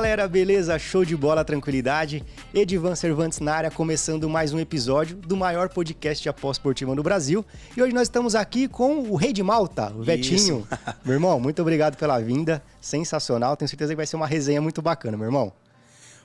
[0.00, 0.78] galera, beleza?
[0.78, 2.24] Show de bola, tranquilidade.
[2.54, 7.02] Edivan Cervantes na área, começando mais um episódio do maior podcast de aposta esportiva no
[7.02, 7.44] Brasil.
[7.76, 10.66] E hoje nós estamos aqui com o Rei de Malta, o Vetinho.
[11.04, 13.58] meu irmão, muito obrigado pela vinda, sensacional.
[13.58, 15.52] Tenho certeza que vai ser uma resenha muito bacana, meu irmão.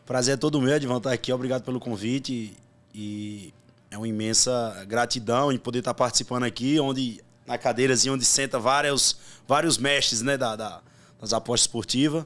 [0.05, 1.33] Prazer é todo meu, Edivan, estar aqui.
[1.33, 2.55] Obrigado pelo convite
[2.93, 3.53] e
[3.91, 9.17] é uma imensa gratidão em poder estar participando aqui, onde na cadeirazinha onde senta vários,
[9.45, 10.81] vários mestres né, da, da
[11.19, 12.25] das apostas esportivas.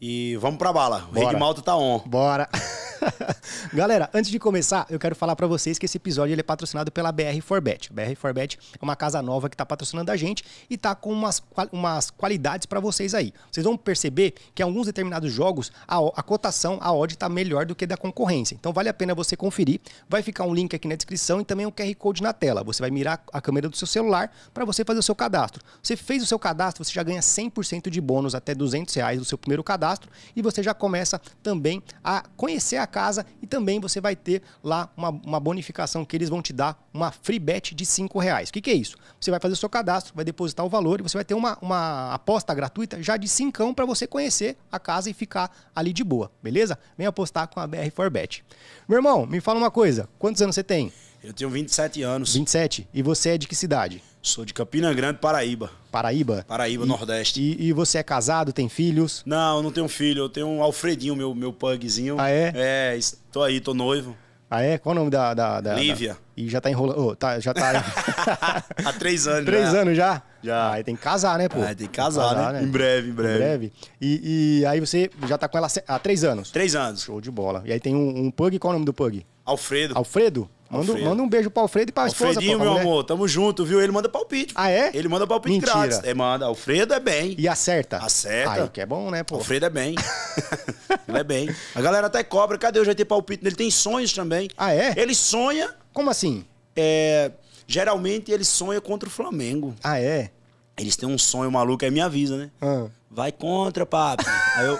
[0.00, 1.08] E vamos pra bala.
[1.10, 2.00] O Rei de Malta tá on.
[2.04, 2.46] Bora.
[3.72, 6.92] Galera, antes de começar, eu quero falar para vocês que esse episódio ele é patrocinado
[6.92, 7.90] pela BR Forbet.
[7.92, 11.42] BR Forbet é uma casa nova que está patrocinando a gente e tá com umas,
[11.72, 13.32] umas qualidades para vocês aí.
[13.50, 17.64] Vocês vão perceber que em alguns determinados jogos a, a cotação, a odd está melhor
[17.64, 18.54] do que da concorrência.
[18.54, 19.80] Então vale a pena você conferir.
[20.08, 22.62] Vai ficar um link aqui na descrição e também um QR Code na tela.
[22.64, 25.62] Você vai mirar a câmera do seu celular para você fazer o seu cadastro.
[25.82, 29.24] Você fez o seu cadastro, você já ganha 100% de bônus até 200 reais do
[29.24, 29.85] seu primeiro cadastro
[30.34, 34.90] e você já começa também a conhecer a casa e também você vai ter lá
[34.96, 38.48] uma, uma bonificação que eles vão te dar, uma free bet de 5 reais.
[38.48, 38.96] O que, que, é isso?
[39.20, 41.58] Você vai fazer o seu cadastro, vai depositar o valor e você vai ter uma,
[41.60, 46.02] uma aposta gratuita já de 5 para você conhecer a casa e ficar ali de
[46.02, 46.78] boa, beleza?
[46.96, 48.44] Vem apostar com a BR Bet.
[48.88, 50.92] Meu irmão, me fala uma coisa, quantos anos você tem?
[51.22, 52.34] Eu tenho 27 anos.
[52.34, 52.88] 27?
[52.94, 54.02] E você é de que cidade?
[54.26, 55.70] Sou de Campina Grande, Paraíba.
[55.88, 56.44] Paraíba?
[56.48, 57.40] Paraíba, e, Nordeste.
[57.40, 59.22] E, e, você é casado, tem filhos?
[59.24, 60.24] Não, não tenho filho.
[60.24, 62.16] Eu tenho um Alfredinho, meu, meu pugzinho.
[62.18, 62.52] Ah, é?
[62.52, 64.16] É, estou aí, tô noivo.
[64.50, 64.78] Ah, é?
[64.78, 65.32] Qual o nome da.
[65.32, 66.14] da, da Lívia.
[66.14, 66.18] Da...
[66.36, 66.98] E já tá enrolando.
[66.98, 67.84] Oh, tá, já tá.
[68.84, 69.80] Há três anos Três já.
[69.80, 70.22] anos já?
[70.42, 70.72] Já.
[70.72, 71.62] Aí tem que casar, né, pô?
[71.62, 72.60] Ah, tem que casar, casar né?
[72.60, 72.66] né?
[72.66, 73.34] Em breve, em breve.
[73.34, 73.72] Em breve.
[74.00, 76.50] E, e, aí você já tá com ela há três anos?
[76.50, 77.02] Três anos.
[77.02, 77.62] Show de bola.
[77.64, 79.24] E aí tem um, um pug, qual é o nome do pug?
[79.44, 79.96] Alfredo.
[79.96, 80.50] Alfredo?
[80.68, 82.30] Manda, manda um beijo pro Alfredo e pra esposa.
[82.30, 83.80] Alfredinho, meu amor, tamo junto, viu?
[83.80, 84.52] Ele manda palpite.
[84.56, 84.90] Ah, é?
[84.92, 85.72] Ele manda palpite Mentira.
[85.72, 86.00] grátis.
[86.02, 86.46] É, manda.
[86.46, 87.34] Alfredo é bem.
[87.38, 87.98] E acerta?
[87.98, 88.64] Acerta.
[88.64, 89.36] Aí, que é bom, né, pô?
[89.36, 89.94] Alfredo é bem.
[91.08, 91.54] ele é bem.
[91.74, 92.58] A galera até cobra.
[92.58, 92.80] Cadê?
[92.80, 93.46] Eu já tenho palpite.
[93.46, 94.50] Ele tem sonhos também.
[94.56, 94.94] Ah, é?
[94.96, 95.70] Ele sonha...
[95.92, 96.44] Como assim?
[96.74, 97.30] É...
[97.66, 99.74] Geralmente ele sonha contra o Flamengo.
[99.82, 100.30] Ah, é?
[100.78, 102.50] Eles têm um sonho maluco, aí me avisa, né?
[102.60, 102.86] Ah.
[103.10, 104.24] Vai contra, papi.
[104.56, 104.78] aí eu...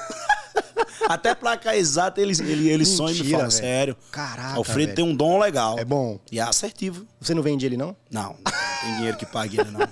[1.09, 3.97] Até placa exata ele, ele, ele sonha e me fala, sério.
[4.11, 4.57] Caraca.
[4.57, 4.95] Alfredo velho.
[4.95, 5.79] tem um dom legal.
[5.79, 6.19] É bom.
[6.31, 7.07] E é assertivo.
[7.21, 7.97] Você não vende ele, não?
[8.11, 9.89] Não, não tem dinheiro que pague ele, não.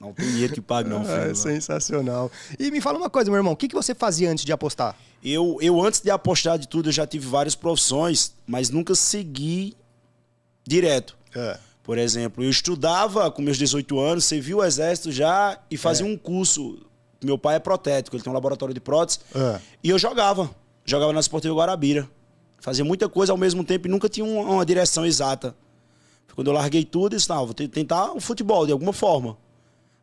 [0.00, 1.30] Não tem dinheiro que pague, não, filho.
[1.30, 2.30] É sensacional.
[2.58, 4.94] E me fala uma coisa, meu irmão, o que, que você fazia antes de apostar?
[5.24, 9.74] Eu, eu, antes de apostar de tudo, eu já tive várias profissões, mas nunca segui
[10.64, 11.16] direto.
[11.34, 11.58] É.
[11.82, 16.08] Por exemplo, eu estudava com meus 18 anos, servi o exército já e fazia É.
[16.08, 16.78] um curso.
[17.22, 19.20] Meu pai é protético, ele tem um laboratório de prótese.
[19.34, 19.60] É.
[19.82, 20.50] E eu jogava.
[20.84, 22.08] Jogava na Esportiva Guarabira.
[22.60, 25.54] Fazia muita coisa ao mesmo tempo e nunca tinha uma, uma direção exata.
[26.34, 29.36] Quando eu larguei tudo, eu disse, não, vou te- tentar o futebol de alguma forma.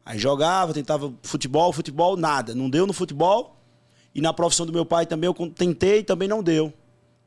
[0.06, 2.56] Aí jogava, tentava futebol, futebol, nada.
[2.56, 3.56] Não deu no futebol.
[4.16, 6.74] E na profissão do meu pai também eu tentei e também não deu.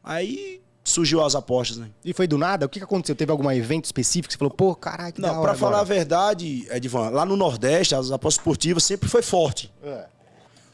[0.02, 1.88] Aí surgiu as apostas, né?
[2.04, 2.64] E foi do nada?
[2.64, 3.16] O que, aconteceu?
[3.16, 6.66] Teve algum evento específico que você falou, pô, caralho, que Não, pra falar a verdade,
[6.70, 9.72] Edvan, lá no Nordeste, as apostas esportivas sempre foi forte.
[9.82, 10.06] É.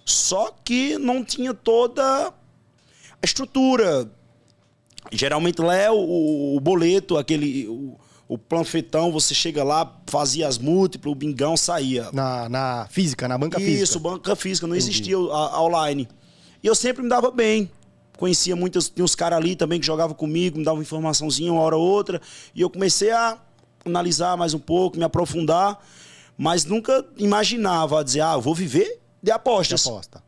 [0.04, 2.32] Só que não tinha toda a
[3.24, 4.10] estrutura.
[5.10, 7.66] Geralmente lá é o, o boleto, aquele.
[7.68, 7.98] O,
[8.28, 12.08] o panfletão, você chega lá, fazia as múltiplas, o bingão saía.
[12.12, 13.98] Na, na física, na banca Isso, física.
[13.98, 16.08] banca física, não existia a, a online.
[16.62, 17.70] E eu sempre me dava bem.
[18.22, 21.76] Conhecia muitos, tinha uns caras ali também que jogavam comigo, me davam informaçãozinha uma hora
[21.76, 22.22] ou outra.
[22.54, 23.36] E eu comecei a
[23.84, 25.84] analisar mais um pouco, me aprofundar,
[26.38, 28.84] mas nunca imaginava dizer, ah, eu vou viver
[29.20, 29.84] de De apostas.
[29.84, 30.22] aposta.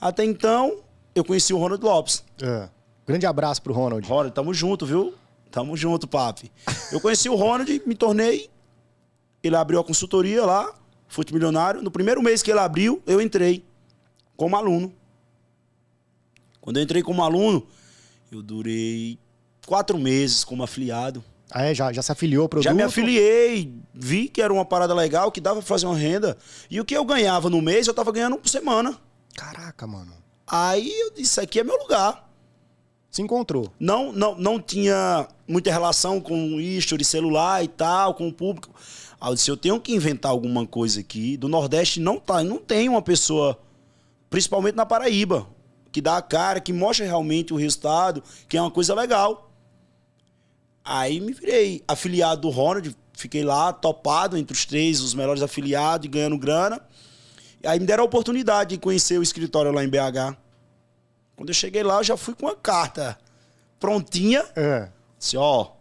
[0.00, 0.78] Até então,
[1.14, 2.24] eu conheci o Ronald Lopes.
[2.40, 2.70] É.
[3.06, 4.08] Grande abraço pro Ronald.
[4.08, 5.12] Ronald, tamo junto, viu?
[5.50, 6.50] Tamo junto, papi.
[6.90, 8.48] Eu conheci o Ronald, me tornei.
[9.42, 10.72] Ele abriu a consultoria lá,
[11.06, 11.82] Fute Milionário.
[11.82, 13.62] No primeiro mês que ele abriu, eu entrei
[14.38, 14.90] como aluno.
[16.68, 17.66] Quando eu entrei como aluno,
[18.30, 19.18] eu durei
[19.66, 21.24] quatro meses como afiliado.
[21.50, 21.74] Ah, é?
[21.74, 22.64] Já, já se afiliou ao produto?
[22.66, 26.36] Já me afiliei, vi que era uma parada legal, que dava pra fazer uma renda.
[26.70, 28.98] E o que eu ganhava no mês, eu tava ganhando por semana.
[29.34, 30.12] Caraca, mano.
[30.46, 32.30] Aí eu disse, isso aqui é meu lugar.
[33.10, 33.72] Se encontrou.
[33.80, 38.68] não, não, não tinha muita relação com o history celular e tal, com o público.
[39.18, 41.34] Aí eu disse, eu tenho que inventar alguma coisa aqui.
[41.38, 43.58] Do Nordeste não tá, não tem uma pessoa,
[44.28, 45.46] principalmente na Paraíba,
[45.90, 49.50] que dá a cara, que mostra realmente o resultado, que é uma coisa legal.
[50.84, 56.06] Aí me virei afiliado do Ronald, fiquei lá, topado entre os três, os melhores afiliados,
[56.06, 56.80] e ganhando grana.
[57.62, 60.36] E aí me deram a oportunidade de conhecer o escritório lá em BH.
[61.36, 63.18] Quando eu cheguei lá, eu já fui com uma carta
[63.78, 64.44] prontinha.
[64.56, 64.88] É.
[65.18, 65.72] Disse, ó,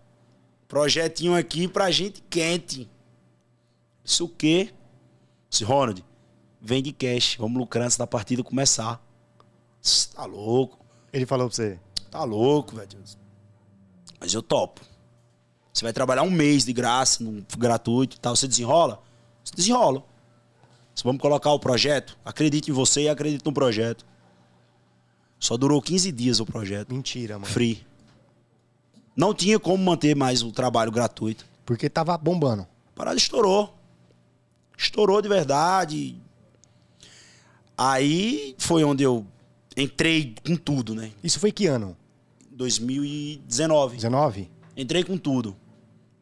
[0.68, 2.90] projetinho aqui pra gente quente.
[4.04, 4.74] Disse o quê?
[5.50, 6.04] Disse, Ronald,
[6.62, 9.02] vende cash, vamos lucrar antes da partida começar.
[10.14, 10.78] Tá louco.
[11.12, 11.80] Ele falou pra você.
[12.12, 12.90] Tá louco, velho.
[14.20, 14.82] Mas eu topo.
[15.74, 18.36] Você vai trabalhar um mês de graça, no gratuito e tal.
[18.36, 19.02] Você desenrola?
[19.44, 20.04] Você desenrola.
[20.96, 24.04] Se vamos colocar o projeto, acredite em você e acredite no projeto.
[25.40, 26.92] Só durou 15 dias o projeto.
[26.92, 27.46] Mentira, mano.
[27.46, 27.86] Free.
[29.16, 31.46] Não tinha como manter mais o trabalho gratuito.
[31.66, 32.64] Porque tava bombando.
[32.64, 33.78] A parada estourou.
[34.76, 36.20] Estourou de verdade.
[37.78, 39.26] Aí foi onde eu
[39.78, 41.12] entrei com tudo, né?
[41.24, 41.96] Isso foi que ano?
[42.52, 43.96] 2019.
[43.96, 44.50] 19?
[44.76, 45.56] Entrei com tudo.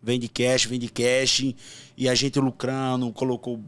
[0.04, 1.54] Vende cash, vende cash.
[1.98, 3.60] E a gente lucrando, colocou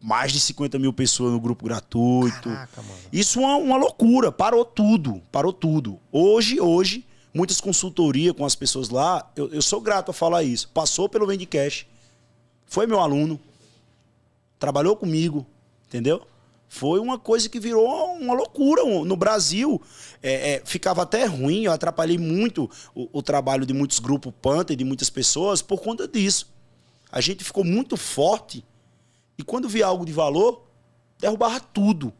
[0.00, 2.48] mais de 50 mil pessoas no grupo gratuito.
[2.48, 2.98] Caraca, mano.
[3.12, 4.32] Isso é uma, uma loucura.
[4.32, 5.22] Parou tudo.
[5.30, 6.00] Parou tudo.
[6.10, 10.68] Hoje, hoje, muitas consultorias com as pessoas lá, eu, eu sou grato a falar isso.
[10.70, 11.86] Passou pelo Vende Cash.
[12.66, 13.38] Foi meu aluno.
[14.58, 15.46] Trabalhou comigo.
[15.86, 16.26] Entendeu?
[16.68, 18.84] Foi uma coisa que virou uma loucura.
[19.04, 19.80] No Brasil,
[20.22, 21.64] é, é, ficava até ruim.
[21.64, 26.06] Eu atrapalhei muito o, o trabalho de muitos grupos Panther, de muitas pessoas, por conta
[26.06, 26.52] disso.
[27.10, 28.64] A gente ficou muito forte
[29.38, 30.62] e quando via algo de valor,
[31.18, 32.12] derrubava tudo.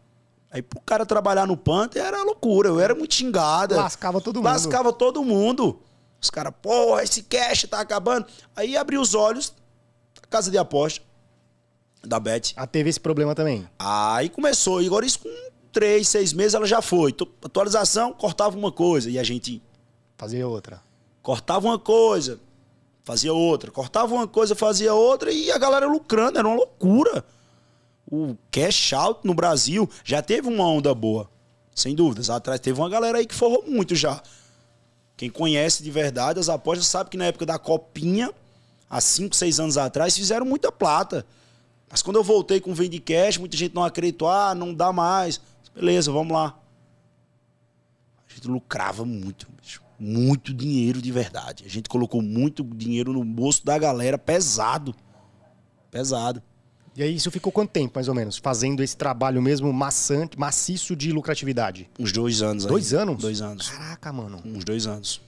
[0.50, 2.70] Aí pro cara trabalhar no Panther era loucura.
[2.70, 3.76] Eu era muito xingada.
[3.76, 4.46] Lascava todo mundo.
[4.46, 5.82] Lascava todo mundo.
[6.20, 8.26] Os caras, porra, esse cash tá acabando.
[8.56, 9.52] Aí abri os olhos,
[10.30, 11.07] casa de aposta
[12.04, 12.52] da Bet.
[12.56, 13.68] Ah, teve esse problema também.
[13.78, 14.80] Aí começou.
[14.82, 15.28] E agora isso com
[15.72, 17.12] três, seis meses ela já foi.
[17.12, 19.10] Tu- Atualização, cortava uma coisa.
[19.10, 19.62] E a gente
[20.16, 20.82] Fazer outra.
[21.22, 22.40] cortava uma coisa,
[23.04, 23.70] fazia outra.
[23.70, 25.30] Cortava uma coisa, fazia outra.
[25.30, 26.38] E a galera lucrando.
[26.38, 27.24] Era uma loucura.
[28.10, 31.28] O cash out no Brasil já teve uma onda boa.
[31.74, 32.30] Sem dúvidas.
[32.30, 34.20] Atrás teve uma galera aí que forrou muito já.
[35.16, 38.32] Quem conhece de verdade as apostas sabe que na época da Copinha,
[38.88, 41.26] há 5, 6 anos atrás, fizeram muita plata.
[41.90, 44.28] Mas quando eu voltei com o Vende Cash, muita gente não acreditou.
[44.28, 45.40] Ah, não dá mais.
[45.74, 46.58] Beleza, vamos lá.
[48.28, 49.82] A gente lucrava muito, bicho.
[49.98, 51.64] Muito dinheiro de verdade.
[51.66, 54.94] A gente colocou muito dinheiro no bolso da galera, pesado.
[55.90, 56.42] Pesado.
[56.94, 58.38] E aí isso ficou quanto tempo, mais ou menos?
[58.38, 61.88] Fazendo esse trabalho mesmo maçante, maciço de lucratividade?
[61.98, 62.70] Uns dois anos aí.
[62.70, 63.22] Dois anos?
[63.22, 63.68] Dois anos.
[63.70, 64.42] Caraca, mano.
[64.44, 65.20] Uns dois anos.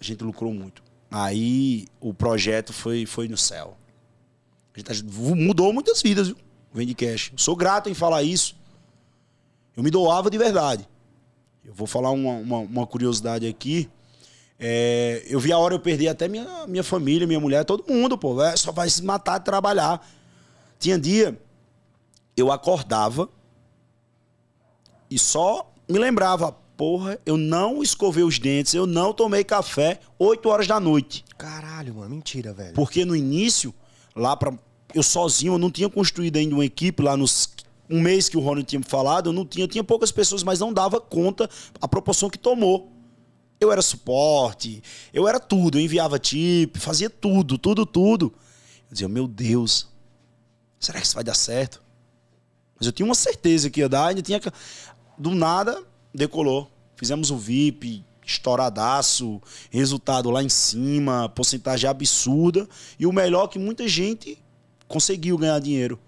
[0.00, 0.82] A gente lucrou muito.
[1.10, 3.76] Aí o projeto foi, foi no céu.
[4.86, 6.36] A gente tá- mudou muitas vidas, viu?
[6.72, 7.32] Vende cash.
[7.36, 8.56] Sou grato em falar isso.
[9.76, 10.88] Eu me doava de verdade.
[11.64, 13.88] Eu vou falar uma, uma, uma curiosidade aqui.
[14.58, 18.18] É, eu vi a hora eu perder até minha, minha família, minha mulher, todo mundo,
[18.18, 18.42] pô.
[18.42, 20.06] É, só vai se matar de trabalhar.
[20.78, 21.40] Tinha dia,
[22.36, 23.28] eu acordava
[25.10, 30.48] e só me lembrava, porra, eu não escovei os dentes, eu não tomei café 8
[30.48, 31.24] horas da noite.
[31.36, 32.10] Caralho, mano.
[32.14, 32.74] Mentira, velho.
[32.74, 33.74] Porque no início,
[34.14, 34.52] lá para
[34.94, 37.50] eu sozinho, eu não tinha construído ainda uma equipe lá nos
[37.90, 40.72] um mês que o Ronald tinha falado, eu não tinha, tinha poucas pessoas, mas não
[40.72, 41.48] dava conta
[41.80, 42.92] a proporção que tomou.
[43.60, 44.82] Eu era suporte,
[45.12, 48.32] eu era tudo, eu enviava tip, fazia tudo, tudo, tudo.
[48.88, 49.88] Eu dizia, meu Deus,
[50.78, 51.82] será que isso vai dar certo?
[52.78, 54.40] Mas eu tinha uma certeza que ia dar, ainda tinha.
[55.16, 55.82] Do nada,
[56.14, 56.70] decolou.
[56.94, 59.40] Fizemos o VIP, estouradaço,
[59.70, 62.68] resultado lá em cima, porcentagem absurda.
[62.98, 64.38] E o melhor é que muita gente
[64.88, 65.98] conseguiu ganhar dinheiro.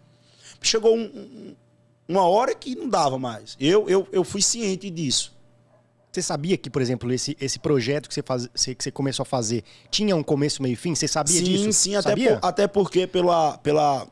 [0.63, 1.57] Chegou um- um-
[2.09, 3.57] uma hora que não dava mais.
[3.61, 5.33] Eu, eu, eu fui ciente disso.
[6.11, 9.27] Você sabia que, por exemplo, esse, esse projeto que você, faz, que você começou a
[9.27, 10.93] fazer tinha um começo, meio e fim?
[10.95, 11.73] Você sabia sim, disso?
[11.73, 12.39] sim, até, sabia?
[12.39, 14.09] por- até porque pela, pela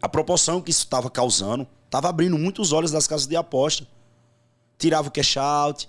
[0.00, 3.84] a proporção que isso estava causando, estava abrindo muitos olhos das casas de aposta.
[4.78, 5.88] Tirava o cash out.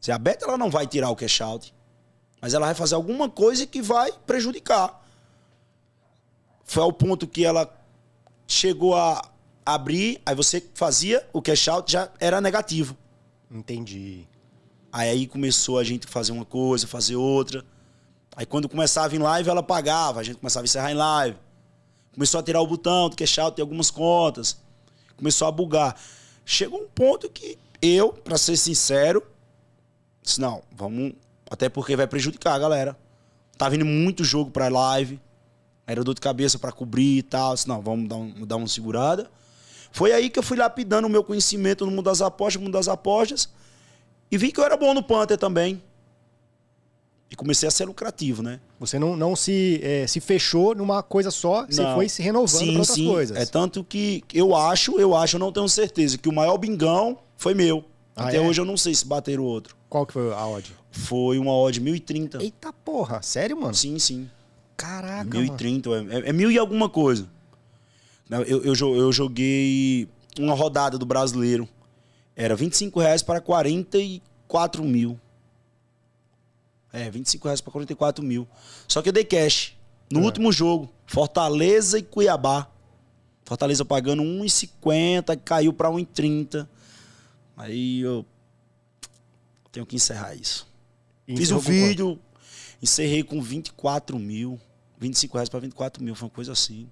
[0.00, 1.72] Se a Beta ela não vai tirar o cash out,
[2.40, 5.03] mas ela vai fazer alguma coisa que vai prejudicar.
[6.64, 7.72] Foi ao ponto que ela
[8.46, 9.22] chegou a
[9.64, 12.96] abrir, aí você fazia o cash out já era negativo.
[13.50, 14.26] Entendi.
[14.92, 17.64] Aí, começou a gente fazer uma coisa, fazer outra.
[18.36, 21.36] Aí quando começava em live, ela pagava, a gente começava a encerrar em live.
[22.12, 24.56] Começou a tirar o botão do cash out de algumas contas.
[25.16, 25.96] Começou a bugar.
[26.44, 29.22] Chegou um ponto que eu, pra ser sincero,
[30.22, 31.12] disse, não, vamos.
[31.50, 32.96] Até porque vai prejudicar a galera.
[33.56, 35.20] Tá vindo muito jogo pra live.
[35.86, 37.54] Era dor de cabeça pra cobrir e tal.
[37.54, 39.30] Disse, não, vamos dar, um, dar uma segurada.
[39.92, 42.72] Foi aí que eu fui lapidando o meu conhecimento no mundo das apostas, no mundo
[42.72, 43.48] das apostas.
[44.30, 45.82] E vi que eu era bom no Panther também.
[47.30, 48.60] E comecei a ser lucrativo, né?
[48.78, 51.94] Você não, não se, eh, se fechou numa coisa só, você Não.
[51.94, 53.06] foi se renovando para outras sim.
[53.06, 53.36] coisas.
[53.36, 57.18] É tanto que eu acho, eu acho, eu não tenho certeza, que o maior bingão
[57.36, 57.84] foi meu.
[58.14, 58.40] Ah, Até é?
[58.40, 59.76] hoje eu não sei se bateram o outro.
[59.88, 60.72] Qual que foi a odd?
[60.90, 62.42] Foi uma odd 1030.
[62.42, 63.74] Eita porra, sério, mano?
[63.74, 64.30] Sim, sim.
[64.76, 65.40] Caraca, mano.
[65.40, 67.28] 1030, é, é mil e alguma coisa.
[68.30, 71.68] Eu, eu, eu joguei uma rodada do brasileiro.
[72.34, 75.20] Era 25 reais para 44 mil.
[76.92, 78.46] É, 25 reais para 44 mil.
[78.88, 79.76] Só que eu dei cash.
[80.10, 80.24] No É.
[80.24, 82.68] último jogo, Fortaleza e Cuiabá.
[83.44, 86.66] Fortaleza pagando 1,50, caiu para 1,30.
[87.56, 88.24] Aí eu
[89.70, 90.66] tenho que encerrar isso.
[91.26, 91.74] Fiz o encerrou com quanto?
[91.88, 92.18] vídeo,
[92.84, 94.60] encerrei com 24 mil.
[94.98, 96.88] 25 reais para 24 mil, foi uma coisa assim.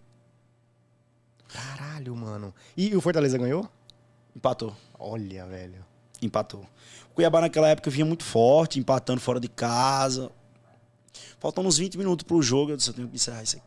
[1.49, 2.55] Caralho, mano.
[2.77, 3.69] E o Fortaleza ganhou?
[4.35, 4.75] Empatou.
[4.99, 5.85] Olha, velho.
[6.21, 6.67] Empatou.
[7.11, 10.33] O Cuiabá naquela época vinha muito forte, empatando fora de casa.
[11.39, 13.67] Faltando uns 20 minutos pro jogo, eu disse, eu tenho que encerrar isso aqui.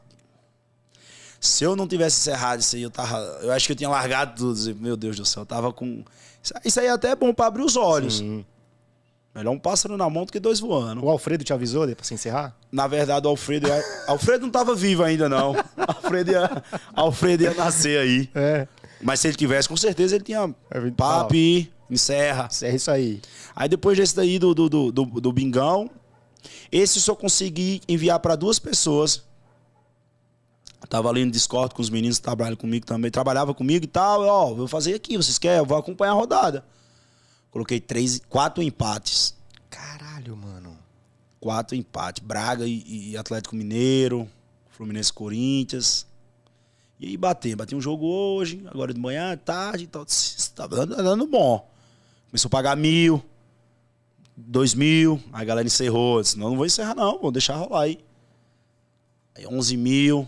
[1.40, 3.18] Se eu não tivesse encerrado isso aí, eu tava.
[3.44, 4.76] Eu acho que eu tinha largado tudo.
[4.82, 6.04] Meu Deus do céu, eu tava com.
[6.64, 8.18] Isso aí até é bom pra abrir os olhos.
[8.18, 8.44] Sim.
[9.36, 11.04] Melhor um pássaro na mão do que dois voando.
[11.04, 12.56] O Alfredo te avisou pra se encerrar?
[12.72, 13.68] Na verdade, o Alfredo.
[13.68, 15.54] ia- Alfredo não tava vivo ainda, não.
[15.78, 16.64] Alfredo ia,
[16.94, 18.30] Alfredo ia nascer aí.
[18.34, 18.66] É.
[19.02, 22.48] Mas se ele tivesse, com certeza ele tinha É, papi, encerra.
[22.62, 23.22] É isso aí.
[23.54, 25.90] Aí depois desse daí do, do, do, do, do Bingão,
[26.72, 29.22] esse eu só consegui enviar para duas pessoas.
[30.82, 33.88] Eu tava ali no Discord com os meninos que trabalham comigo também, trabalhava comigo e
[33.88, 34.22] tal.
[34.24, 35.58] eu, Ó, vou fazer aqui, vocês querem?
[35.58, 36.64] Eu vou acompanhar a rodada.
[37.56, 39.34] Coloquei três, quatro empates.
[39.70, 40.78] Caralho, mano.
[41.40, 42.22] Quatro empates.
[42.22, 44.30] Braga e, e Atlético Mineiro,
[44.72, 46.06] Fluminense Corinthians.
[47.00, 47.56] E aí bateu.
[47.56, 50.06] Bati um jogo hoje, agora de manhã, tarde e tal.
[50.54, 51.66] Tá dando, tá dando bom.
[52.30, 53.24] Começou a pagar mil,
[54.36, 55.24] dois mil.
[55.32, 56.18] Aí a galera encerrou.
[56.18, 58.00] Eu Disse, não, não vou encerrar não, vou deixar rolar aí.
[59.34, 60.28] Aí 11 mil,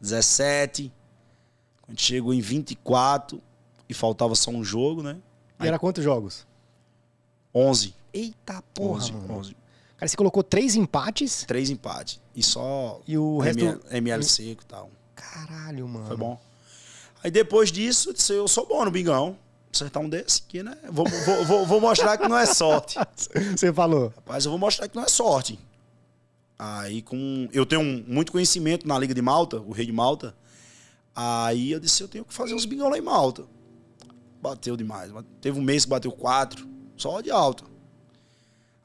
[0.00, 0.90] 17.
[1.82, 3.42] Quando chegou em 24
[3.90, 5.18] e faltava só um jogo, né?
[5.60, 6.46] E era quantos jogos?
[7.54, 7.94] 11.
[8.12, 9.34] Eita porra, 11, mano.
[9.38, 9.56] 11.
[9.96, 12.20] Cara, você colocou três empates Três empates.
[12.34, 13.60] E só e o resto...
[13.60, 14.90] ML, ML seco e tal.
[15.14, 16.06] Caralho, mano.
[16.06, 16.40] Foi bom.
[17.22, 19.36] Aí depois disso, eu disse, eu sou bom no bingão.
[19.72, 20.76] Acertar um desse aqui, né?
[20.90, 22.98] Vou, vou, vou, vou mostrar que não é sorte.
[23.56, 24.12] Você falou.
[24.16, 25.58] Rapaz, eu vou mostrar que não é sorte.
[26.58, 27.48] Aí com.
[27.52, 30.34] Eu tenho muito conhecimento na Liga de Malta, o Rei de Malta.
[31.14, 33.44] Aí eu disse, eu tenho que fazer uns bingão lá em Malta.
[34.40, 35.10] Bateu demais.
[35.40, 36.66] Teve um mês que bateu quatro,
[36.96, 37.64] só de alta.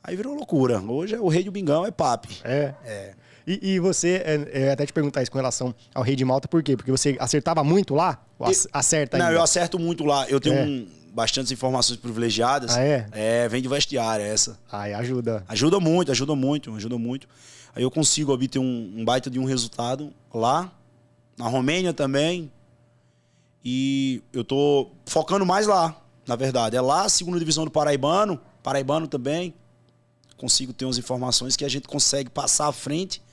[0.04, 0.80] Aí virou loucura.
[0.82, 2.38] Hoje é o rei do bingão, é papi.
[2.44, 2.74] É.
[2.84, 3.14] É.
[3.48, 6.26] E, e você, é, eu ia até te perguntar isso com relação ao Rei de
[6.26, 6.76] Malta, por quê?
[6.76, 8.24] Porque você acertava muito lá?
[8.40, 9.38] Ou ac- acerta Não, ainda?
[9.38, 10.28] eu acerto muito lá.
[10.28, 10.64] Eu tenho É.
[10.64, 12.76] um, bastantes informações privilegiadas.
[12.76, 13.08] Ah, é?
[13.12, 14.58] É, vem de vestiário essa.
[14.72, 15.44] Ai, ajuda.
[15.48, 17.28] Ajuda muito, ajuda muito, ajuda muito.
[17.76, 20.72] Aí eu consigo obter um, um baita de um resultado lá,
[21.38, 22.52] na Romênia também.
[23.66, 26.78] E eu tô focando mais lá, na verdade.
[26.78, 29.56] É lá, segunda divisão do Paraibano, Paraibano também.
[30.38, 33.25] Consigo ter umas informações que a gente consegue passar à frente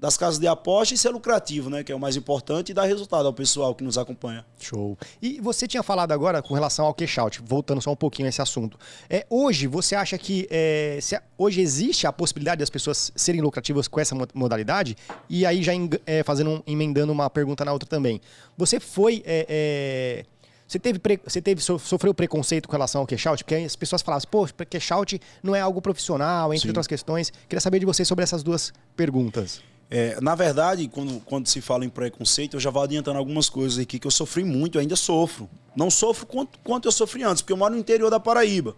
[0.00, 1.82] das casas de aposta e ser lucrativo, né?
[1.82, 4.46] Que é o mais importante e dar resultado ao pessoal que nos acompanha.
[4.60, 4.96] Show.
[5.20, 8.28] E você tinha falado agora com relação ao cash out, voltando só um pouquinho a
[8.28, 8.78] esse assunto.
[9.10, 13.88] É, hoje, você acha que é, se hoje existe a possibilidade das pessoas serem lucrativas
[13.88, 14.96] com essa mo- modalidade?
[15.28, 18.20] E aí, já eng- é, fazendo um- emendando uma pergunta na outra também.
[18.56, 19.20] Você foi.
[19.26, 20.24] é, é,
[20.64, 23.42] você teve, você teve so- sofreu preconceito com relação ao cash out?
[23.42, 26.68] Porque as pessoas falavam, pô, cash out não é algo profissional, entre Sim.
[26.68, 27.32] outras questões.
[27.48, 29.60] Queria saber de você sobre essas duas perguntas.
[29.90, 33.78] É, na verdade, quando, quando se fala em preconceito, eu já vou adiantando algumas coisas
[33.78, 35.48] aqui que eu sofri muito, ainda sofro.
[35.74, 38.76] Não sofro quanto, quanto eu sofri antes, porque eu moro no interior da Paraíba.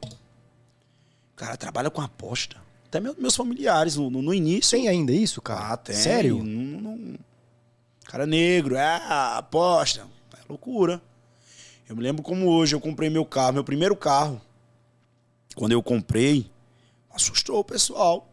[1.33, 2.57] O cara trabalha com aposta.
[2.87, 4.71] Até meu- meus familiares, no, no- no início.
[4.79, 5.73] Tem ainda isso, cara?
[5.73, 5.97] Ah, tem.
[5.97, 6.43] Sério?
[6.45, 7.19] Não- não-
[8.05, 9.01] Cara negro, é
[9.37, 10.07] aposta.
[10.35, 11.01] É loucura.
[11.89, 14.41] Eu me lembro como hoje eu comprei meu carro, meu primeiro carro.
[15.57, 16.49] Quando eu comprei,
[17.13, 18.29] assustou o pessoal.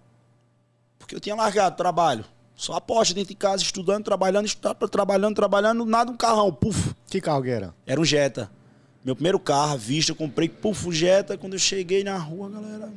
[1.00, 2.26] Porque eu tinha largado o trabalho.
[2.58, 6.94] Só aposta dentro de casa, estudando, trabalhando, estudando, trabalhando, trabalhando, nada um carrão, puf.
[7.08, 7.74] Que carro que era?
[7.86, 8.50] Era um Jetta.
[9.06, 11.38] Meu primeiro carro, à vista, eu comprei, puf, o Jetta.
[11.38, 12.88] Quando eu cheguei na rua, galera.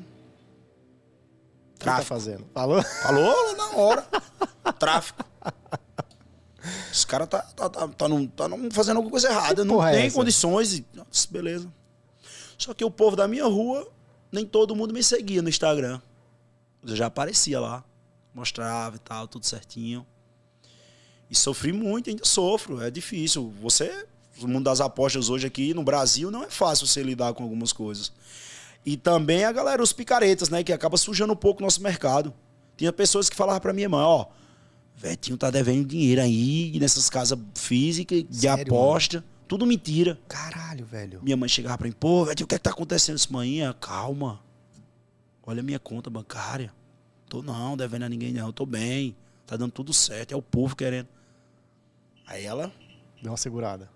[1.79, 2.07] Tá Tráfico.
[2.09, 2.47] fazendo?
[2.55, 2.83] Falou?
[2.83, 4.07] Falou na hora.
[4.81, 5.23] Tráfico.
[6.91, 9.65] Esse cara tá, tá, tá, tá, num- tá num- fazendo alguma coisa errada.
[9.65, 10.17] Não é tem essa?
[10.17, 10.83] condições.
[10.95, 11.73] Nossa, beleza.
[12.59, 13.87] Só que o povo da minha rua,
[14.33, 16.01] nem todo mundo me seguia no Instagram.
[16.87, 17.85] Eu já aparecia lá.
[18.35, 20.07] Mostrava e tal, tudo certinho.
[21.31, 22.83] E sofri muito, ainda sofro.
[22.83, 23.53] É difícil.
[23.63, 24.07] Você,
[24.41, 27.73] o mundo das apostas hoje aqui no Brasil, não é fácil você lidar com algumas
[27.73, 28.13] coisas.
[28.85, 30.65] E também a galera, os picaretas, né?
[30.65, 32.33] Que acaba sujando um pouco o nosso mercado.
[32.77, 34.27] Tinha pessoas que falavam pra minha mãe, ó,
[34.97, 39.25] Vetinho tá devendo dinheiro aí nessas casas físicas, de Sério, aposta.
[39.49, 40.19] Tudo mentira.
[40.29, 41.21] Caralho, velho.
[41.23, 43.75] Minha mãe chegava pra mim, pô, Vetinho, o que é que tá acontecendo isso, manhã?
[43.81, 44.41] Calma.
[45.43, 46.73] Olha a minha conta bancária.
[47.31, 49.17] Tô não, devendo a ninguém não, tô bem.
[49.47, 51.07] Tá dando tudo certo, é o povo querendo.
[52.27, 52.73] Aí ela,
[53.23, 53.89] Deu uma segurada.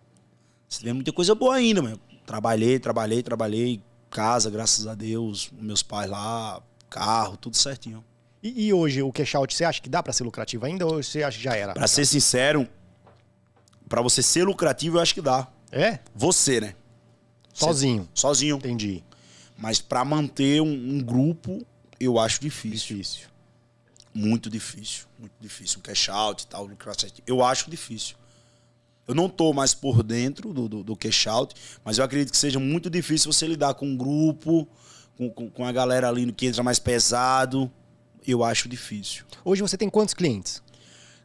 [0.68, 1.98] você vê muita coisa boa ainda, mano.
[2.24, 3.82] Trabalhei, trabalhei, trabalhei.
[4.08, 5.50] Casa, graças a Deus.
[5.60, 8.04] Meus pais lá, carro, tudo certinho.
[8.40, 11.02] E, e hoje o cash out, você acha que dá pra ser lucrativo ainda ou
[11.02, 11.74] você acha que já era?
[11.74, 12.68] Pra ser sincero,
[13.88, 15.48] pra você ser lucrativo, eu acho que dá.
[15.72, 15.98] É?
[16.14, 16.76] Você, né?
[17.52, 18.08] Sozinho.
[18.14, 18.56] Sozinho.
[18.58, 19.02] Entendi.
[19.58, 21.66] Mas pra manter um, um grupo,
[21.98, 22.96] eu acho difícil.
[22.98, 23.28] Difícil.
[24.12, 25.06] Muito difícil.
[25.18, 25.78] Muito difícil.
[25.78, 26.70] Um cash out e tal.
[27.26, 28.16] Eu acho difícil.
[29.06, 32.38] Eu não tô mais por dentro do, do, do cash out, mas eu acredito que
[32.38, 34.66] seja muito difícil você lidar com um grupo,
[35.16, 37.70] com, com, com a galera ali que entra mais pesado.
[38.26, 39.24] Eu acho difícil.
[39.44, 40.62] Hoje você tem quantos clientes?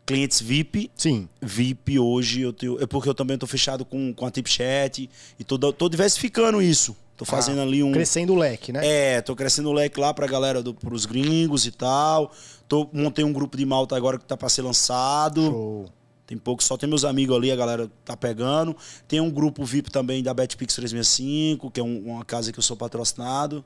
[0.06, 1.30] Clientes VIP, Sim.
[1.42, 2.82] VIP hoje eu tenho.
[2.82, 6.98] É porque eu também tô fechado com, com a Tipchat e tô diversificando isso.
[7.20, 7.92] Tô fazendo Ah, ali um.
[7.92, 8.80] Crescendo o leque, né?
[8.82, 12.32] É, tô crescendo o leque lá pra galera, do, pros gringos e tal.
[12.66, 15.42] Tô, montei um grupo de malta agora que tá pra ser lançado.
[15.42, 15.86] Show.
[16.26, 18.74] Tem pouco, só tem meus amigos ali, a galera tá pegando.
[19.06, 22.64] Tem um grupo VIP também da BetPix 365, que é um- uma casa que eu
[22.64, 23.66] sou patrocinado.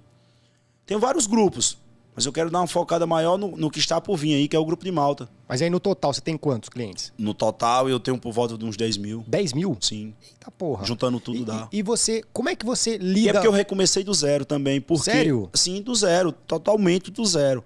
[0.84, 1.78] Tem vários grupos,
[2.16, 4.56] mas eu quero dar uma focada maior no, no que está por vir aí, que
[4.56, 5.28] é o grupo de malta.
[5.48, 7.12] Mas aí no total você tem quantos clientes?
[7.18, 9.24] No total, eu tenho por volta de uns 10 mil.
[9.28, 9.78] 10 mil?
[9.82, 10.14] Sim.
[10.24, 10.86] Eita porra.
[10.86, 11.68] Juntando tudo e, dá.
[11.72, 13.30] E, e você, como é que você E lida?
[13.30, 14.80] é porque eu recomecei do zero também.
[14.80, 15.50] Porque, Sério?
[15.54, 16.32] Sim, do zero.
[16.32, 17.64] Totalmente do zero.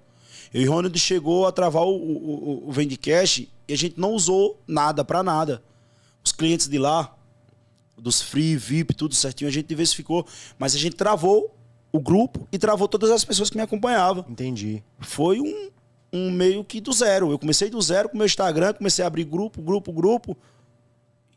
[0.52, 4.12] Eu e Ronald chegou a travar o, o, o, o Vendicash e a gente não
[4.12, 5.62] usou nada pra nada.
[6.24, 7.14] Os clientes de lá,
[7.98, 10.26] dos free, VIP, tudo certinho, a gente diversificou.
[10.58, 11.54] Mas a gente travou
[11.92, 14.24] o grupo e travou todas as pessoas que me acompanhavam.
[14.28, 14.82] Entendi.
[14.98, 15.70] Foi um,
[16.12, 17.30] um meio que do zero.
[17.30, 20.36] Eu comecei do zero com o meu Instagram, comecei a abrir grupo, grupo, grupo.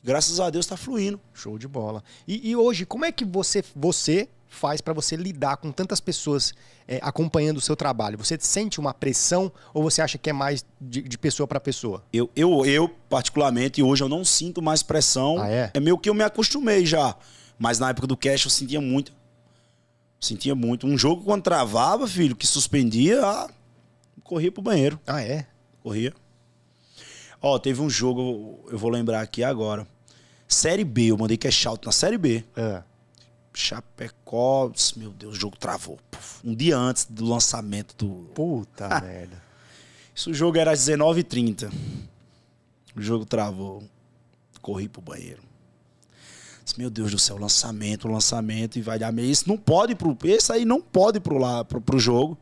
[0.04, 1.20] Graças a Deus tá fluindo.
[1.34, 2.04] Show de bola.
[2.28, 6.54] E, e hoje, como é que você, você faz pra você lidar com tantas pessoas
[6.88, 8.18] é, acompanhando o seu trabalho?
[8.18, 12.04] Você sente uma pressão ou você acha que é mais de, de pessoa pra pessoa?
[12.12, 15.40] Eu, eu, eu, particularmente, hoje eu não sinto mais pressão.
[15.40, 15.80] Ah, é?
[15.80, 17.16] meio que eu me acostumei já.
[17.60, 19.14] Mas na época do cash eu sentia muito.
[20.22, 20.86] Sentia muito.
[20.86, 23.50] Um jogo quando travava, filho, que suspendia, ah,
[24.24, 25.00] corria pro banheiro.
[25.08, 25.48] Ah, é?
[25.82, 26.14] Corria.
[27.42, 29.88] Ó, teve um jogo, eu vou lembrar aqui agora.
[30.48, 32.44] Série B, eu mandei cash out na Série B.
[32.56, 32.84] É.
[33.52, 36.00] Chapecó, meu Deus, o jogo travou.
[36.44, 39.42] Um dia antes do lançamento do, Puta merda.
[40.14, 41.72] Isso o jogo era às 19h30.
[42.96, 43.84] O jogo travou.
[44.62, 45.42] Corri pro banheiro.
[46.78, 49.30] Meu Deus do céu, lançamento, lançamento, e vai dar meio.
[49.30, 50.18] Isso não pode pro.
[50.24, 52.38] Esse aí não pode pro, lá, pro, pro jogo.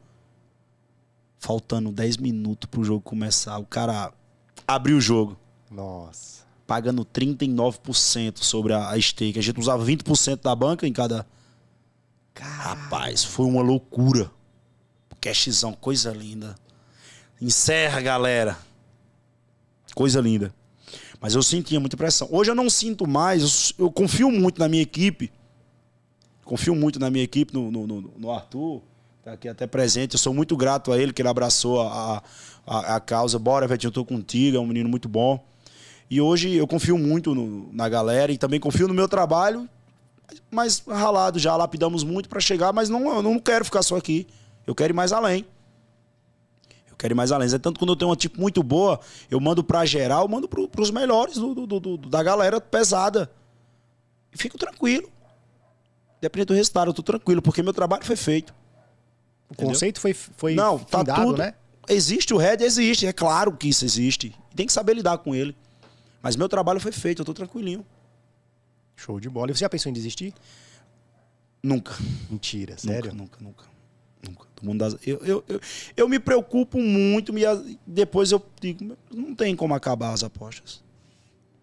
[1.38, 3.58] Faltando 10 minutos pro jogo começar.
[3.58, 4.12] O cara
[4.68, 5.38] abriu o jogo.
[5.72, 6.44] Nossa.
[6.68, 9.40] Pagando 39% sobre a, a stake.
[9.40, 11.26] A gente usava 20% da banca em cada.
[12.40, 14.32] Rapaz, foi uma loucura.
[15.20, 16.56] Cashzão, coisa linda.
[17.42, 18.58] Encerra, galera.
[19.94, 20.54] Coisa linda.
[21.22, 22.28] Mas eu sentia muita pressão.
[22.32, 23.74] Hoje eu não sinto mais.
[23.78, 25.32] Eu, eu confio muito na minha equipe.
[26.46, 28.82] Confio muito na minha equipe, no, no, no- no Arthur.
[29.24, 30.14] Tá aqui até presente.
[30.14, 32.24] Eu sou muito grato a ele, que ele abraçou a,
[32.66, 33.38] a, a causa.
[33.38, 34.58] Bora, Vetinho, eu tô contigo.
[34.58, 35.44] É um menino muito bom.
[36.10, 39.68] E hoje eu confio muito no- na galera e também confio no meu trabalho.
[40.50, 44.26] Mas ralado já, lapidamos muito para chegar, mas não, eu não quero ficar só aqui.
[44.66, 45.46] Eu quero ir mais além.
[47.00, 47.48] Quero ir mais além.
[47.52, 49.00] É tanto quando eu tenho uma tipo muito boa,
[49.32, 53.32] eu mando pra geral, eu mando pro, pros melhores do, do- do- da galera pesada.
[54.34, 55.10] E fico tranquilo.
[56.22, 58.54] Dependendo do resultado, eu tô tranquilo, porque meu trabalho foi feito.
[59.50, 59.72] O Entendeu?
[59.74, 61.38] conceito foi, foi Não, tá tudo.
[61.38, 61.54] né?
[61.88, 63.08] Existe o Red, existe.
[63.08, 64.36] É claro que isso existe.
[64.54, 65.56] Tem que saber lidar com ele.
[66.22, 67.84] Mas meu trabalho foi feito, eu tô tranquilinho.
[68.98, 69.50] Show de bola.
[69.50, 70.34] E você já pensou em desistir?
[71.64, 71.94] Nunca.
[72.30, 73.14] Mentira, sério?
[73.14, 73.69] Nunca, nunca, nunca.
[74.62, 75.62] Do mundo das- eu, eu, eu,
[75.96, 77.42] eu me preocupo muito, me,
[77.86, 80.82] depois eu digo, não tem como acabar as apostas.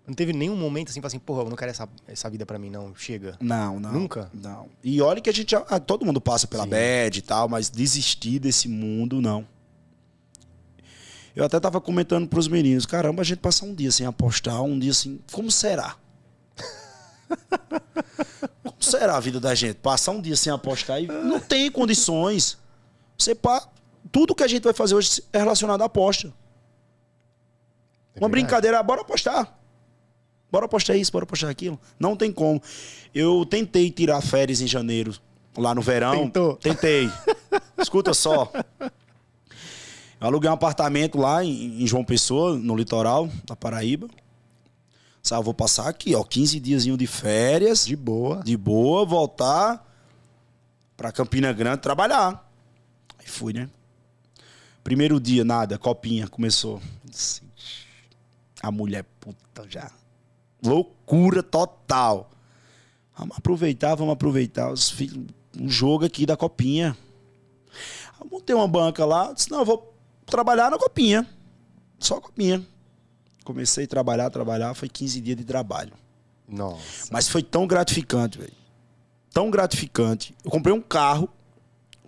[0.07, 2.71] Não teve nenhum momento assim, assim, porra, eu não quero essa, essa vida pra mim,
[2.71, 2.95] não.
[2.95, 3.37] Chega.
[3.41, 3.93] Não, não.
[3.93, 4.31] Nunca?
[4.33, 4.69] Não.
[4.83, 5.55] E olha que a gente.
[5.57, 6.71] ah, todo mundo passa pela Sim.
[6.71, 9.45] bad e tal, mas desistir desse mundo, não.
[11.35, 14.79] Eu até tava comentando pros meninos, caramba, a gente passar um dia sem apostar, um
[14.79, 15.97] dia assim, como será?
[18.63, 19.75] como será a vida da gente?
[19.77, 22.57] Passar um dia sem apostar e não tem condições.
[23.19, 23.67] Você pa...
[24.13, 26.29] Tudo que a gente vai fazer hoje é relacionado à aposta.
[26.29, 26.31] É
[28.21, 28.31] Uma verdade.
[28.31, 29.59] brincadeira, bora apostar.
[30.51, 31.79] Bora apostar isso, bora apostar aquilo.
[31.99, 32.63] Não tem como.
[33.15, 35.15] Eu tentei tirar férias em janeiro,
[35.57, 36.25] lá no verão.
[36.25, 36.57] Tentou?
[36.57, 37.11] Tentei.
[37.77, 38.51] Escuta só.
[38.81, 44.09] Eu aluguei um apartamento lá em, João Pessoa, no litoral da Paraíba.
[45.23, 48.43] Sabe, vou passar aqui, ó, 15 diazinho de férias, de, De boa.
[48.59, 49.85] boa, voltar
[50.97, 52.46] pra Campina Grande trabalhar.
[53.27, 53.69] Aí fui, né?
[54.85, 56.81] Primeiro dia, nada, copinha, começou.
[58.63, 59.91] A mulher puta já.
[60.65, 62.31] Loucura total.
[63.19, 65.27] Vamos aproveitar, vamos aproveitar os filhos,
[65.59, 66.97] um jogo aqui da copinha.
[68.21, 69.93] Eu montei uma banca lá, disse, não, eu vou
[70.25, 71.27] trabalhar na copinha.
[71.99, 72.65] Só copinha.
[73.45, 75.93] Comecei a trabalhar, trabalhar, foi 15 dias de trabalho.
[76.49, 77.09] Nossa.
[77.11, 78.53] Mas foi tão gratificante, velho.
[79.33, 80.35] Tão gratificante.
[80.45, 81.29] Eu comprei um carro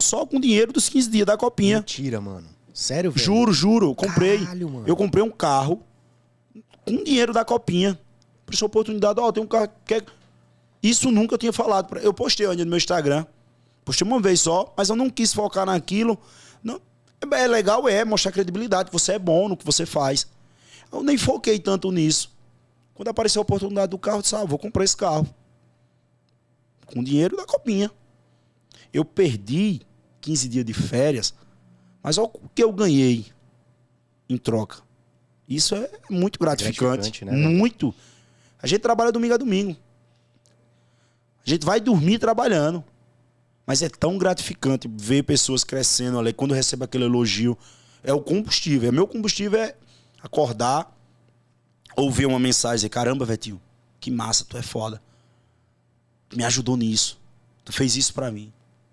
[0.00, 1.78] só com dinheiro dos 15 dias da copinha.
[1.78, 2.46] Mentira, mano.
[2.72, 3.24] Sério, velho?
[3.24, 3.94] Juro, juro.
[3.94, 4.38] Comprei.
[4.38, 4.84] Caralho, mano.
[4.86, 5.82] Eu comprei um carro
[6.84, 7.98] com dinheiro da copinha.
[8.46, 10.02] Por essa oportunidade, ó, tem um carro que é...
[10.82, 11.88] Isso nunca eu tinha falado.
[11.88, 13.26] pra- Eu postei ainda no meu Instagram.
[13.84, 16.16] Postei uma vez só, mas eu não quis focar naquilo.
[16.62, 16.80] Não.
[17.32, 18.90] É legal, é, mostrar credibilidade.
[18.90, 20.26] que Você é bom no que você faz.
[20.92, 22.30] Eu nem foquei tanto nisso.
[22.94, 25.28] Quando apareceu a oportunidade do carro, eu disse, ah, vou comprar esse carro.
[26.86, 27.90] Com dinheiro da copinha.
[28.92, 29.82] Eu perdi
[30.20, 31.34] 15 dias de férias,
[32.02, 33.26] mas olha o que eu ganhei
[34.28, 34.82] em troca.
[35.48, 36.80] Isso é muito gratificante.
[36.80, 37.94] gratificante, né, muito.
[38.62, 39.76] A gente trabalha domingo a domingo.
[41.46, 42.84] A gente vai dormir trabalhando.
[43.66, 46.32] Mas é tão gratificante ver pessoas crescendo ali.
[46.32, 47.56] Quando recebe aquele elogio,
[48.02, 48.88] é o combustível.
[48.88, 49.74] É meu combustível é
[50.22, 50.94] acordar,
[51.96, 53.60] ouvir uma mensagem e dizer, caramba, Vetinho,
[54.00, 55.02] que massa, tu é foda.
[56.28, 57.18] Tu me ajudou nisso.
[57.64, 58.52] Tu fez isso pra mim.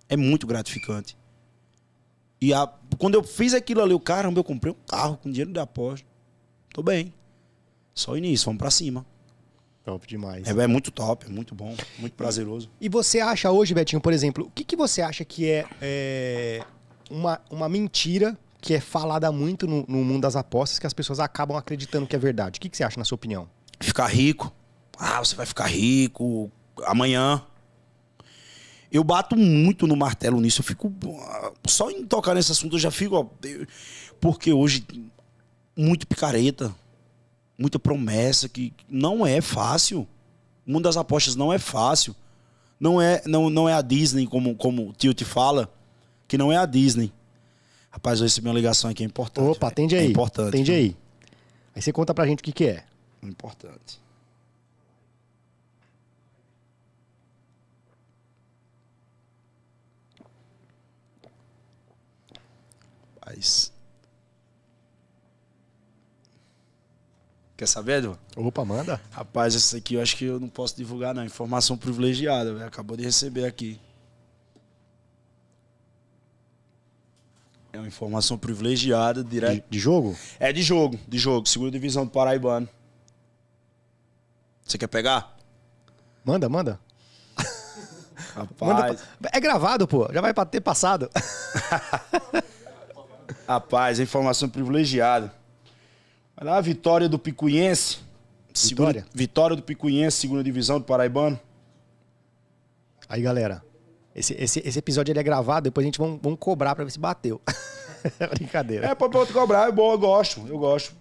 [0.09, 1.17] É muito gratificante.
[2.41, 5.51] E a- quando eu fiz aquilo ali, o caramba, eu comprei um carro com dinheiro
[5.51, 6.05] de aposta.
[6.73, 7.13] Tô bem.
[7.93, 9.05] Só início, vamos pra cima.
[9.83, 10.47] Top demais.
[10.47, 12.69] É, é muito top, é muito bom, muito prazeroso.
[12.81, 16.65] E você acha hoje, Betinho, por exemplo, o que, que você acha que é, é,
[17.09, 21.19] uma, uma mentira que é falada muito no, no mundo das apostas que as pessoas
[21.19, 22.57] acabam acreditando que é verdade?
[22.57, 23.47] O que, que você acha, na sua opinião?
[23.79, 24.51] Ficar rico.
[24.97, 26.51] Ah, você vai ficar rico
[26.85, 27.43] amanhã.
[28.95, 30.61] Eu bato muito no martelo nisso.
[30.61, 30.93] Eu fico.
[31.19, 33.15] ah, Só em tocar nesse assunto eu já fico.
[33.17, 33.25] ó,
[34.21, 34.85] Porque hoje,
[35.75, 36.73] muito picareta.
[37.57, 40.07] Muita promessa que não é fácil.
[40.65, 42.15] O mundo das apostas não é fácil.
[42.79, 45.69] Não é, não, não é a Disney, como, como o tio te fala,
[46.27, 47.11] que não é a Disney.
[47.89, 49.57] Rapaz, eu recebi uma ligação aqui, é importante.
[49.57, 50.05] Opa, atende aí.
[50.05, 50.49] É importante.
[50.49, 50.95] Atende aí.
[51.73, 52.83] Aí você conta pra gente o que, que é.
[53.23, 53.99] Importante.
[67.57, 68.19] Quer saber, Edu?
[68.35, 68.99] Opa, manda.
[69.11, 71.23] Rapaz, esse aqui eu acho que eu não posso divulgar, não.
[71.23, 72.65] Informação privilegiada, velho.
[72.67, 73.79] Acabou de receber aqui.
[77.71, 79.53] É uma informação privilegiada, direto.
[79.53, 80.17] De, de jogo?
[80.39, 81.47] É de jogo, de jogo.
[81.47, 82.67] Segunda divisão do Paraibano.
[84.65, 85.37] Você quer pegar?
[86.25, 86.79] Manda, manda.
[88.35, 90.09] Rapaz, Manda pra- É gravado, pô.
[90.11, 91.09] Já vai ter passado.
[93.47, 95.31] rapaz, informação privilegiada.
[96.37, 97.99] Olha lá a vitória do Picuiense.
[98.53, 99.05] Segunda- Vitória?
[99.13, 101.39] vitória do Picuiense, segunda divisão do Paraibano.
[103.09, 103.61] Aí, galera.
[104.15, 106.91] Esse, esse, esse episódio ele é gravado, depois a gente vamos, vamos cobrar pra ver
[106.91, 107.41] se bateu.
[108.37, 108.87] Brincadeira.
[108.87, 110.93] É, pra outro cobrar, é bom, eu gosto, eu gosto.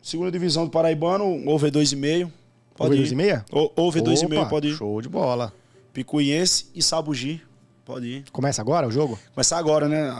[0.00, 2.30] Segunda divisão do Paraibano, over 2,5.
[2.76, 3.14] Pode Over ir.
[3.14, 3.44] 2,5?
[3.52, 4.76] O- Over 2,5, Opa, pode ir.
[4.76, 5.52] Show de bola.
[5.92, 7.42] Picuiense e Sabugi,
[7.84, 8.30] pode ir.
[8.30, 9.18] Começa agora o jogo?
[9.34, 10.10] Começar agora, né?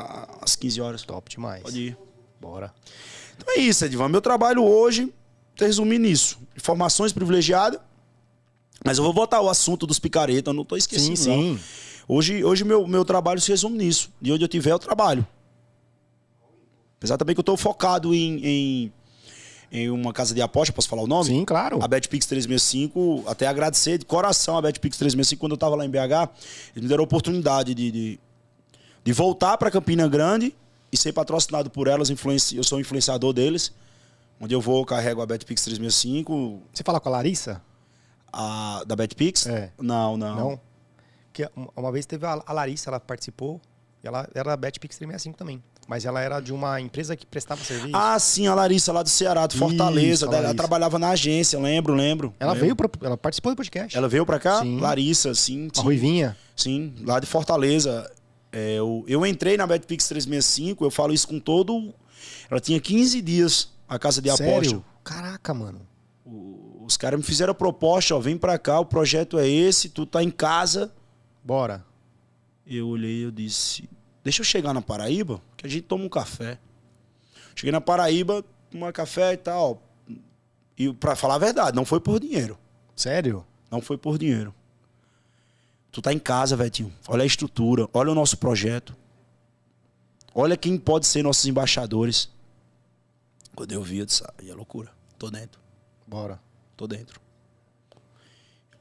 [0.40, 1.02] Às 15 horas.
[1.02, 1.62] Top demais.
[1.62, 1.98] Pode ir.
[2.40, 2.72] Bora.
[3.36, 4.08] Então é isso, Edivan.
[4.08, 5.12] Meu trabalho hoje,
[5.56, 6.38] resumir nisso.
[6.56, 7.80] Informações privilegiadas.
[8.84, 11.16] Mas eu vou botar o assunto dos picareta, eu não tô esquecendo.
[11.16, 11.60] sim, sim.
[12.06, 14.12] Hoje, hoje meu, meu trabalho se resume nisso.
[14.20, 15.26] De onde eu tiver, eu trabalho.
[16.98, 18.92] Apesar também que eu tô focado em, em,
[19.76, 21.24] em uma casa de aposta, posso falar o nome?
[21.26, 21.82] Sim, claro.
[21.82, 25.90] A BetPix 365, até agradecer de coração a BetPix 365 quando eu tava lá em
[25.90, 26.30] BH,
[26.74, 28.20] eles me deram a oportunidade de, de,
[29.02, 30.54] de voltar para Campina Grande
[30.92, 32.56] e ser patrocinado por elas, influenci...
[32.56, 33.72] eu sou influenciador deles.
[34.40, 37.60] Onde eu vou, eu carrego a BetPix 365, Você fala com a Larissa?
[38.32, 39.46] a, da BetPix?
[39.46, 39.72] É.
[39.80, 40.36] Não, não.
[40.36, 40.60] Não?
[41.32, 43.60] Que uma- vez teve a a Larissa, ela participou.
[44.02, 45.62] E ela era da BetPix 365 também.
[45.86, 47.94] Mas ela era de uma empresa que prestava serviço.
[47.94, 50.24] Ah, sim, a Larissa lá do Ceará, de Fortaleza.
[50.26, 52.34] Isso, a ela trabalhava na agência, lembro, lembro.
[52.40, 52.64] ela lembro.
[52.64, 53.96] veio, pro, ela participou do podcast.
[53.96, 54.60] Ela veio pra cá?
[54.62, 54.80] Sim.
[54.80, 55.68] Larissa, sim.
[55.72, 55.82] a sim.
[55.84, 56.36] Ruivinha.
[56.56, 58.10] Sim, lá de Fortaleza.
[58.50, 61.92] É, eu, eu entrei na BetPix 365, eu falo isso com todo.
[62.50, 64.44] Ela tinha 15 dias a casa de aposta.
[64.52, 64.84] Sério?
[65.02, 65.80] Caraca, mano.
[66.24, 69.88] O- Os caras me fizeram a proposta, ó, vem pra cá, o projeto é esse,
[69.90, 70.92] tu tá em casa.
[71.42, 71.84] Bora.
[72.66, 73.88] Eu olhei e eu disse,
[74.24, 76.58] deixa eu chegar na Paraíba, que a gente toma um café.
[77.54, 79.80] Cheguei na Paraíba, tomar café e tal.
[80.76, 82.58] E pra falar a verdade, não foi por dinheiro.
[82.96, 83.44] Sério?
[83.70, 84.52] Não foi por dinheiro.
[85.92, 86.92] Tu tá em casa, Vetinho.
[87.06, 88.96] Olha a estrutura, olha o nosso projeto.
[90.34, 92.28] Olha quem pode ser nossos embaixadores.
[93.54, 94.90] Quando eu vi, eu disse, aí é loucura.
[95.16, 95.60] Tô dentro,
[96.04, 96.40] Bora.
[96.76, 97.20] tô dentro.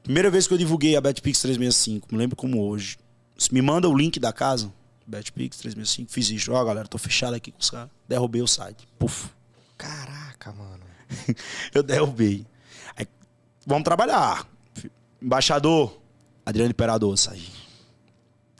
[0.02, 2.98] Primeira vez que eu divulguei a BetPix 365, me lembro como hoje.
[3.38, 4.72] Você me manda o link da casa,
[5.06, 6.52] BetPix 365, fiz isso.
[6.52, 7.90] Ó, galera, tô fechado aqui com os caras.
[8.08, 8.86] Derrubei o site.
[8.98, 9.30] Puf.
[9.76, 10.84] Caraca, mano.
[11.74, 12.46] eu derrubei.
[12.96, 13.06] Aí,
[13.66, 14.46] vamos trabalhar.
[15.20, 16.00] Embaixador,
[16.44, 17.42] Adriano Imperador, sai.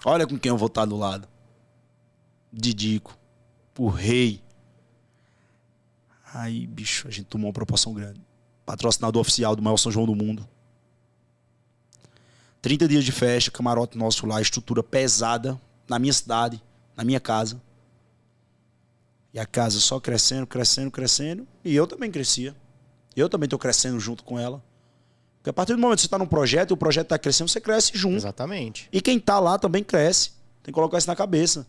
[0.04, 1.26] Olha com quem eu vou estar do lado.
[2.52, 3.16] Didico.
[3.78, 4.42] O rei.
[6.32, 8.20] Aí, bicho, a gente tomou uma proporção grande.
[8.66, 10.46] Patrocinador oficial do maior São João do mundo.
[12.60, 16.62] 30 dias de festa, camarote nosso lá, estrutura pesada, na minha cidade,
[16.96, 17.60] na minha casa.
[19.32, 21.46] E a casa só crescendo, crescendo, crescendo.
[21.64, 22.54] E eu também crescia.
[23.16, 24.62] Eu também estou crescendo junto com ela.
[25.38, 27.48] Porque a partir do momento que você está num projeto e o projeto está crescendo,
[27.48, 28.16] você cresce junto.
[28.16, 28.88] Exatamente.
[28.92, 30.30] E quem está lá também cresce.
[30.62, 31.66] Tem que colocar isso na cabeça.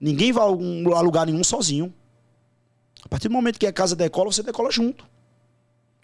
[0.00, 1.92] Ninguém vai a lugar nenhum sozinho.
[3.04, 5.06] A partir do momento que a casa decola, você decola junto.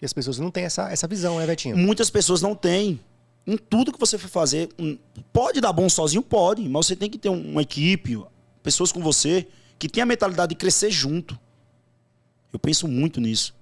[0.01, 1.77] E as pessoas não têm essa, essa visão, né, Betinho?
[1.77, 2.99] Muitas pessoas não têm
[3.47, 4.69] em tudo que você for fazer.
[5.31, 6.21] Pode dar bom sozinho?
[6.21, 8.21] Pode, mas você tem que ter uma equipe,
[8.61, 9.47] pessoas com você,
[9.79, 11.39] que tem a mentalidade de crescer junto.
[12.51, 13.55] Eu penso muito nisso.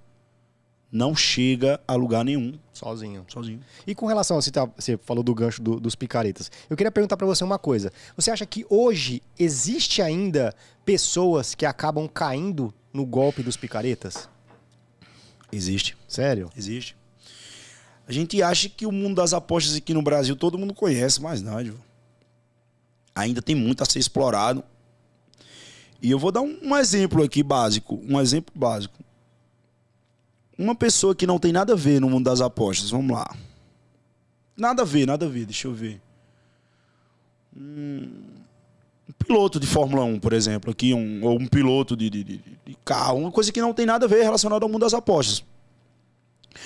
[0.92, 2.58] Não chega a lugar nenhum.
[2.72, 3.26] Sozinho.
[3.28, 3.60] Sozinho.
[3.86, 6.50] E com relação, você, tá, você falou do gancho do, dos picaretas.
[6.70, 7.92] Eu queria perguntar para você uma coisa.
[8.16, 10.54] Você acha que hoje existe ainda
[10.86, 14.30] pessoas que acabam caindo no golpe dos picaretas?
[15.52, 15.98] Existe.
[16.08, 16.50] Sério?
[16.56, 16.96] Existe.
[18.08, 21.42] A gente acha que o mundo das apostas aqui no Brasil todo mundo conhece, mas
[21.42, 21.80] não, Ivo.
[23.16, 24.64] Ainda tem muito a ser explorado.
[26.02, 28.00] E eu vou dar um, um exemplo aqui básico.
[28.08, 28.94] Um exemplo básico.
[30.58, 33.36] Uma pessoa que não tem nada a ver no mundo das apostas, vamos lá.
[34.56, 36.00] Nada a ver, nada a ver, deixa eu ver.
[37.56, 38.12] um
[39.18, 42.78] piloto de Fórmula 1, por exemplo, aqui, um, ou um piloto de, de, de, de
[42.86, 45.44] carro, uma coisa que não tem nada a ver relacionada ao mundo das apostas.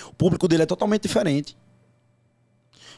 [0.08, 1.58] O público dele é totalmente diferente.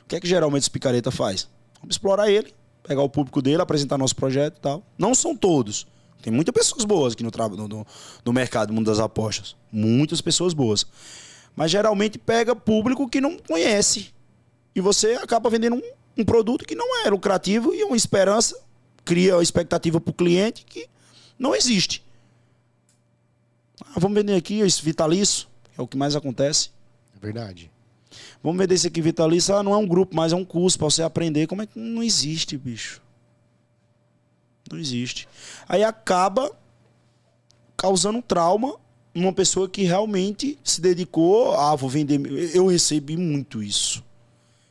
[0.04, 1.50] O que é que geralmente esse picareta faz?
[1.80, 4.84] Vamos explorar ele, pegar o público dele, apresentar nosso projeto e tal.
[4.98, 5.88] Não são todos.
[6.22, 7.88] Tem muitas pessoas boas aqui no, no, no,
[8.26, 9.56] no mercado, no mundo das apostas.
[9.72, 10.86] Muitas pessoas boas.
[11.56, 14.14] Mas geralmente pega público que não conhece.
[14.76, 15.82] E você acaba vendendo um,
[16.18, 18.60] um produto que não é lucrativo e uma esperança,
[19.04, 20.88] cria uma expectativa para o cliente que
[21.38, 22.04] não existe.
[23.82, 26.70] Ah, vamos vender aqui esse vitalício, é o que mais acontece.
[27.22, 27.72] Verdade.
[28.44, 29.56] Vamos ver desse aqui vitalício.
[29.56, 31.48] Ah, não é um grupo, mas é um curso para você aprender.
[31.48, 33.02] Como é que não existe, bicho?
[34.72, 35.28] Não existe.
[35.68, 36.52] Aí acaba
[37.78, 38.76] causando um trauma
[39.14, 41.54] numa pessoa que realmente se dedicou.
[41.54, 42.20] Ah, vou vender.
[42.54, 44.04] Eu recebi muito isso.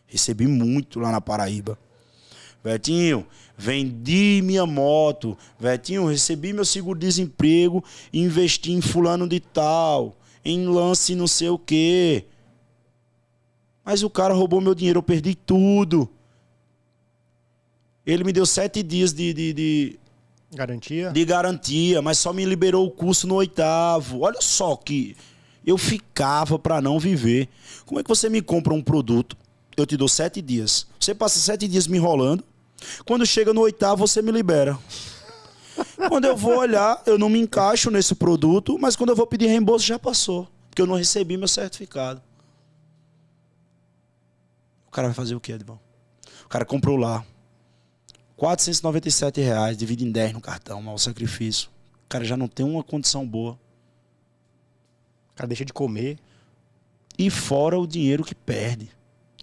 [0.07, 1.79] Recebi muito lá na Paraíba.
[2.63, 5.37] Betinho, vendi minha moto.
[5.59, 7.83] Betinho, recebi meu seguro-desemprego
[8.13, 10.17] e investi em fulano de tal.
[10.45, 12.27] Em lance não sei o quê.
[13.85, 16.09] Mas o cara roubou meu dinheiro, eu perdi tudo.
[18.07, 20.01] Ele me deu sete dias de, de, de,
[20.53, 21.11] Garantia?
[21.11, 24.21] De garantia, mas só me liberou o curso no oitavo.
[24.23, 25.17] Olha só que
[25.65, 27.49] eu ficava para não viver.
[27.87, 29.37] Como é que você me compra um produto?
[29.77, 30.87] Eu te dou sete dias.
[30.99, 32.43] Você passa sete dias me enrolando.
[33.07, 34.77] Quando chega no oitavo, você me libera.
[36.09, 39.47] Quando eu vou olhar, eu não me encaixo nesse produto, mas quando eu vou pedir
[39.47, 40.49] reembolso, já passou.
[40.69, 42.21] Porque eu não recebi meu certificado.
[44.91, 45.79] O cara vai fazer o quê, Edvão?
[46.45, 47.25] O cara comprou lá.
[48.37, 51.71] 497 reais, divide em 10 no cartão, mau sacrifício.
[52.07, 53.53] O cara já não tem uma condição boa.
[55.31, 56.19] O cara deixa de comer.
[57.17, 58.91] E fora o dinheiro que perde.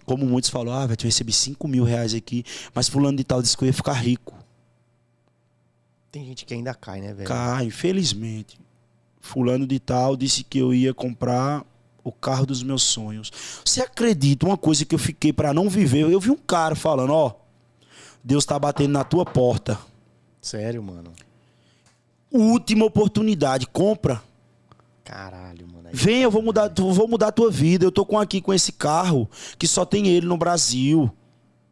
[0.04, 3.40] Como muitos falam, ah, velho, eu recebi 5 mil reais aqui, mas fulano de tal
[3.40, 4.34] disse que eu ia ficar rico.
[6.12, 7.26] Tem gente que ainda cai, né, velho?
[7.26, 8.60] Cai, infelizmente.
[9.18, 11.64] Fulano de tal disse que eu ia comprar
[12.08, 13.30] o carro dos meus sonhos.
[13.64, 16.10] Você acredita uma coisa que eu fiquei para não viver?
[16.10, 17.34] Eu vi um cara falando, ó,
[18.22, 19.78] Deus tá batendo na tua porta.
[20.40, 21.12] Sério, mano.
[22.30, 24.22] Última oportunidade, compra.
[25.04, 25.88] Caralho, mano.
[25.92, 27.84] Vem, eu vou mudar, vou mudar a tua vida.
[27.84, 31.10] Eu tô com aqui com esse carro que só tem ele no Brasil.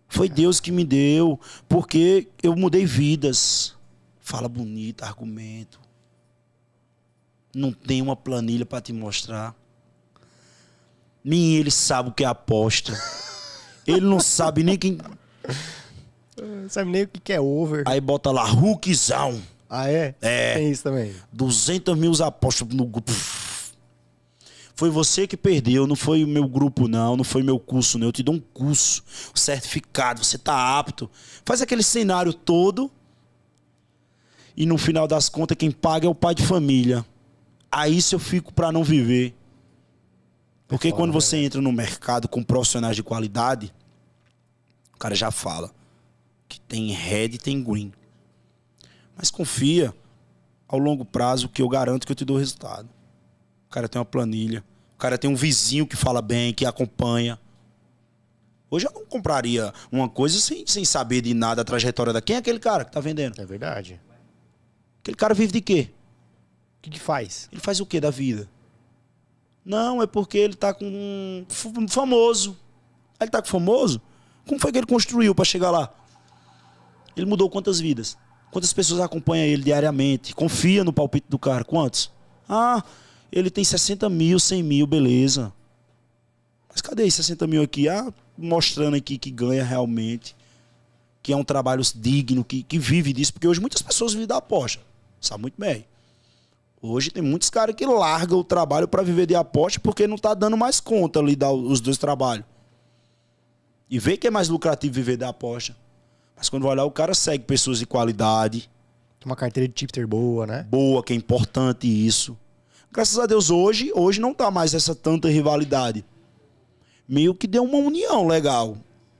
[0.08, 3.74] Foi Deus que me deu, porque eu mudei vidas.
[4.20, 5.80] Fala bonito, argumento.
[7.54, 9.54] Não tem uma planilha para te mostrar.
[11.26, 12.96] Nem ele sabe o que é aposta.
[13.84, 14.96] ele não sabe nem quem.
[16.40, 17.82] Não sabe nem o que é over.
[17.84, 19.42] Aí bota lá, Hulkzão.
[19.68, 20.14] Ah, é?
[20.22, 20.54] É.
[20.54, 21.12] Tem isso também.
[21.32, 23.12] 200 mil apostas no grupo.
[24.76, 27.16] Foi você que perdeu, não foi o meu grupo, não.
[27.16, 28.06] Não foi meu curso, não.
[28.06, 29.02] Eu te dou um curso,
[29.34, 31.10] um certificado, você tá apto.
[31.44, 32.88] Faz aquele cenário todo.
[34.56, 37.04] E no final das contas, quem paga é o pai de família.
[37.68, 39.34] Aí se eu fico para não viver.
[40.68, 43.72] Porque quando né, você entra no mercado com profissionais de qualidade,
[44.94, 45.70] o cara já fala
[46.48, 47.92] que tem red e tem green.
[49.16, 49.94] Mas confia
[50.66, 52.88] ao longo prazo que eu garanto que eu te dou resultado.
[53.66, 57.38] O cara tem uma planilha, o cara tem um vizinho que fala bem, que acompanha.
[58.68, 62.20] Hoje eu não compraria uma coisa sem, sem saber de nada a trajetória da.
[62.20, 63.40] Quem é aquele cara que tá vendendo?
[63.40, 64.00] É verdade.
[65.00, 65.90] Aquele cara vive de quê?
[66.78, 67.48] O que, que faz?
[67.52, 68.48] Ele faz o que da vida?
[69.66, 72.56] Não, é porque ele tá com um famoso.
[73.20, 74.00] Ele tá com famoso?
[74.46, 75.92] Como foi que ele construiu para chegar lá?
[77.16, 78.16] Ele mudou quantas vidas?
[78.52, 80.36] Quantas pessoas acompanham ele diariamente?
[80.36, 81.64] Confia no palpite do cara?
[81.64, 82.12] Quantos?
[82.48, 82.80] Ah,
[83.32, 85.52] ele tem 60 mil, 100 mil, beleza.
[86.70, 87.88] Mas cadê esses 60 mil aqui?
[87.88, 90.36] Ah, mostrando aqui que ganha realmente.
[91.24, 93.32] Que é um trabalho digno, que, que vive disso.
[93.32, 94.80] Porque hoje muitas pessoas vivem da aposta.
[95.20, 95.84] Sabe muito bem.
[96.88, 100.34] Hoje tem muitos caras que largam o trabalho para viver de aposta porque não tá
[100.34, 102.44] dando mais conta ali dar os dois trabalhos.
[103.90, 105.76] E vê que é mais lucrativo viver da aposta.
[106.36, 108.68] Mas quando vai olhar, o cara segue pessoas de qualidade,
[109.18, 110.66] Tem uma carteira de tipster boa, né?
[110.68, 112.36] boa, que é importante isso.
[112.92, 116.04] Graças a Deus, hoje, hoje não tá mais essa tanta rivalidade.
[117.08, 118.76] Meio que deu uma união legal.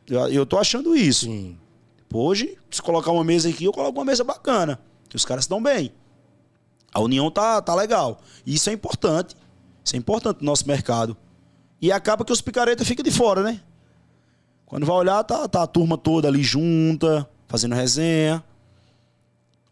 [0.08, 1.26] Eu, eu tô achando isso.
[1.26, 1.56] Sim.
[2.12, 4.80] Hoje, se colocar uma mesa aqui, eu coloco uma mesa bacana.
[5.08, 5.92] Que os caras estão bem.
[6.96, 8.20] A união tá, tá legal.
[8.46, 9.36] E isso é importante.
[9.84, 11.14] Isso é importante no nosso mercado.
[11.78, 13.60] E acaba que os picaretas ficam de fora, né?
[14.64, 18.42] Quando vai olhar, tá, tá a turma toda ali junta, fazendo resenha.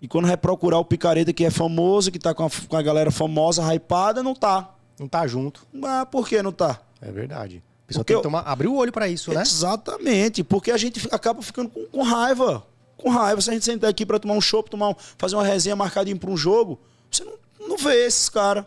[0.03, 2.83] E quando vai procurar o picareta que é famoso, que tá com a, com a
[2.83, 4.75] galera famosa, hypada, não tá.
[5.01, 5.67] Não tá junto.
[5.73, 6.79] Mas por que não tá?
[7.01, 7.63] É verdade.
[7.85, 9.41] A pessoa Porque tem que tomar, abrir o olho pra isso, né?
[9.41, 12.67] Exatamente, porque a gente acaba ficando com, com raiva.
[12.99, 13.41] Com raiva.
[13.41, 16.17] Se a gente sentar aqui pra tomar um chopp, tomar um- fazer uma resenha marcadinha
[16.17, 16.79] pra um jogo,
[17.17, 18.65] você não, não vê esses caras.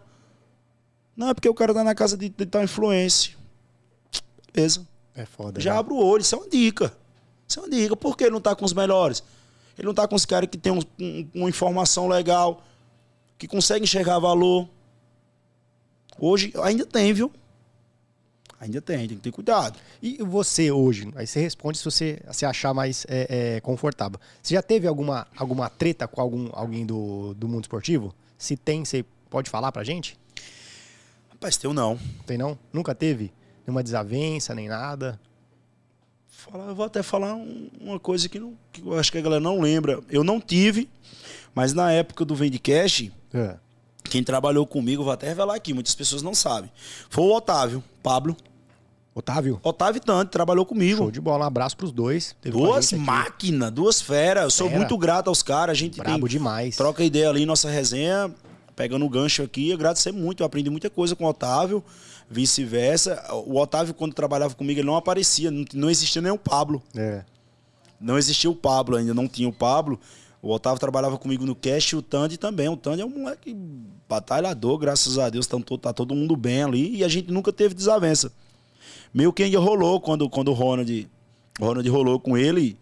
[1.16, 3.36] Não, é porque o cara tá na casa de, de tal influência.
[4.54, 4.88] Beleza.
[5.16, 5.60] É foda.
[5.60, 5.80] Já né?
[5.80, 6.96] abre o olho, isso é uma dica.
[7.48, 7.96] Isso é uma dica.
[7.96, 9.24] Por que ele não tá com os melhores?
[9.78, 12.64] Ele não tá com os caras que tem um- um- uma informação legal,
[13.38, 14.68] que conseguem enxergar valor.
[16.20, 17.32] Hoje ainda tem, viu?
[18.60, 19.78] Ainda tem, tem que ter cuidado.
[20.02, 24.20] E você hoje, aí você responde se você se achar mais é, é, confortável.
[24.42, 28.16] Você já teve alguma, alguma treta com algum, alguém do, do mundo esportivo?
[28.38, 30.18] Se tem, você pode falar pra gente?
[31.30, 32.00] Rapaz, teu não.
[32.26, 32.58] Tem não?
[32.74, 33.32] Nunca teve?
[33.66, 35.20] Nenhuma desavença, nem nada?
[36.28, 39.22] Falar- eu vou até falar um- uma coisa que, não, que eu acho que a
[39.22, 40.02] galera não lembra.
[40.10, 40.90] Eu não tive,
[41.54, 43.56] mas na época do Vendcast, É.
[44.08, 46.72] quem trabalhou comigo, vou até revelar aqui, muitas pessoas não sabem.
[47.10, 48.36] Foi o Otávio, Pablo.
[49.14, 50.98] Otávio, Otávio Tante trabalhou comigo.
[50.98, 51.46] show de bola.
[51.46, 52.36] Um abraço pros dois.
[52.40, 54.44] Teve Duas máquinas, duas feras.
[54.44, 54.80] Eu sou Fera.
[54.80, 55.72] muito grato aos caras.
[55.72, 56.76] A gente Brabo tem, demais.
[56.78, 58.32] troca ideia ali nossa resenha,
[58.76, 59.74] pegando o gancho aqui.
[59.74, 60.44] Agradecer muito.
[60.44, 61.84] Eu aprendi muita coisa com o Otávio,
[62.30, 63.24] vice-versa.
[63.48, 65.50] O Otávio, quando trabalhava comigo, ele não aparecia.
[65.50, 66.82] Não, não existia nem o Pablo.
[66.96, 67.24] É.
[68.00, 70.00] Não existia o Pablo ainda, não tinha o Pablo.
[70.42, 72.70] O Otávio trabalhava comigo no cast e o Tandy também.
[72.70, 73.56] O Tandy é um moleque
[74.08, 75.48] batalhador, graças a Deus.
[75.48, 78.32] Tá, tá todo mundo bem ali e a gente nunca teve desavença.
[79.14, 81.10] Meio que ainda rolou quando, quando o Ronald,
[81.60, 82.78] o Ronald rolou com ele,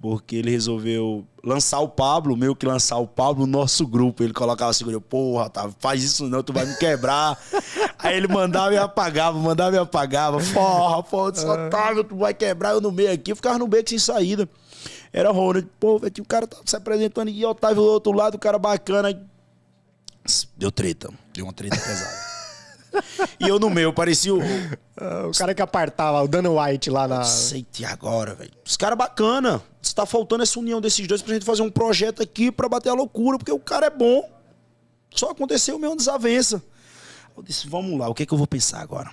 [0.00, 4.22] porque ele resolveu lançar o Pablo, meio que lançar o Pablo no nosso grupo.
[4.22, 7.38] Ele colocava assim, eu, porra, Otávio, faz isso não, tu vai me quebrar.
[7.98, 10.38] Aí ele mandava e apagava, mandava e apagava.
[10.52, 13.32] Porra, porra, disse, Otávio, tu vai quebrar eu no meio aqui.
[13.32, 14.48] Eu ficava no beco sem saída.
[15.14, 18.38] Era Ronald, pô, velho, o cara tá se apresentando e Otávio do outro lado, o
[18.38, 19.16] cara bacana.
[20.56, 22.34] Deu treta, deu uma treta pesada.
[23.38, 24.40] e eu no meu, parecia o.
[24.96, 27.20] Ah, o cara que apartava o Dana White lá na.
[27.20, 28.50] Aceite agora, velho.
[28.66, 29.62] Os caras bacana.
[29.80, 32.94] Está faltando essa união desses dois pra gente fazer um projeto aqui pra bater a
[32.94, 34.28] loucura, porque o cara é bom.
[35.14, 36.60] Só aconteceu mesmo desavença.
[37.36, 39.12] Eu disse, vamos lá, o que é que eu vou pensar agora?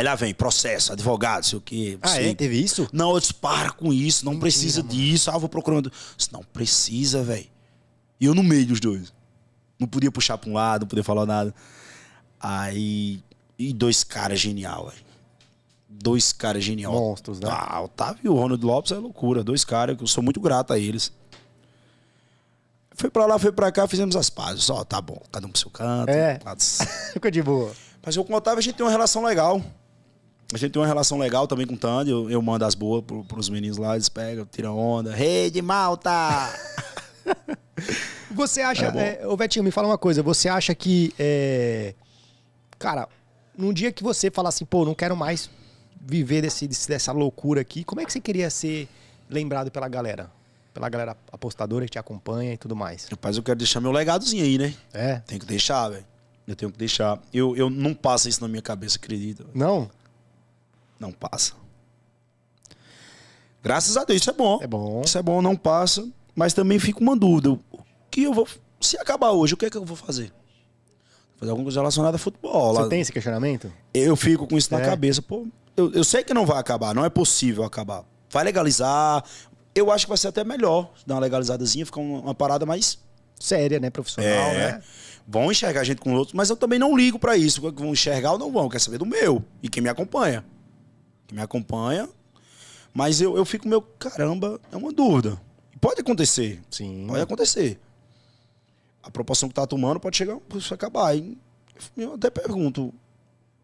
[0.00, 1.98] Aí lá vem, processo, advogado, sei o quê.
[2.00, 2.30] Ah, sei.
[2.30, 2.34] é?
[2.34, 2.88] Teve isso?
[2.90, 5.30] Não, eu disse, para com isso, não precisa disso.
[5.30, 5.92] Ah, vou procurando.
[6.16, 7.46] Disse, não precisa, velho.
[8.18, 9.12] E eu no meio dos dois.
[9.78, 11.54] Não podia puxar pra um lado, não podia falar nada.
[12.40, 13.22] Aí.
[13.58, 15.04] E dois caras genial, velho.
[15.86, 16.92] Dois caras genial.
[16.92, 17.50] Monstros, né?
[17.52, 19.44] Ah, Otávio e o Ronald Lopes é loucura.
[19.44, 21.12] Dois caras que eu sou muito grato a eles.
[22.94, 24.70] Foi pra lá, foi pra cá, fizemos as pazes.
[24.70, 26.08] Ó, tá bom, cada um pro seu canto.
[26.08, 26.38] É.
[26.38, 26.78] Paz.
[27.12, 27.70] Ficou de boa.
[28.02, 29.62] Mas eu com o Otávio a gente tem uma relação legal.
[30.52, 32.10] A gente tem uma relação legal também com o Tandy.
[32.10, 35.14] Eu, eu mando as boas pro, pros meninos lá, eles pegam, tiram onda.
[35.14, 36.10] Rei de Malta!
[38.32, 38.86] Você acha.
[38.86, 40.22] É, ô, Vetinho, me fala uma coisa.
[40.22, 41.12] Você acha que.
[41.18, 41.94] é,
[42.78, 43.08] Cara,
[43.56, 45.50] num dia que você fala assim, pô, não quero mais
[46.00, 48.88] viver desse, desse- dessa loucura aqui, como é que você queria ser
[49.28, 50.30] lembrado pela galera?
[50.72, 53.06] Pela galera apostadora que te acompanha e tudo mais.
[53.10, 54.74] Rapaz, eu quero deixar meu legadozinho aí, né?
[54.94, 55.16] É.
[55.26, 56.06] Tem que deixar, velho.
[56.46, 57.20] Eu tenho que deixar.
[57.34, 59.44] Eu, eu não passa isso na minha cabeça, acredita?
[59.54, 59.90] Não?
[61.00, 61.54] Não passa.
[63.62, 64.58] Graças a Deus, isso é bom.
[64.62, 65.02] É bom.
[65.04, 66.06] Isso é bom, não passa.
[66.34, 67.50] Mas também fica uma dúvida.
[67.50, 67.60] O
[68.10, 68.46] que eu vou.
[68.80, 70.32] Se acabar hoje, o que é que eu vou fazer?
[71.36, 72.74] Fazer alguma coisa relacionada a futebol.
[72.74, 73.72] Você lá- tem esse questionamento?
[73.92, 74.84] Eu fico com isso na É.
[74.86, 75.20] cabeça.
[75.20, 75.46] Pô,
[75.76, 78.04] eu, eu sei que não vai acabar, não é possível acabar.
[78.30, 79.24] Vai legalizar.
[79.74, 82.98] Eu acho que vai ser até melhor dar uma legalizadazinha, ficar uma, uma parada mais.
[83.38, 83.88] Séria, né?
[83.88, 84.72] Profissional, É.
[84.72, 84.82] né?
[85.26, 87.60] Vão enxergar a gente com outros, mas eu também não ligo pra isso.
[87.60, 89.42] Vão enxergar ou não vão, eu quero saber do meu.
[89.62, 90.44] E quem me acompanha.
[91.30, 92.08] Quem me acompanha.
[92.92, 95.40] Mas eu, eu fico meu, caramba, é uma dúvida.
[95.80, 96.60] Pode acontecer.
[96.68, 97.06] Sim.
[97.06, 97.78] Pode acontecer.
[99.00, 101.16] A proporção que tá tomando pode chegar a acabar.
[101.16, 101.38] E
[101.96, 102.92] eu até pergunto.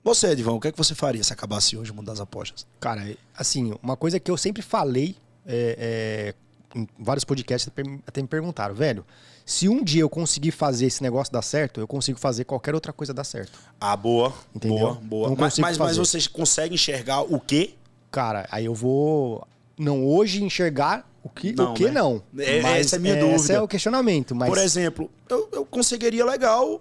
[0.05, 2.65] Você, Edivão, o que é que você faria se acabasse hoje o mundo das apostas?
[2.79, 6.35] Cara, assim, uma coisa que eu sempre falei é, é,
[6.77, 7.73] em vários podcasts
[8.07, 9.05] até me- perguntaram, velho,
[9.45, 12.93] se um dia eu conseguir fazer esse negócio dar certo, eu consigo fazer qualquer outra
[12.93, 13.59] coisa dar certo.
[13.81, 14.33] Ah, boa.
[14.55, 14.79] Entendeu?
[14.79, 15.29] Boa, boa.
[15.31, 17.75] Não Mas, mas, mas você consegue enxergar o quê?
[18.11, 19.47] Cara, aí eu vou
[19.79, 21.91] não hoje enxergar o que Não, o que né?
[21.93, 22.23] não.
[22.39, 23.55] É- essa é a minha Esse dúvida.
[23.55, 26.81] é o questionamento, mas Por exemplo, eu, eu conseguiria legal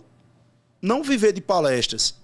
[0.81, 2.15] não viver de palestras.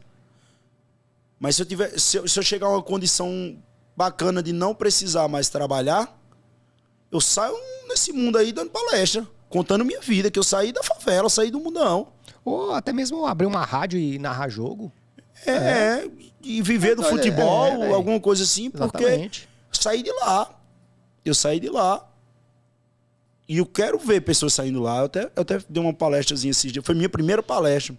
[1.40, 3.58] Mas se eu, tiver, se, eu, se eu chegar a uma condição
[3.98, 6.16] bacana de não precisar mais trabalhar,
[7.12, 7.56] eu saio
[7.90, 11.60] nesse mundo aí dando palestra, contando minha vida, que eu saí da favela, saí do
[11.60, 12.08] mundão.
[12.44, 14.92] ou até mesmo abrir uma rádio e narrar jogo.
[15.46, 16.08] É,
[16.42, 17.94] e viver do É, futebol, é, velho.
[17.96, 19.50] alguma coisa assim, porque Exatamente.
[19.72, 20.50] saí de lá.
[21.26, 22.08] Eu saí de lá.
[23.48, 25.00] E eu quero ver pessoas saindo lá.
[25.00, 26.86] Eu até, eu até dei uma palestrazinha esses dias.
[26.86, 27.96] Foi minha primeira palestra.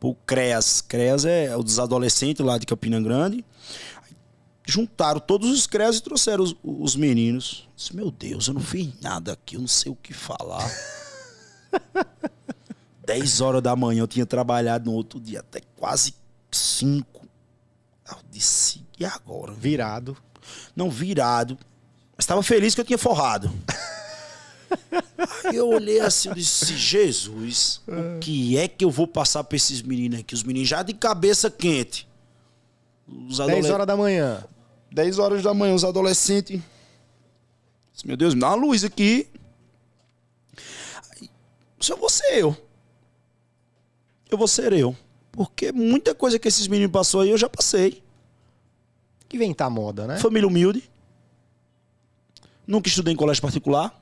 [0.00, 0.80] Pro CREAS.
[0.80, 3.44] CREAS é o dos adolescentes lá de Campina Grande.
[4.68, 7.68] Juntaram todos os CREAS e trouxeram os, os meninos.
[7.76, 10.68] Disse, meu Deus, eu não fiz nada aqui, eu não sei o que falar.
[13.06, 16.14] 10 horas da manhã eu tinha trabalhado no outro dia até quase
[16.50, 17.24] 5.
[18.10, 19.52] Eu disse, e agora?
[19.52, 20.16] Virado.
[20.74, 21.56] Não virado.
[22.16, 23.52] Mas estava feliz que eu tinha forrado.
[25.44, 29.56] Aí eu olhei assim e disse, Jesus, o que é que eu vou passar pra
[29.56, 30.34] esses meninos aqui?
[30.34, 32.08] Os meninos já de cabeça quente.
[33.06, 33.70] Os 10 adolescentes.
[33.70, 34.44] horas da manhã.
[34.90, 36.60] 10 horas da manhã, os adolescentes.
[38.04, 39.28] Meu Deus, me dá uma luz aqui.
[41.12, 41.30] Aí,
[41.80, 42.56] Só vou ser eu.
[44.30, 44.96] Eu vou ser eu.
[45.32, 48.02] Porque muita coisa que esses meninos passou aí eu já passei.
[49.28, 50.18] Que inventar moda, né?
[50.18, 50.88] Família humilde.
[52.66, 53.94] Nunca estudei em colégio particular.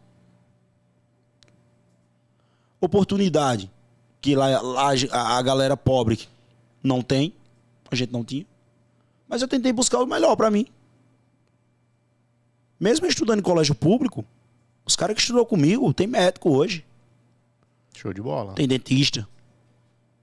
[2.81, 3.71] Oportunidade.
[4.21, 6.29] Que lá, lá a galera pobre
[6.83, 7.35] não tem.
[7.91, 8.47] A gente não tinha.
[9.35, 10.65] Mas eu tentei buscar o melhor pra mim.
[12.79, 14.25] Mesmo estudando em colégio público,
[14.87, 16.87] os caras que estudou comigo, tem médico hoje.
[17.97, 18.53] Show de bola.
[18.53, 19.29] Tem dentista.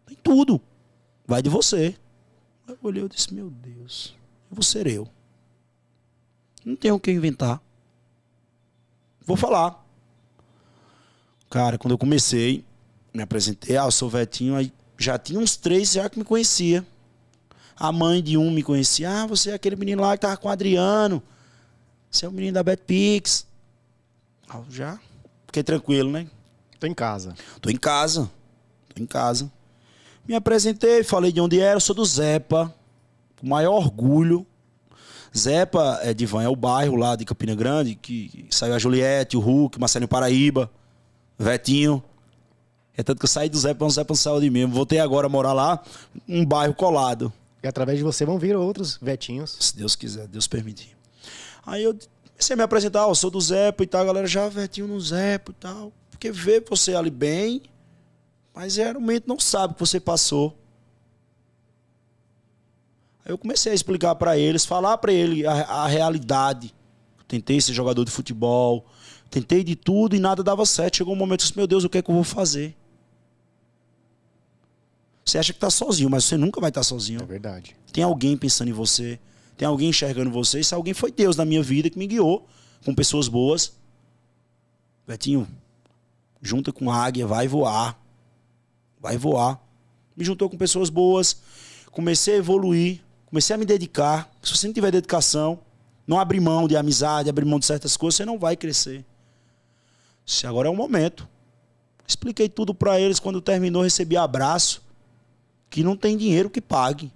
[0.05, 0.61] Tem tudo.
[1.27, 1.93] Vai de você.
[2.65, 4.15] Eu olhei e disse, meu Deus,
[4.49, 5.05] eu vou ser eu.
[6.63, 7.61] Não tenho o que inventar.
[9.25, 9.85] Vou falar.
[11.49, 12.63] Cara, quando eu comecei,
[13.13, 16.87] me apresentei, ah, eu sou Vetinho, aí já tinha uns três já que me conhecia.
[17.81, 19.09] A mãe de um me conhecia.
[19.09, 21.19] Ah, você é aquele menino lá que tava com o Adriano.
[22.11, 23.47] Você é o menino da Betpix.
[24.47, 24.99] Ah, já
[25.47, 26.27] fiquei tranquilo, né?
[26.79, 27.33] Tô em casa.
[27.59, 28.29] Tô em casa.
[28.93, 29.51] Tô em casa.
[30.27, 32.71] Me apresentei, falei de onde era, eu sou do Zepa.
[33.39, 34.45] Com o maior orgulho.
[35.35, 39.39] Zepa, é, Divan, é o bairro lá de Campina Grande, que, saiu a Juliette, o
[39.39, 40.69] Hulk, Marcelinho Paraíba,
[41.35, 42.03] Vetinho.
[42.95, 44.67] É tanto que eu saí do Zepa, o Zepa não saiu de mim.
[44.67, 45.81] Voltei agora a morar lá,
[46.29, 47.33] um bairro colado.
[47.63, 49.57] E através de você vão vir outros vetinhos.
[49.59, 50.95] Se Deus quiser, Deus permitir.
[51.65, 51.97] Aí eu
[52.31, 54.99] comecei a me apresentar, eu sou do Zepa e tal, a galera já Vetinho no
[54.99, 55.93] Zepa e tal.
[56.09, 57.61] Porque vê você ali bem,
[58.53, 60.57] mas realmente não sabe o que você passou.
[63.23, 66.73] Aí eu comecei a explicar pra eles, falar pra ele a, a realidade.
[67.19, 68.87] Eu tentei ser jogador de futebol,
[69.29, 70.97] tentei de tudo e nada dava certo.
[70.97, 72.75] Chegou um momento eu disse, meu Deus, o que é que eu vou fazer?
[75.25, 77.21] Você acha que tá sozinho, mas você nunca vai estar sozinho.
[77.21, 77.75] É verdade.
[77.93, 79.19] Tem alguém pensando em você.
[79.55, 80.59] Tem alguém enxergando você.
[80.59, 82.47] Esse alguém foi Deus na minha vida que me guiou
[82.83, 83.73] com pessoas boas.
[85.07, 85.47] Betinho,
[86.41, 87.99] junta com a águia, vai voar.
[88.99, 89.61] Vai voar.
[90.15, 91.37] Me juntou com pessoas boas.
[91.91, 93.01] Comecei a evoluir.
[93.27, 94.31] Comecei a me dedicar.
[94.41, 95.59] Se você não tiver dedicação,
[96.05, 99.05] não abrir mão de amizade, abrir mão de certas coisas, você não vai crescer.
[100.25, 101.27] Se agora é o momento.
[102.07, 103.19] Expliquei tudo pra eles.
[103.19, 104.81] Quando terminou, recebi abraço.
[105.71, 107.11] Que não tem dinheiro que pague.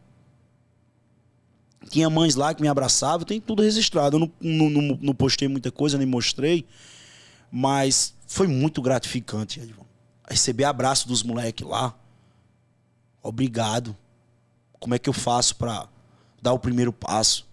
[1.89, 4.15] Tinha mães lá que me abraçavam, tem tudo registrado.
[4.15, 6.65] Eu não, não, não- postei muita coisa, nem mostrei.
[7.51, 9.61] Mas foi muito gratificante.
[10.27, 11.93] Receber abraço dos moleques lá.
[13.21, 13.95] obrigado.
[14.79, 15.87] Como é que eu faço para
[16.41, 17.47] dar o primeiro passo?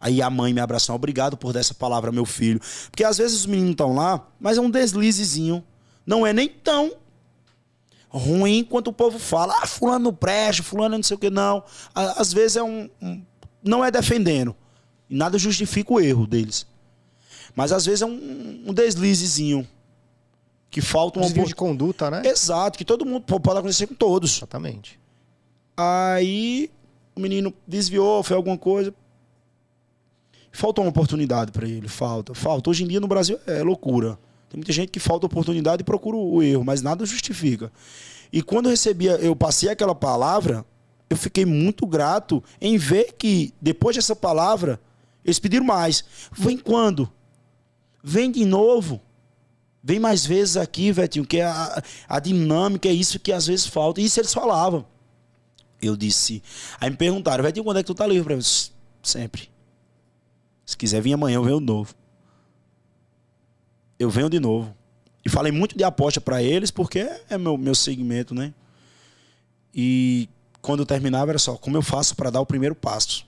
[0.00, 2.60] Aí a mãe me abraçou, obrigado por dar essa palavra, meu filho.
[2.90, 5.64] Porque às vezes os meninos estão lá, mas é um deslizezinho.
[6.04, 6.92] Não é nem tão
[8.16, 9.54] ruim quanto o povo fala.
[9.62, 11.62] Ah, fulano não presta, fulano não sei o que, não.
[11.94, 12.88] Às vezes é um.
[13.00, 13.22] um
[13.62, 14.54] não é defendendo.
[15.08, 16.66] E nada justifica o erro deles.
[17.54, 19.66] Mas às vezes é um, um deslizezinho.
[20.70, 21.26] Que falta uma.
[21.26, 22.22] Desvio de conduta, né?
[22.24, 24.36] Exato, que todo mundo pode acontecer com todos.
[24.36, 25.00] Exatamente.
[25.76, 26.70] Aí
[27.14, 28.94] o menino desviou, foi alguma coisa.
[30.52, 32.70] Falta uma oportunidade para ele, falta, falta.
[32.70, 34.18] Hoje em dia no Brasil é loucura.
[34.56, 37.70] Tem muita gente que falta oportunidade e procura o erro, mas nada justifica.
[38.32, 40.64] E quando eu recebia, eu passei aquela palavra,
[41.10, 44.80] eu fiquei muito grato em ver que depois dessa palavra
[45.22, 46.02] eles pediram mais.
[46.32, 47.12] Vem quando?
[48.02, 48.98] Vem de novo.
[49.84, 53.66] Vem mais vezes aqui, Vetinho, que é a, a dinâmica, é isso que às vezes
[53.66, 54.00] falta.
[54.00, 54.86] E isso eles falavam.
[55.82, 56.42] Eu disse.
[56.80, 58.32] Aí me perguntaram, Vetinho, quando é que tu tá livre?
[58.32, 58.70] Eu disse,
[59.02, 59.50] sempre.
[60.64, 61.94] Se quiser vir amanhã, eu venho novo.
[63.98, 64.74] Eu venho de novo.
[65.24, 68.54] E falei muito de aposta para eles, porque é meu, meu segmento, né?
[69.74, 70.28] E
[70.62, 73.26] quando eu terminava, era só como eu faço para dar o primeiro passo.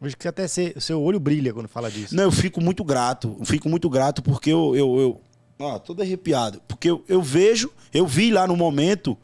[0.00, 2.14] Hoje que até o seu olho brilha quando fala disso.
[2.14, 3.36] Não, eu fico muito grato.
[3.38, 4.74] Eu fico muito grato porque eu.
[4.74, 5.20] eu, eu
[5.58, 6.62] ó, todo arrepiado.
[6.66, 9.16] Porque eu, eu vejo, eu vi lá no momento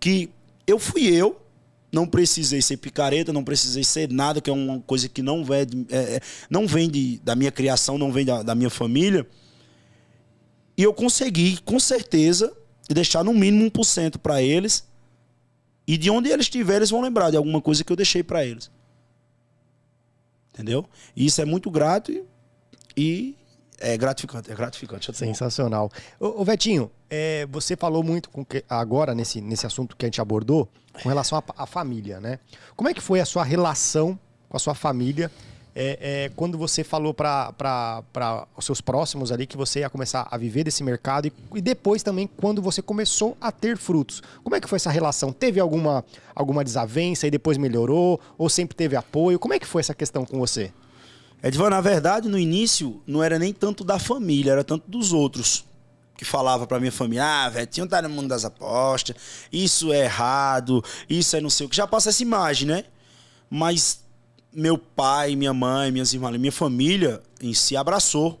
[0.00, 0.30] que
[0.66, 1.40] eu fui eu
[1.92, 5.86] não precisei ser picareta, não precisei ser nada, que é uma coisa que não vem,
[5.90, 9.26] é, é, não vem de, da minha criação, não vem da, da minha família.
[10.76, 12.54] E eu consegui, com certeza,
[12.88, 14.86] deixar no mínimo 1% para eles.
[15.86, 18.44] E de onde eles estiverem, eles vão lembrar de alguma coisa que eu deixei para
[18.44, 18.70] eles.
[20.52, 20.84] Entendeu?
[21.14, 22.24] E isso é muito grato e,
[22.96, 23.36] e
[23.78, 25.14] é gratificante, é gratificante.
[25.14, 25.90] Sensacional.
[26.18, 30.20] Ô, ô Vetinho, é, você falou muito que, agora nesse, nesse assunto que a gente
[30.20, 30.68] abordou
[31.02, 32.38] com relação à família, né?
[32.74, 34.18] Como é que foi a sua relação
[34.48, 35.30] com a sua família
[35.78, 38.02] é, é, quando você falou para
[38.56, 42.02] os seus próximos ali que você ia começar a viver desse mercado e, e, depois
[42.02, 44.22] também quando você começou a ter frutos?
[44.42, 45.34] Como é que foi essa relação?
[45.34, 46.02] Teve alguma,
[46.34, 48.18] alguma desavença e depois melhorou?
[48.38, 49.38] Ou sempre teve apoio?
[49.38, 50.72] Como é que foi essa questão com você?
[51.42, 55.66] Edvan, na verdade, no início, não era nem tanto da família, era tanto dos outros.
[56.16, 59.14] Que falava pra minha família, ah, Vetinho tá no mundo das apostas,
[59.52, 61.76] isso é errado, isso é não sei o que.
[61.76, 62.84] Já passa essa imagem, né?
[63.50, 64.05] Mas
[64.56, 68.40] meu pai, minha mãe, minhas irmãs, minha família em si abraçou.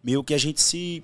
[0.00, 1.02] Meio que a gente se.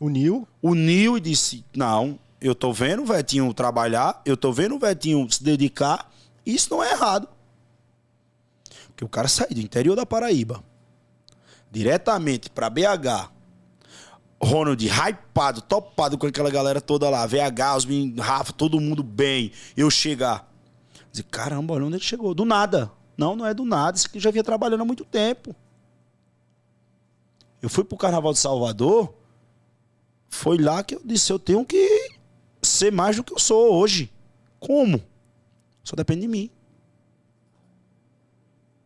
[0.00, 0.46] Uniu?
[0.62, 5.28] Uniu e disse: não, eu tô vendo o Vetinho trabalhar, eu tô vendo o Vetinho
[5.28, 6.12] se dedicar,
[6.46, 7.28] isso não é errado.
[8.88, 10.62] Porque o cara saiu do interior da Paraíba,
[11.72, 13.32] diretamente para BH.
[14.40, 17.26] Ronald hypado, topado com aquela galera toda lá.
[17.26, 19.50] VH, os meninos, Rafa, todo mundo bem.
[19.76, 20.53] Eu chegar.
[21.14, 22.34] Dizer, caramba, olha onde ele chegou.
[22.34, 22.90] Do nada.
[23.16, 23.96] Não, não é do nada.
[23.96, 25.54] Isso aqui já vinha trabalhando há muito tempo.
[27.62, 29.14] Eu fui pro Carnaval de Salvador.
[30.28, 32.10] Foi lá que eu disse, eu tenho que
[32.60, 34.12] ser mais do que eu sou hoje.
[34.58, 35.00] Como?
[35.84, 36.50] Só depende de mim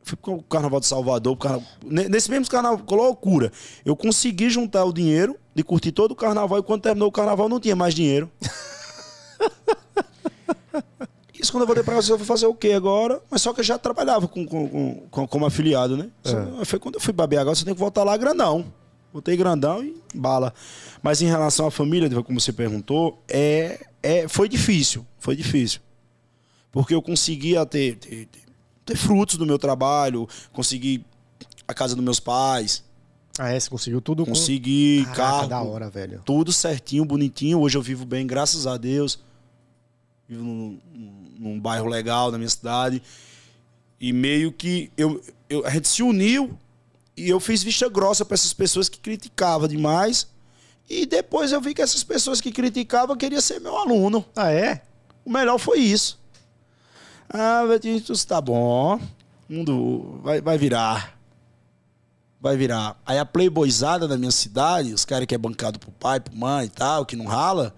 [0.08, 3.52] fui pro Carnaval de Salvador, carnaval, nesse mesmo carnaval, loucura.
[3.84, 7.48] Eu consegui juntar o dinheiro de curtir todo o carnaval e quando terminou o carnaval
[7.48, 8.30] não tinha mais dinheiro.
[11.38, 13.22] Isso quando eu voltei pra casa, eu vou fazer o quê agora?
[13.30, 16.10] Mas só que eu já trabalhava com, com, com, como afiliado, né?
[16.24, 16.64] É.
[16.64, 18.64] Foi quando eu fui pra BH, você tem que voltar lá grandão.
[19.12, 20.52] Voltei grandão e bala.
[21.02, 25.06] Mas em relação à família, como você perguntou, é, é, foi difícil.
[25.18, 25.80] Foi difícil.
[26.70, 28.28] Porque eu conseguia ter, ter,
[28.84, 31.04] ter frutos do meu trabalho, conseguir
[31.66, 32.84] a casa dos meus pais.
[33.38, 33.60] Ah, é?
[33.60, 35.14] Você conseguiu tudo Consegui, com...
[35.14, 35.48] Caraca, carro.
[35.48, 36.20] da hora, velho.
[36.24, 37.60] Tudo certinho, bonitinho.
[37.60, 39.20] Hoje eu vivo bem, graças a Deus.
[40.28, 40.80] Vivo num,
[41.38, 43.02] num bairro legal da minha cidade.
[44.00, 46.58] E meio que eu, eu, a gente se uniu
[47.16, 50.28] e eu fiz vista grossa para essas pessoas que criticavam demais.
[50.88, 54.24] E depois eu vi que essas pessoas que criticavam queriam ser meu aluno.
[54.34, 54.82] Ah, é?
[55.24, 56.18] O melhor foi isso.
[57.28, 58.96] Ah, isso tá bom.
[59.48, 61.18] O mundo vai, vai virar.
[62.40, 62.98] Vai virar.
[63.04, 66.66] Aí a playboyzada da minha cidade, os caras que é bancado pro pai, pro mãe
[66.66, 67.74] e tal, que não rala,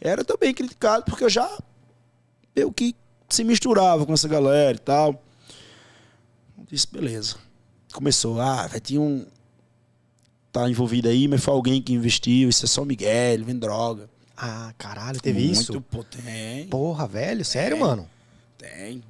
[0.00, 1.48] era também criticado porque eu já
[2.58, 2.94] meio que
[3.28, 5.22] se misturava com essa galera e tal.
[6.56, 7.36] Eu disse, beleza.
[7.92, 9.26] Começou, ah, vai ter um.
[10.50, 14.08] Tá envolvido aí, mas foi alguém que investiu, isso é só Miguel, vem droga.
[14.36, 15.72] Ah, caralho, teve Muito isso?
[15.72, 16.68] Muito potente.
[16.68, 17.80] Porra, velho, sério, é.
[17.80, 18.08] mano?
[18.56, 19.02] Tem.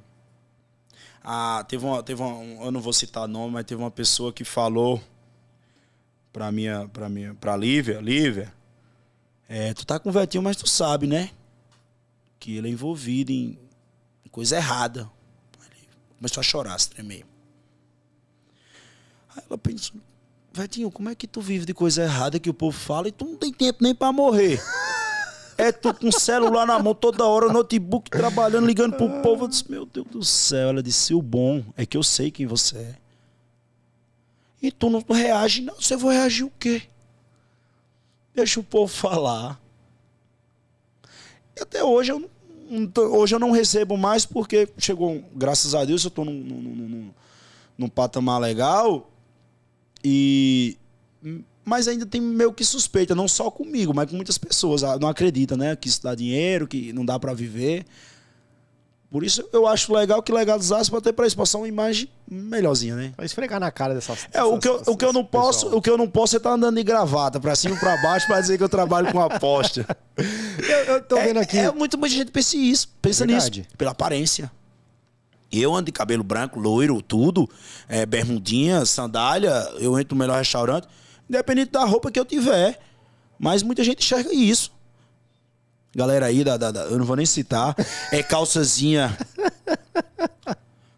[1.23, 4.43] Ah, teve uma, teve uma, eu não vou citar nome, mas teve uma pessoa que
[4.43, 5.01] falou
[6.31, 8.53] pra minha, pra minha, pra Lívia, Lívia,
[9.47, 11.31] é, tu tá com o Vetinho, mas tu sabe, né?
[12.39, 13.57] Que ele é envolvido em
[14.31, 15.09] coisa errada.
[15.61, 15.87] Ele
[16.17, 17.25] começou a chorar, se tremer.
[19.35, 19.97] Aí ela pensou,
[20.53, 23.25] Vetinho, como é que tu vive de coisa errada que o povo fala e tu
[23.25, 24.61] não tem tempo nem para morrer?
[25.57, 29.43] É tu com celular na mão toda hora, notebook trabalhando, ligando pro povo.
[29.43, 30.69] Eu disse, meu Deus do céu.
[30.69, 32.95] Ela disse, o bom é que eu sei quem você é.
[34.61, 35.75] E tu não reage, não.
[35.75, 36.83] Você vai reagir o quê?
[38.33, 39.59] Deixa o povo falar.
[41.61, 42.29] Até hoje eu,
[43.11, 47.11] hoje eu não recebo mais porque chegou, graças a Deus, eu estou num, num, num,
[47.77, 49.11] num patamar legal.
[50.03, 50.77] E
[51.69, 54.83] mas ainda tem meio que suspeita, não só comigo, mas com muitas pessoas.
[54.83, 55.75] Ah, não acredita, né?
[55.75, 57.85] Que isso dá dinheiro, que não dá para viver.
[59.11, 63.13] Por isso eu acho legal que legalizasse para ter para passar uma imagem melhorzinha, né?
[63.17, 64.27] Vai esfregar na cara dessas.
[64.31, 66.37] É, o que eu, o que eu não posso, o que eu não posso é
[66.37, 69.11] estar tá andando de gravata para cima e para baixo para dizer que eu trabalho
[69.11, 69.83] com aposta.
[70.15, 71.57] eu, eu tô é, vendo aqui.
[71.57, 74.51] É, muita, muita gente pensa isso, pensa nisso, pela aparência.
[75.51, 77.49] Eu ando de cabelo branco, loiro, tudo,
[77.87, 79.49] é, bermudinha, sandália,
[79.79, 80.87] eu entro no melhor restaurante,
[81.27, 82.79] independente da roupa que eu tiver.
[83.39, 84.71] Mas muita gente enxerga isso.
[85.95, 87.75] Galera aí, da, da, da eu não vou nem citar,
[88.11, 89.17] é calçazinha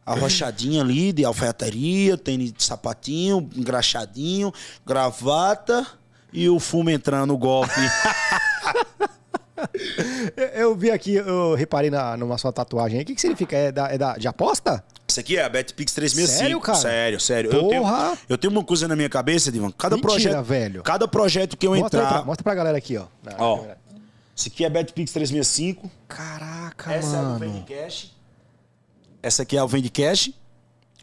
[0.06, 4.54] arrochadinha ali de alfaiataria, tênis de sapatinho, engraxadinho,
[4.86, 5.88] gravata
[6.34, 7.72] e o fumo entrando no golpe.
[10.54, 13.04] eu vi aqui, eu reparei na, numa sua tatuagem aí.
[13.04, 13.56] O que, que significa?
[13.56, 14.84] É, da, é da, de aposta?
[15.08, 16.39] Isso aqui é a BetPix 365.
[16.39, 16.78] Sério, cara?
[16.78, 17.50] Sério, sério.
[17.50, 17.66] Porra.
[17.66, 19.72] Eu tenho, eu tenho uma coisa na minha cabeça, Divan.
[19.72, 20.84] Cada Mentira, projeto, velho.
[20.84, 22.14] Cada projeto que eu mostra entrar.
[22.14, 23.06] Pra, mostra pra galera aqui, ó.
[23.38, 23.66] Ó.
[24.36, 25.90] Esse aqui é BetPix 365.
[26.08, 27.46] Caraca, Essa mano.
[27.46, 28.12] é o Vendcash.
[29.22, 30.32] Essa aqui é o Vendcash.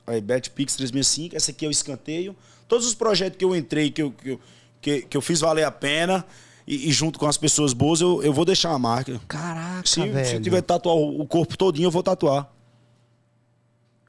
[0.07, 1.37] Aí, BetPix 365.
[1.37, 2.35] Essa aqui é o escanteio.
[2.67, 4.41] Todos os projetos que eu entrei, que eu, que eu,
[4.81, 6.25] que, que eu fiz valer a pena
[6.67, 9.21] e, e, junto com as pessoas boas, eu, eu vou deixar a marca.
[9.27, 10.27] Caraca, se, velho.
[10.27, 12.51] Se eu tiver tatuar o corpo todinho, eu vou tatuar.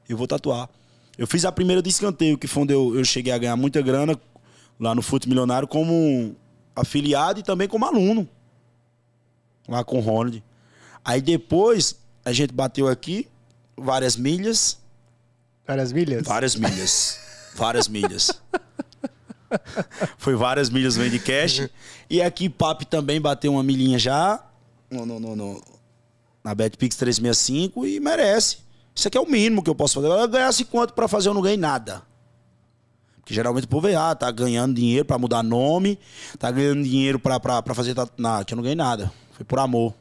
[0.08, 0.68] Eu vou tatuar.
[1.16, 3.80] Eu fiz a primeira de escanteio, que foi onde eu, eu cheguei a ganhar muita
[3.80, 4.18] grana
[4.78, 6.34] lá no Fute Milionário como
[6.74, 8.28] afiliado e também como aluno.
[9.68, 10.42] Lá com o Ronald.
[11.04, 13.28] Aí depois a gente bateu aqui
[13.76, 14.78] várias milhas.
[15.66, 16.26] Várias milhas?
[16.26, 17.20] Várias milhas.
[17.54, 18.30] várias milhas.
[20.18, 21.68] Foi várias milhas no cash.
[22.08, 24.44] E aqui Papi também bateu uma milhinha já
[24.90, 25.62] no, no, no, no
[26.42, 28.58] na BetPix 365 e merece.
[28.94, 30.08] Isso aqui é o mínimo que eu posso fazer.
[30.08, 32.02] Eu ganhasse quanto para fazer, eu não ganhei nada.
[33.16, 35.98] Porque geralmente o povo é, ah, tá ganhando dinheiro para mudar nome,
[36.38, 37.94] tá ganhando dinheiro para fazer.
[38.16, 39.12] Nada, que eu não ganhei nada.
[39.40, 39.94] Foi por amor.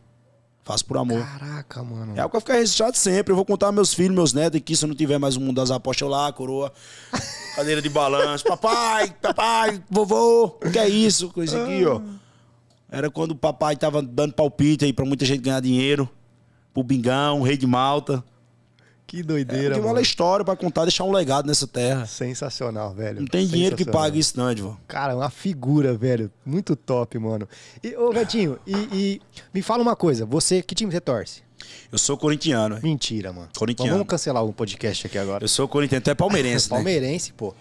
[0.65, 1.25] Faço por amor.
[1.25, 2.13] Caraca, mano.
[2.13, 3.31] É algo que vai ficar registrado sempre.
[3.31, 5.55] Eu vou contar meus filhos, meus netos aqui, se eu não tiver mais o mundo
[5.55, 6.73] das apostas lá, coroa.
[7.55, 8.43] Cadeira de balanço.
[8.43, 10.57] Papai, papai, vovô.
[10.61, 11.29] O que é isso?
[11.29, 12.01] Coisa aqui, ó.
[12.91, 16.09] Era quando o papai tava dando palpite aí pra muita gente ganhar dinheiro.
[16.73, 18.21] Pro Bingão, Rei de Malta.
[19.09, 19.87] Que doideira, é, mano.
[19.87, 22.05] vale história pra contar, deixar um legado nessa terra.
[22.05, 23.21] Sensacional, velho.
[23.21, 24.77] Não tem dinheiro que pague isso, não, Edvan.
[24.87, 26.31] Cara, uma figura, velho.
[26.45, 27.49] Muito top, mano.
[27.83, 30.27] E, ô, Gatinho, e, e, me fala uma coisa.
[30.27, 31.41] Você, que time você torce?
[31.91, 32.79] Eu sou corintiano.
[32.83, 33.49] Mentira, mano.
[33.57, 33.93] Corintiano.
[33.93, 35.43] vamos cancelar um podcast aqui agora.
[35.43, 36.77] Eu sou corintiano, tu é palmeirense, né?
[36.77, 37.55] Palmeirense, pô.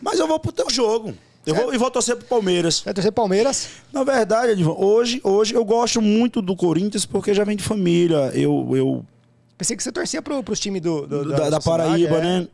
[0.00, 1.12] Mas eu vou pro teu jogo.
[1.44, 2.80] Eu vou, e vou torcer pro Palmeiras.
[2.80, 3.70] Vai torcer Palmeiras?
[3.92, 8.30] Na verdade, Edvan, hoje, hoje eu gosto muito do Corinthians porque já vem de família.
[8.34, 9.04] Eu, eu
[9.56, 12.22] Pensei que você torcia pro, pros times do, do, da, da, da Paraíba, é.
[12.22, 12.48] né?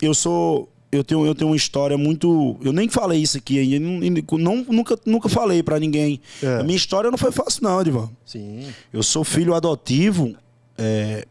[0.00, 0.68] Eu sou.
[0.90, 2.56] Eu tenho, eu tenho uma história muito.
[2.62, 4.22] Eu nem falei isso aqui ainda.
[4.38, 6.20] Não, nunca, nunca falei para ninguém.
[6.42, 6.60] É.
[6.60, 8.10] A minha história não foi fácil, não, Divan.
[8.24, 8.66] Sim.
[8.92, 10.34] Eu sou filho adotivo.
[10.78, 11.26] É,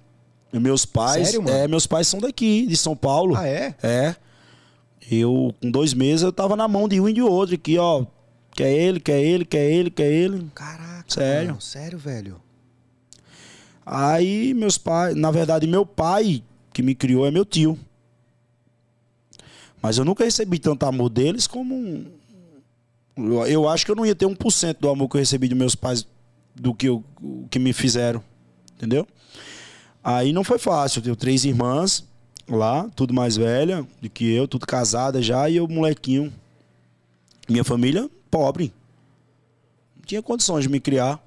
[0.53, 1.30] meus pais.
[1.30, 1.57] Sério, mano?
[1.57, 3.36] É, meus pais são daqui, de São Paulo.
[3.36, 3.75] Ah, é?
[3.82, 4.15] É.
[5.09, 8.05] Eu, com dois meses, eu tava na mão de um e de outro aqui, ó.
[8.55, 10.47] Quer ele, quer ele, quer ele, quer ele.
[10.53, 11.05] Caraca.
[11.07, 11.49] Sério.
[11.49, 12.41] Mano, sério, velho.
[13.89, 17.79] Aí meus pais, na verdade, meu pai que me criou é meu tio.
[19.81, 22.05] Mas eu nunca recebi tanto amor deles como
[23.47, 25.73] eu acho que eu não ia ter 1% do amor que eu recebi de meus
[25.73, 26.05] pais
[26.53, 27.01] do que eu,
[27.49, 28.21] que me fizeram,
[28.75, 29.07] entendeu?
[30.03, 32.03] Aí não foi fácil, eu tenho três irmãs
[32.47, 36.33] lá, tudo mais velha do que eu, tudo casada já e eu molequinho.
[37.47, 38.73] Minha família pobre.
[39.95, 41.25] Não tinha condições de me criar.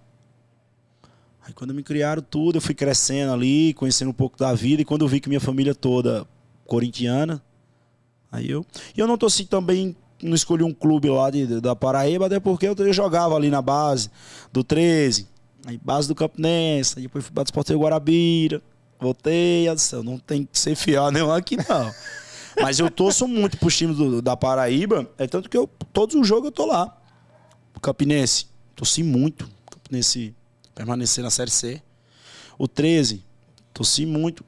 [1.50, 4.84] Aí quando me criaram tudo, eu fui crescendo ali, conhecendo um pouco da vida, e
[4.84, 6.24] quando eu vi que minha família toda
[6.64, 7.42] corintiana,
[8.30, 8.64] aí eu.
[8.96, 12.68] E eu não torci também, não escolhi um clube lá de, da Paraíba, até porque
[12.68, 14.10] eu, eu jogava ali na base
[14.52, 15.26] do 13,
[15.66, 18.62] aí base do Campinense, aí depois fui para o Esporteiro Guarabira,
[19.00, 21.92] voltei, eu não tem que ser fiel nenhum aqui não.
[22.62, 26.28] Mas eu torço muito pro time do, da Paraíba, é tanto que eu, todos os
[26.28, 26.96] jogos eu tô lá.
[27.82, 28.46] Campinense,
[28.76, 29.50] torci muito.
[29.70, 30.34] Campinense
[30.74, 31.82] permanecer na Série C.
[32.58, 33.24] o 13,
[33.72, 34.44] torci muito.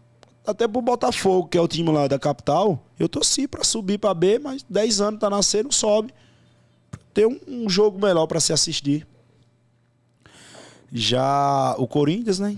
[0.47, 4.13] Até pro Botafogo, que é o time lá da capital, eu torci pra subir pra
[4.13, 6.13] B, mas 10 anos tá nascendo, sobe.
[7.15, 9.07] Ter um, um jogo melhor pra se assistir.
[10.93, 12.57] Já o Corinthians, né?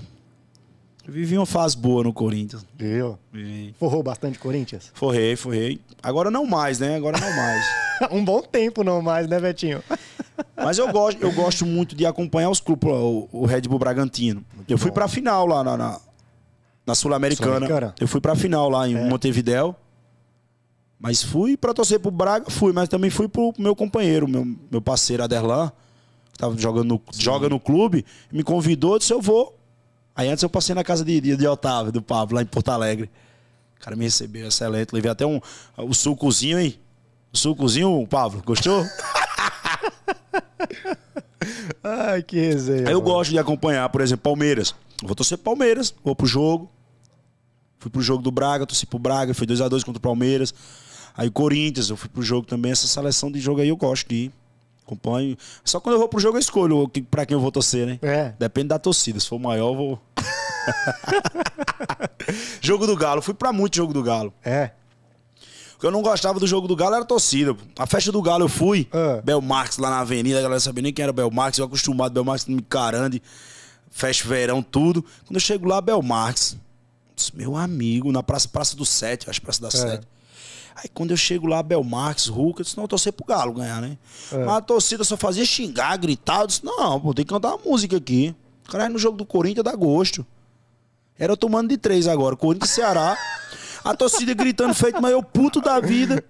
[1.06, 2.64] Eu vivi uma fase boa no Corinthians.
[2.76, 3.18] Viu?
[3.30, 3.74] Vivi.
[3.78, 4.90] Forrou bastante Corinthians?
[4.94, 5.78] Forrei, forrei.
[6.02, 6.96] Agora não mais, né?
[6.96, 7.64] Agora não mais.
[8.10, 9.82] um bom tempo não mais, né, Betinho?
[10.56, 14.44] Mas eu gosto, eu gosto muito de acompanhar os clubes, o, o Red Bull Bragantino.
[14.68, 14.94] eu fui bom.
[14.94, 16.00] pra final lá na, na,
[16.86, 17.50] na Sul-Americana.
[17.66, 17.94] Sul-Americana?
[18.00, 19.08] eu fui pra final lá em É.
[19.08, 19.76] Montevidéu.
[20.98, 24.80] Mas fui pra torcer pro Braga, fui, mas também fui pro meu companheiro, meu, meu
[24.80, 25.70] parceiro Aderlan,
[26.32, 29.58] que tava jogando no, joga no clube, me convidou, disse eu vou.
[30.16, 32.70] Aí antes eu passei na casa de, de, de Otávio, do Pablo, lá em Porto
[32.70, 33.10] Alegre.
[33.76, 35.40] O cara me recebeu excelente, levei até um
[35.76, 36.78] o sucozinho, hein?
[37.32, 38.82] O sucozinho, Pablo, gostou?
[41.82, 42.88] Ai, que resenha.
[42.88, 43.02] Eu mano.
[43.02, 44.74] gosto de acompanhar, por exemplo, Palmeiras.
[45.02, 46.70] Eu vou torcer Palmeiras, vou pro jogo.
[47.78, 50.54] Fui pro jogo do Braga, torci pro Braga, foi 2x2 contra o Palmeiras.
[51.16, 52.72] Aí Corinthians, eu fui pro jogo também.
[52.72, 54.32] Essa seleção de jogo aí eu gosto de ir.
[54.86, 55.36] Acompanho.
[55.64, 57.98] Só quando eu vou pro jogo eu escolho pra quem eu vou torcer, né?
[58.02, 58.34] É.
[58.38, 59.20] Depende da torcida.
[59.20, 60.00] Se for maior, eu vou.
[62.60, 63.22] jogo do Galo.
[63.22, 64.32] Fui pra muito jogo do Galo.
[64.44, 64.70] É.
[65.84, 67.54] Que eu não gostava do jogo do Galo era torcida.
[67.54, 67.62] pô.
[67.78, 68.88] A festa do Galo eu fui.
[68.90, 69.20] Ah.
[69.22, 71.58] Belmarx lá na avenida, a galera sabia nem quem era Belmarx.
[71.58, 73.22] Eu acostumado, Belmarx me carande.
[73.90, 75.04] Festa verão, tudo.
[75.26, 76.56] Quando eu chego lá, Belmarx.
[77.34, 80.08] Meu amigo, na Praça, Praça do Sete, acho Praça da Sete.
[80.74, 83.82] Aí quando eu chego lá, Belmarx, Ruca, eu disse, não, eu torcer pro Galo ganhar,
[83.82, 83.98] né?
[84.32, 84.38] É.
[84.38, 86.40] Mas a torcida só fazia xingar, gritar.
[86.40, 88.34] Eu disse, não, pô, tem que cantar uma música aqui.
[88.70, 90.24] Cara, no jogo do Corinthians dá gosto.
[91.18, 93.18] Era eu tomando de três agora, Corinthians e Ceará.
[93.84, 96.24] A torcida gritando feito, mas eu puto da vida.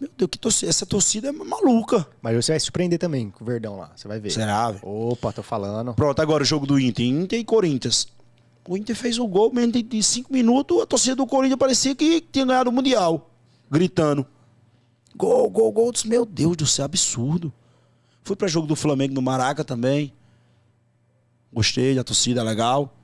[0.00, 2.06] Meu Deus, que torcida, essa torcida é maluca.
[2.22, 3.90] Mas você vai se surpreender também com o Verdão lá.
[3.96, 4.30] Você vai ver.
[4.30, 4.86] Será, velho?
[4.86, 5.92] Opa, tô falando.
[5.94, 7.04] Pronto, agora o jogo do Inter.
[7.04, 8.06] Inter e Corinthians.
[8.68, 11.94] O Inter fez o gol, mas de- de cinco minutos a torcida do Corinthians parecia
[11.96, 13.28] que tinha ganhado o Mundial.
[13.68, 14.24] Gritando.
[15.16, 15.90] Gol, gol, gol.
[15.90, 17.52] Disse, Meu Deus do céu, absurdo.
[18.22, 20.12] Fui pra jogo do Flamengo no Maraca também.
[21.52, 22.94] Gostei da torcida, legal.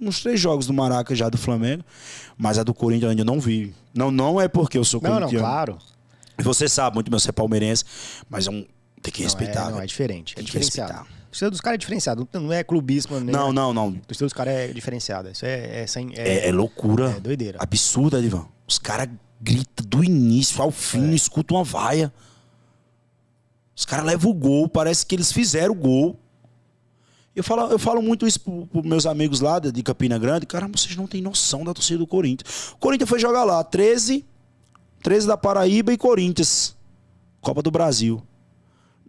[0.00, 1.84] Uns três jogos do Maraca já do Flamengo.
[2.36, 3.74] Mas a do Corinthians eu ainda não vi.
[3.94, 5.44] Não, não é porque eu sou Não, não, corintiano.
[5.44, 5.78] claro.
[6.38, 7.84] Você sabe muito bem, você é palmeirense.
[8.30, 8.64] Mas é um...
[9.02, 9.68] tem que Não, respeitar.
[9.68, 10.34] é, não, é diferente.
[10.34, 10.92] É Tem diferenciado.
[10.92, 11.12] respeitar.
[11.18, 12.28] A torcida dos caras é diferenciado.
[12.32, 13.32] Não é clubismo, né?
[13.32, 13.88] Não, não, não.
[13.88, 15.30] A torcida dos caras é diferenciada.
[15.32, 17.10] Isso é, é, sem, É, é loucura.
[17.16, 17.58] É doideira.
[17.60, 18.46] Absurda, Edivan.
[18.66, 19.08] Os caras
[19.40, 21.06] gritam do início ao fim, É.
[21.08, 22.12] não escutam uma vaia.
[23.76, 26.18] Os caras levam o gol, parece que eles fizeram o gol.
[27.38, 30.44] Eu falo, eu falo muito isso pros meus amigos lá de Campina Grande.
[30.44, 32.72] Cara, vocês não têm noção da torcida do Corinthians.
[32.72, 34.26] O Corinthians foi jogar lá, 13,
[35.04, 36.76] 13 da Paraíba e Corinthians.
[37.40, 38.20] Copa do Brasil.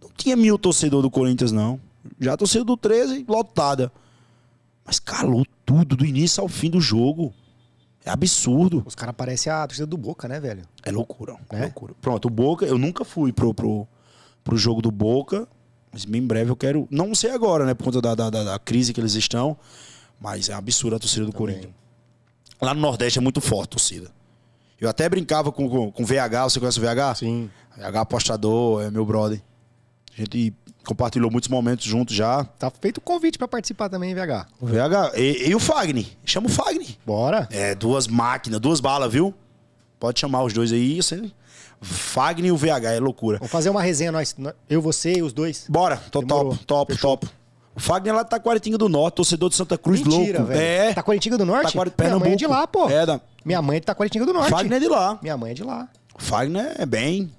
[0.00, 1.80] Não tinha mil torcedor do Corinthians, não.
[2.20, 3.90] Já a torcida do 13, lotada.
[4.84, 7.34] Mas calou tudo, do início ao fim do jogo.
[8.04, 8.84] É absurdo.
[8.86, 10.62] Os caras parecem a torcida do Boca, né, velho?
[10.84, 11.36] É loucura.
[11.50, 11.94] É loucura.
[12.00, 13.88] Pronto, o Boca, eu nunca fui pro, pro,
[14.44, 15.48] pro jogo do Boca,
[15.92, 16.86] mas bem breve eu quero.
[16.90, 17.74] Não sei agora, né?
[17.74, 19.56] Por conta da, da, da- crise que eles estão.
[20.20, 21.72] Mas é absurdo a torcida do Corinthians.
[22.60, 24.10] Lá no Nordeste é muito forte a torcida.
[24.78, 27.14] Eu até brincava com, com, com VH, você conhece o VH?
[27.16, 27.50] Sim.
[27.76, 29.40] VH apostador, é meu brother.
[30.12, 30.52] A gente
[30.84, 32.44] compartilhou muitos momentos juntos já.
[32.44, 34.46] Tá feito o convite pra participar também, VH.
[34.60, 35.12] O VH.
[35.16, 36.06] E, e o Fagner.
[36.24, 36.88] Chama o Fagner.
[37.06, 37.48] Bora.
[37.50, 39.34] É, duas máquinas, duas balas, viu?
[39.98, 40.96] Pode chamar os dois aí.
[41.02, 41.30] Você...
[41.80, 43.38] Fagner e o VH, é loucura.
[43.38, 44.34] Vamos fazer uma resenha, nós.
[44.68, 45.64] Eu, você e os dois.
[45.68, 46.50] Bora, tô Demorou.
[46.52, 47.16] top, top, Fechou.
[47.16, 47.32] top.
[47.74, 50.52] O Fagner lá tá Taquaritinga do Norte, torcedor de Santa Cruz Mentira, louco.
[50.52, 50.60] velho.
[50.60, 50.92] É.
[50.92, 51.72] Taquaritinga do Norte?
[51.72, 52.88] Taquari- Minha mãe é de lá, pô.
[52.90, 53.20] É, da...
[53.44, 54.50] Minha mãe é de Taquaritinga do Norte.
[54.50, 55.18] Fagner é de lá.
[55.22, 55.88] Minha mãe é de lá.
[56.14, 57.32] O Fagner é bem,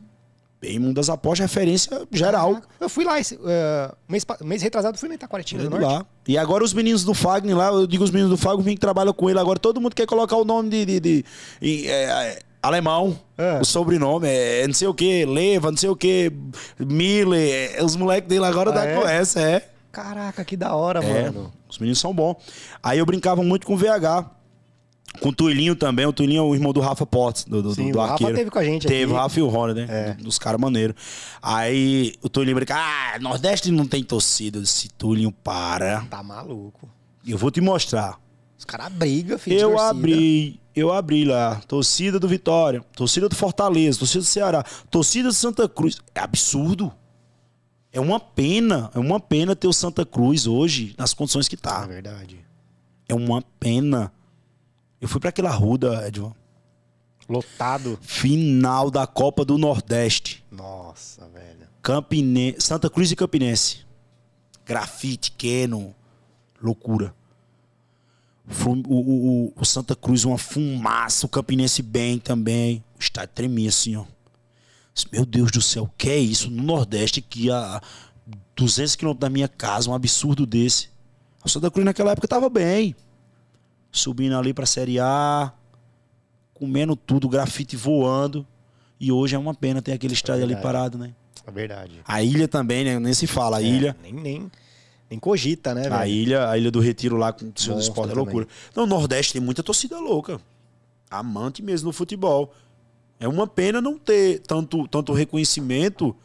[0.60, 2.60] bem mundo das apostas, referência geral.
[2.80, 5.94] Eu fui lá, esse, eh, mês, mês retrasado, fui na Itaquaritinga É do de Norte.
[6.00, 6.06] lá.
[6.28, 9.14] E agora os meninos do Fagner lá, eu digo os meninos do Fagner que trabalham
[9.14, 11.26] com ele agora, todo mundo quer colocar o nome de, de, de-
[11.62, 13.18] em, é, é, alemão.
[13.38, 13.60] É.
[13.60, 16.32] O sobrenome é não sei o que, Leva, não sei o que,
[16.80, 17.76] Miller.
[17.78, 18.96] é, os moleques dele agora Ah, dá é?
[18.96, 19.68] com essa, é.
[19.92, 21.52] Caraca, que da hora, É, mano.
[21.70, 22.36] Os meninos são bons.
[22.82, 24.30] Aí eu brincava muito com o VH.
[25.20, 26.06] Com o Tuilinho também.
[26.06, 28.50] O Tuilinho é o irmão do Rafa Potts, do, do, Sim, do o Rafa teve
[28.50, 29.12] com a gente Teve, aqui.
[29.12, 29.88] o Rafa e o Rony, né?
[29.90, 30.14] É.
[30.24, 30.96] Dos caras maneiros.
[31.42, 34.58] Aí o Tuilinho brinca, ah, Nordeste não tem torcida.
[34.60, 36.06] Eu disse, Tuilinho, para.
[36.10, 36.88] Tá maluco.
[37.28, 38.18] Eu vou te mostrar.
[38.62, 39.60] Os caras brigam, filho.
[39.60, 41.56] Eu abri, eu abri lá.
[41.68, 45.98] Torcida do Vitória, torcida do Fortaleza, torcida do Ceará, torcida do Santa Cruz.
[46.14, 46.94] É absurdo.
[47.92, 51.58] É uma pena, é uma pena ter o Santa Cruz hoje nas condições que É
[51.58, 51.88] tá.
[51.88, 52.40] verdade.
[53.10, 54.14] É uma pena.
[55.02, 56.32] Eu fui pra aquela ruda, Edson.
[57.28, 57.98] Lotado.
[58.00, 60.46] Final da Copa do Nordeste.
[60.52, 61.68] Nossa, velho.
[61.82, 62.56] Campine...
[62.60, 63.80] Santa Cruz e Campinense.
[64.64, 65.96] Grafite, Keno.
[66.62, 67.16] loucura.
[68.88, 72.84] O, o, o, Santa Cruz, uma fumaça, o Campinense bem também.
[72.98, 74.06] O estádio tremia assim, ó.
[75.12, 76.52] Meu Deus do céu, o que é isso?
[76.52, 77.82] No Nordeste, aqui a
[78.56, 80.90] 200 quilômetros da minha casa, um absurdo desse.
[81.44, 82.96] O Santa Cruz naquela época tava bem.
[83.92, 85.52] Subindo ali pra Série A,
[86.54, 88.46] comendo tudo, grafite voando.
[89.00, 91.14] E hoje é uma pena ter aquele estádio é ali parado, né?
[91.46, 92.00] É verdade.
[92.06, 93.00] A ilha também, né?
[93.00, 93.58] Nem se fala.
[93.58, 93.98] A é, ilha.
[94.04, 94.52] Nem, nem,
[95.12, 95.96] nem cogita, né, velho?
[95.96, 98.48] A ilha, a ilha do Retiro lá com o seu esporte é loucura.
[98.74, 100.40] Não, o Nordeste tem muita torcida louca.
[101.10, 102.54] Amante mesmo no futebol.
[103.20, 106.16] É uma pena não ter tanto, tanto reconhecimento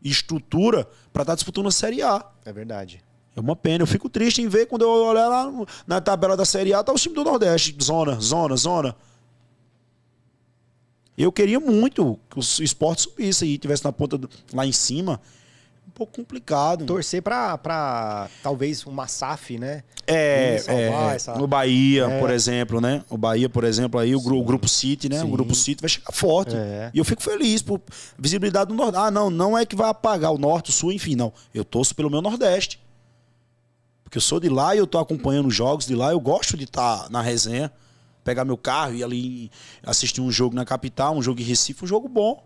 [0.00, 2.24] e estrutura para estar tá disputando a Série A.
[2.44, 3.02] É verdade.
[3.34, 3.82] É uma pena.
[3.82, 5.52] Eu fico triste em ver quando eu olhar lá
[5.84, 7.76] na tabela da Série A, tá o time do Nordeste.
[7.82, 8.96] Zona, zona, zona.
[11.18, 15.20] Eu queria muito que o esporte subisse e tivesse na ponta do, lá em cima.
[15.96, 16.84] Um pouco complicado.
[16.84, 19.82] Torcer pra, pra talvez uma SAF, né?
[20.06, 21.34] É, é essa...
[21.36, 22.20] no Bahia, é.
[22.20, 23.02] por exemplo, né?
[23.08, 25.20] O Bahia, por exemplo, aí o, Grupo City, né?
[25.20, 25.24] Sim.
[25.24, 26.54] O Grupo City vai chegar forte.
[26.54, 26.90] É.
[26.92, 27.80] E eu fico feliz por
[28.18, 29.06] visibilidade do Nordeste.
[29.06, 31.32] Ah, não, não é que vai apagar o Norte, o Sul, enfim, não.
[31.54, 32.78] Eu torço pelo meu Nordeste.
[34.04, 36.58] Porque eu sou de lá e eu tô acompanhando os jogos de lá, eu gosto
[36.58, 37.72] de estar tá na resenha
[38.22, 39.50] pegar meu carro e ali
[39.84, 42.44] assistir um jogo na capital, um jogo em Recife, um jogo bom.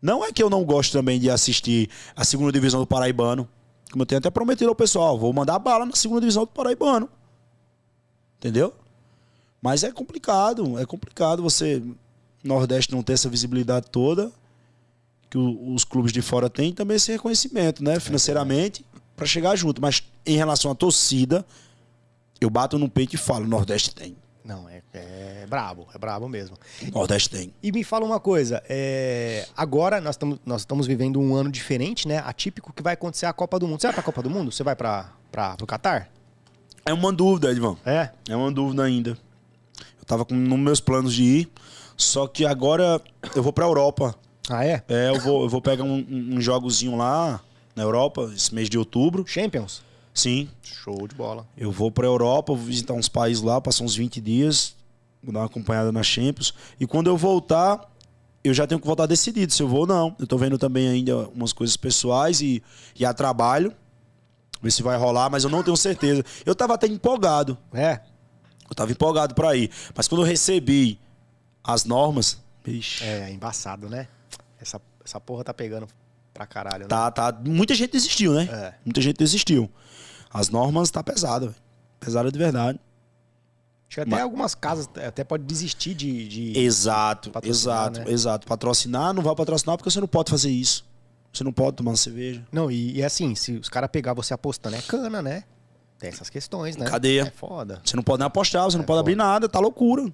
[0.00, 3.48] Não é que eu não gosto também de assistir a segunda divisão do Paraibano.
[3.90, 7.08] Como eu tenho até prometido ao pessoal, vou mandar bala na segunda divisão do Paraibano.
[8.38, 8.72] Entendeu?
[9.60, 11.82] Mas é complicado, é complicado você
[12.42, 14.32] Nordeste não ter essa visibilidade toda
[15.28, 18.84] que o, os clubes de fora têm também esse reconhecimento, né, financeiramente,
[19.14, 19.80] para chegar junto.
[19.80, 21.46] Mas em relação à torcida,
[22.40, 24.16] eu bato no peito e falo, Nordeste tem.
[24.44, 26.56] Não, é, é brabo, é brabo mesmo.
[26.92, 27.52] Nordeste tem.
[27.62, 32.08] E me fala uma coisa, é, agora nós estamos nós estamos vivendo um ano diferente,
[32.08, 32.18] né?
[32.18, 33.80] Atípico que vai acontecer a Copa do Mundo.
[33.80, 34.50] Você vai pra Copa do Mundo?
[34.50, 35.12] Você vai para
[35.60, 36.10] o Catar?
[36.84, 37.76] É uma dúvida, Edvan.
[37.84, 38.10] É?
[38.28, 39.10] É uma dúvida ainda.
[39.98, 41.52] Eu tava com, nos meus planos de ir,
[41.96, 43.00] só que agora
[43.34, 44.14] eu vou pra Europa.
[44.48, 44.82] Ah, é?
[44.88, 47.40] É, eu vou, eu vou pegar um, um jogozinho lá
[47.76, 49.24] na Europa, esse mês de outubro.
[49.26, 49.82] Champions?
[50.12, 50.48] Sim.
[50.62, 51.46] Show de bola.
[51.56, 54.74] Eu vou para a Europa, vou visitar uns países lá, passar uns 20 dias,
[55.22, 56.54] vou dar uma acompanhada na Champions.
[56.78, 57.90] E quando eu voltar,
[58.42, 60.16] eu já tenho que voltar decidido se eu vou ou não.
[60.18, 62.62] Eu tô vendo também ainda umas coisas pessoais e,
[62.98, 63.74] e a trabalho.
[64.62, 66.24] Ver se vai rolar, mas eu não tenho certeza.
[66.44, 67.56] Eu tava até empolgado.
[67.72, 68.00] É?
[68.68, 69.70] Eu tava empolgado para ir.
[69.94, 70.98] Mas quando eu recebi
[71.64, 72.38] as normas.
[72.64, 73.02] Bicho.
[73.02, 74.06] É, embaçado, né?
[74.60, 75.88] Essa, essa porra tá pegando
[76.34, 76.82] pra caralho.
[76.82, 76.88] Né?
[76.88, 77.32] Tá, tá.
[77.44, 78.48] Muita gente desistiu, né?
[78.50, 78.74] É.
[78.84, 79.70] Muita gente desistiu.
[80.32, 81.54] As normas tá pesada,
[81.98, 82.78] pesada de verdade.
[83.88, 84.20] Acho que até Mas...
[84.20, 86.28] algumas casas até pode desistir de.
[86.28, 88.06] de exato, exato, né?
[88.08, 88.46] exato.
[88.46, 90.88] Patrocinar, não vai patrocinar porque você não pode fazer isso.
[91.32, 92.44] Você não pode tomar cerveja.
[92.52, 95.44] Não, e, e assim, se os caras pegar você apostando, é cana, né?
[95.98, 96.86] Tem essas questões, né?
[96.86, 97.22] Cadeia.
[97.22, 97.80] É foda.
[97.84, 99.00] Você não pode nem apostar, você é não pode foda.
[99.00, 100.10] abrir nada, tá loucura.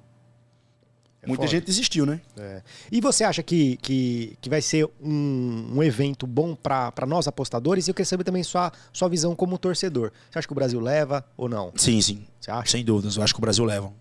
[1.26, 1.50] É Muita foda.
[1.50, 2.20] gente desistiu, né?
[2.38, 2.62] É.
[2.90, 7.86] E você acha que, que, que vai ser um, um evento bom para nós apostadores?
[7.86, 10.12] E eu queria saber também sua, sua visão como torcedor.
[10.30, 11.72] Você acha que o Brasil leva ou não?
[11.74, 12.24] Sim, sim.
[12.40, 12.70] Você acha?
[12.70, 13.92] Sem dúvidas, eu acho que o Brasil leva.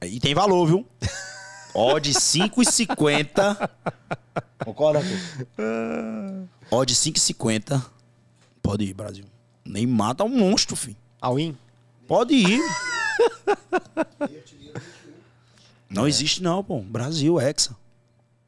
[0.00, 0.86] E tem valor, viu?
[1.74, 3.68] Odd 5,50.
[4.64, 5.00] Concorda,
[6.70, 7.84] Odd 5,50.
[8.62, 9.24] Pode ir, Brasil.
[9.64, 10.96] Nem mata um monstro, filho.
[11.20, 11.56] All-in?
[12.06, 12.60] Pode ir.
[15.92, 16.08] Não é.
[16.08, 16.80] existe não, pô.
[16.80, 17.76] Brasil, Hexa.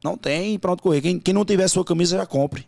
[0.03, 1.01] Não tem pronto correr.
[1.01, 2.67] Quem, quem não tiver sua camisa, já compre.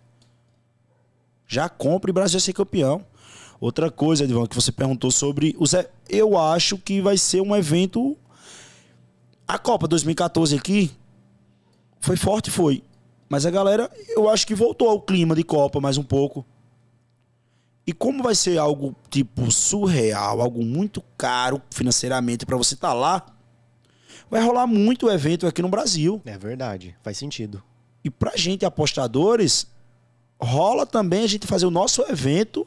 [1.48, 3.06] Já compre e Brasil ser campeão.
[3.60, 5.74] Outra coisa, Edvan, que você perguntou sobre os.
[6.08, 8.16] Eu acho que vai ser um evento.
[9.48, 10.92] A Copa 2014 aqui
[12.00, 12.84] foi forte, foi.
[13.30, 16.46] Mas a galera, eu acho que voltou ao clima de Copa mais um pouco.
[17.86, 22.94] E como vai ser algo tipo surreal, algo muito caro financeiramente para você estar tá
[22.94, 23.26] lá,
[24.30, 26.22] vai rolar muito evento aqui no Brasil.
[26.26, 27.62] É verdade, faz sentido.
[28.04, 29.68] E pra gente, apostadores,
[30.40, 32.66] rola também a gente fazer o nosso evento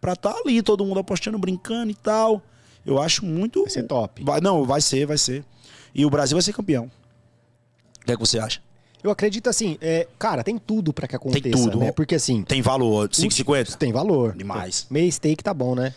[0.00, 2.42] pra estar tá ali, todo mundo apostando, brincando e tal.
[2.84, 3.62] Eu acho muito.
[3.62, 4.22] Vai ser top.
[4.22, 5.44] Vai, não, vai ser, vai ser.
[5.94, 6.90] E o Brasil vai ser campeão.
[8.02, 8.60] O que é que você acha?
[9.02, 11.78] Eu acredito assim, é, cara, tem tudo para que aconteça, tem tudo.
[11.78, 11.92] né?
[11.92, 12.42] Porque assim.
[12.42, 13.76] Tem valor, 5,50?
[13.76, 14.34] Tem valor.
[14.34, 14.86] Demais.
[14.90, 15.94] Meio steak tá bom, né?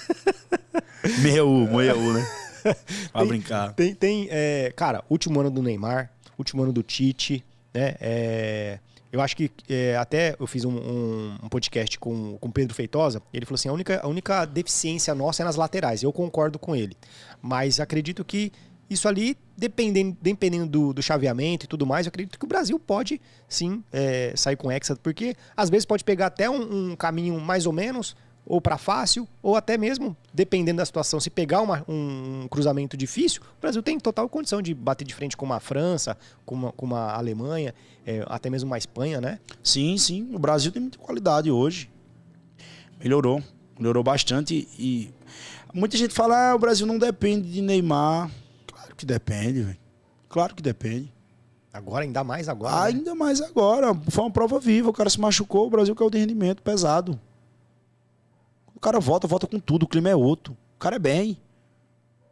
[1.20, 2.26] meia U, meia U, né?
[3.12, 3.72] pra brincar.
[3.74, 7.44] Tem, tem é, cara, último ano do Neymar, último ano do Tite,
[7.74, 7.94] né?
[8.00, 8.78] É,
[9.12, 13.20] eu acho que é, até eu fiz um, um, um, podcast com o Pedro Feitosa.
[13.32, 16.02] Ele falou assim: a única, a única deficiência nossa é nas laterais.
[16.02, 16.96] Eu concordo com ele.
[17.42, 18.52] Mas acredito que
[18.88, 22.78] isso ali, dependendo, dependendo do, do chaveamento e tudo mais, eu acredito que o Brasil
[22.78, 27.40] pode sim é, sair com Hexa, porque às vezes pode pegar até um, um caminho
[27.40, 28.16] mais ou menos
[28.50, 33.40] ou para fácil, ou até mesmo, dependendo da situação, se pegar uma, um cruzamento difícil,
[33.42, 36.84] o Brasil tem total condição de bater de frente com uma França, com uma, com
[36.84, 37.72] uma Alemanha,
[38.04, 39.38] é, até mesmo uma Espanha, né?
[39.62, 40.34] Sim, sim.
[40.34, 41.88] O Brasil tem muita qualidade hoje.
[42.98, 43.40] Melhorou.
[43.78, 44.66] Melhorou bastante.
[44.76, 45.14] E
[45.72, 48.28] muita gente fala: ah, o Brasil não depende de Neymar.
[48.66, 49.78] Claro que depende, velho.
[50.28, 51.14] Claro que depende.
[51.72, 52.74] Agora, ainda mais agora.
[52.74, 52.82] né?
[52.82, 53.16] Ainda né?
[53.16, 53.94] mais agora.
[54.08, 54.90] Foi uma prova viva.
[54.90, 57.16] O cara se machucou, o Brasil caiu de rendimento pesado.
[58.80, 59.82] O cara volta, volta com tudo.
[59.82, 60.54] O clima é outro.
[60.54, 61.32] O cara é bem.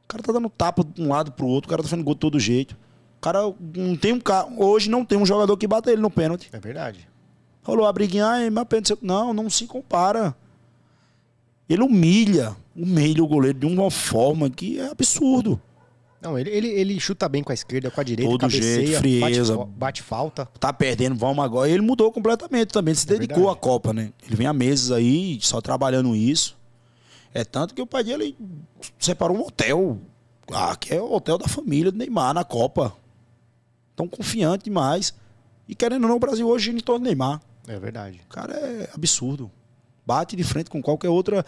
[0.05, 1.69] O cara tá dando tapa de um lado pro outro.
[1.69, 2.73] O cara tá fazendo gol de todo jeito.
[3.19, 3.41] O cara
[3.77, 4.49] não tem um cara.
[4.57, 6.49] Hoje não tem um jogador que bata ele no pênalti.
[6.51, 7.07] É verdade.
[7.63, 8.97] Rolou a briguinha, ai, mas pênalti.
[9.03, 10.35] Não, não se compara.
[11.69, 15.61] Ele humilha, humilha o goleiro de uma forma que é absurdo.
[16.21, 18.99] Não, ele, ele, ele chuta bem com a esquerda, com a direita, Todo cabeceia, jeito,
[18.99, 19.57] frieza.
[19.57, 20.47] Bate, bate falta.
[20.59, 21.71] Tá perdendo, vamos agora.
[21.71, 22.91] Ele mudou completamente também.
[22.93, 23.59] Ele se É dedicou verdade.
[23.59, 24.13] à Copa, né?
[24.27, 26.57] Ele vem há meses aí, só trabalhando isso.
[27.33, 28.37] É tanto que o pai dele
[28.99, 29.99] separou um hotel.
[30.51, 32.93] Ah, que é o hotel da família do Neymar na Copa.
[33.95, 35.15] Tão confiante demais.
[35.69, 37.41] E querendo ou não, o Brasil hoje em torno do Neymar.
[37.69, 38.21] É verdade.
[38.25, 39.51] O cara é absurdo.
[40.07, 41.45] Bate de frente com qualquer outra.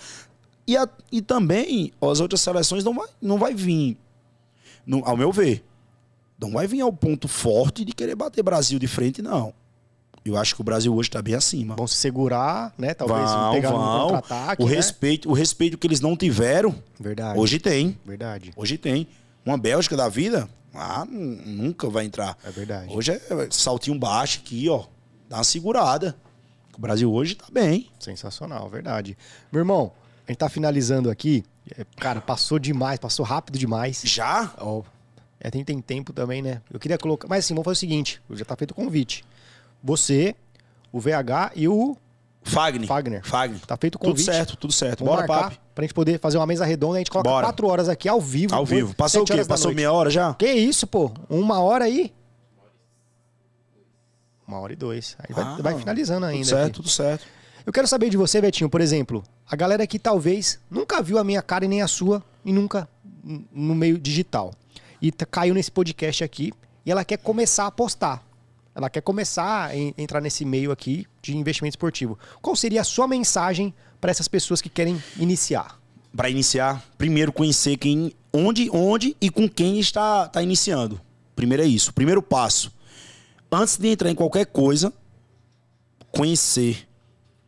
[0.66, 3.97] E, a- e também as outras seleções não vai, não vai vir,
[4.91, 5.64] no- ao meu ver,
[6.38, 9.55] não vai vir ao ponto forte de querer bater Brasil de frente, não.
[10.24, 11.74] Eu acho que o Brasil hoje está bem acima.
[11.76, 12.93] Vão se segurar, né?
[12.93, 14.01] Talvez Vão, pegar um vão.
[14.11, 14.62] contra-ataque.
[14.62, 14.74] O né?
[14.74, 17.38] respeito, o respeito que eles não tiveram, Verdade.
[17.38, 17.99] hoje tem.
[18.05, 18.53] Verdade.
[18.55, 19.07] Hoje tem.
[19.47, 22.36] Uma Bélgica da vida, ah, nunca vai entrar.
[22.45, 22.95] É verdade.
[22.95, 23.20] Hoje é
[23.51, 24.84] saltinho baixo aqui, ó.
[25.28, 26.14] Dá uma segurada.
[26.76, 27.88] O Brasil hoje tá bem.
[27.99, 29.16] Sensacional, verdade.
[29.51, 29.91] Meu irmão,
[30.28, 31.45] a gente tá finalizando aqui.
[31.76, 34.02] É, Cara, passou demais, passou rápido demais.
[34.04, 34.52] Já?
[34.58, 34.82] Ó,
[35.40, 36.61] é, tem, tem tempo também, né?
[36.70, 37.28] Eu queria colocar.
[37.28, 39.24] Mas assim, vamos fazer o seguinte: já tá feito o convite.
[39.82, 40.34] Você,
[40.92, 41.96] o VH e o.
[42.42, 42.86] Fagner.
[42.88, 43.22] Fagner.
[43.24, 43.61] Fagner.
[43.66, 44.24] Tá feito o Tudo convite.
[44.24, 45.04] certo, tudo certo.
[45.04, 45.61] Vamos Bora, papi.
[45.74, 46.96] pra gente poder fazer uma mesa redonda.
[46.96, 47.46] A gente coloca Bora.
[47.46, 48.54] quatro horas aqui ao vivo.
[48.54, 48.94] Ao vivo.
[48.94, 49.44] Passou o quê?
[49.44, 50.32] Passou meia hora já?
[50.34, 51.12] Que isso, pô?
[51.28, 52.12] Uma hora aí?
[54.46, 55.16] Uma hora e dois.
[55.18, 56.44] Aí vai, Ah, vai finalizando ainda.
[56.44, 56.72] Tudo certo, aqui.
[56.76, 57.26] tudo certo.
[57.66, 61.24] Eu quero saber de você, Betinho, por exemplo, a galera que talvez nunca viu a
[61.24, 62.88] minha cara e nem a sua e nunca
[63.53, 64.53] no meio digital.
[65.03, 66.53] E caiu nesse podcast aqui
[66.86, 68.22] e ela quer começar a apostar.
[68.74, 72.18] Ela quer começar a en- entrar nesse meio aqui de investimento esportivo.
[72.40, 75.78] Qual seria a sua mensagem para essas pessoas que querem iniciar?
[76.16, 81.01] Para iniciar, primeiro conhecer quem, onde, onde e com quem está, está iniciando.
[81.34, 81.92] Primeiro é isso.
[81.92, 82.72] Primeiro passo.
[83.51, 84.92] Antes de entrar em qualquer coisa,
[86.12, 86.86] conhecer.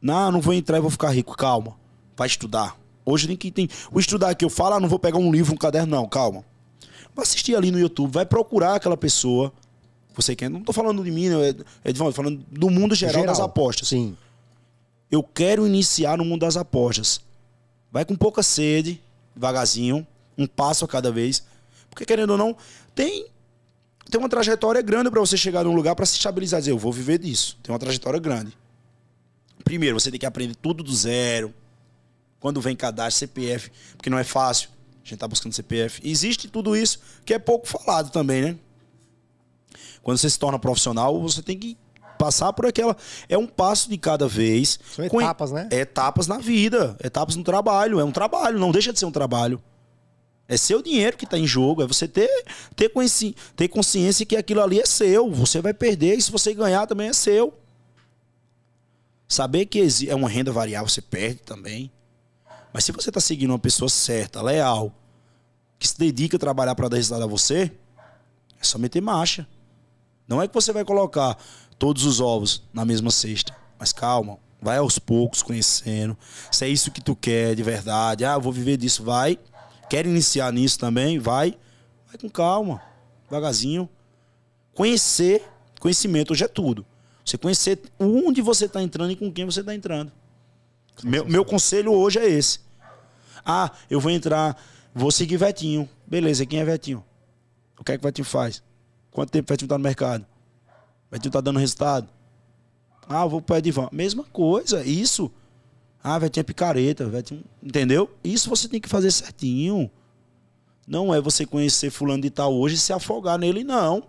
[0.01, 1.37] Não, não vou entrar e vou ficar rico.
[1.37, 1.77] Calma.
[2.23, 2.79] Vai estudar.
[3.05, 3.69] Hoje tem que tem.
[3.91, 6.09] O estudar que eu falo, ah, não vou pegar um livro, um caderno, não.
[6.09, 6.45] Calma.
[7.17, 9.53] Vai assistir ali no YouTube, vai procurar aquela pessoa.
[10.15, 10.49] Você quer.
[10.49, 11.53] Não tô falando de mim, né?
[11.93, 13.89] Tô falando do mundo geral, das apostas.
[13.89, 14.17] Sim.
[15.11, 17.21] Eu quero iniciar no mundo das apostas.
[17.91, 19.03] Vai com pouca sede,
[19.35, 20.07] devagarzinho,
[20.39, 21.43] um passo a cada vez.
[21.91, 22.57] Porque querendo ou não,
[22.95, 23.27] tem
[24.09, 26.93] tem uma trajetória grande para você chegar num lugar para se estabilizar, dizer, eu vou
[26.93, 27.59] viver disso.
[27.65, 28.57] Tem uma trajetória grande.
[29.65, 31.53] Primeiro, você tem que aprender tudo do zero.
[32.43, 34.69] Quando vem cadastro, CPF, porque não é fácil.
[35.03, 36.01] A gente tá buscando CPF.
[36.05, 38.57] Existe tudo isso que é pouco falado também, né?
[40.03, 41.79] Quando você se torna profissional, você tem que
[42.19, 42.97] passar por aquela.
[43.29, 44.79] É um passo de cada vez.
[44.95, 45.69] São Com- etapas, né?
[45.71, 48.01] É etapas na vida, etapas no trabalho.
[48.01, 49.63] É um trabalho, não deixa de ser um trabalho.
[50.49, 51.81] É seu dinheiro que está em jogo.
[51.83, 52.29] É você ter,
[52.75, 55.31] ter, consci- ter consciência que aquilo ali é seu.
[55.31, 57.55] Você vai perder e se você ganhar também é seu.
[59.29, 61.91] Saber que é uma renda variável, você perde também.
[62.73, 64.93] Mas se você está seguindo uma pessoa certa, leal,
[65.79, 67.71] que se dedica a trabalhar para dar resultado a você,
[68.61, 69.47] é só meter marcha.
[70.27, 71.37] Não é que você vai colocar
[71.79, 73.55] todos os ovos na mesma cesta.
[73.79, 76.17] Mas calma, vai aos poucos conhecendo.
[76.51, 79.39] Se é isso que tu quer de verdade, ah, eu vou viver disso, vai.
[79.91, 81.59] Quer iniciar nisso também, vai.
[82.07, 82.81] Vai com calma,
[83.25, 83.89] devagarzinho.
[84.73, 85.43] Conhecer,
[85.81, 86.87] conhecimento hoje é tudo.
[87.25, 90.13] Você conhecer onde você está entrando e com quem você está entrando.
[91.05, 92.61] Meu, meu conselho hoje é esse.
[93.45, 94.57] Ah, eu vou entrar,
[94.95, 95.89] vou seguir Vetinho.
[96.07, 97.05] Beleza, quem é Vetinho?
[97.79, 98.63] O que é que Vetinho faz?
[99.11, 100.25] Quanto tempo Vetinho tá no mercado?
[101.11, 102.09] Vetinho tá dando resultado?
[103.09, 103.89] Ah, eu vou pro Edivan.
[103.91, 105.31] Mesma coisa, isso.
[106.03, 107.45] Ah, Vetinho é picareta, Vetinho...
[107.63, 108.11] Entendeu?
[108.23, 109.91] Isso você tem que fazer certinho.
[110.87, 114.05] Não é você conhecer fulano de tal hoje e se afogar nele, não.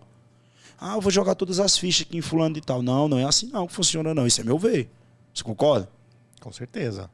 [0.79, 2.81] Ah, eu vou jogar todas as fichas aqui em fulano de tal.
[2.81, 4.27] Não, não é assim não que funciona, não.
[4.27, 4.89] Isso é meu ver.
[5.33, 5.89] Você concorda?
[6.43, 7.09] Com certeza.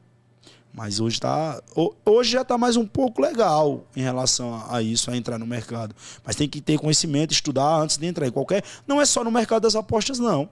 [0.72, 1.60] Mas hoje tá.
[1.76, 5.46] ho- Hoje já tá mais um pouco legal em relação a- isso, a entrar no
[5.46, 5.94] mercado.
[6.24, 8.64] Mas tem que ter conhecimento, estudar antes de entrar em qualquer.
[8.86, 10.48] Não é só no mercado das apostas, não.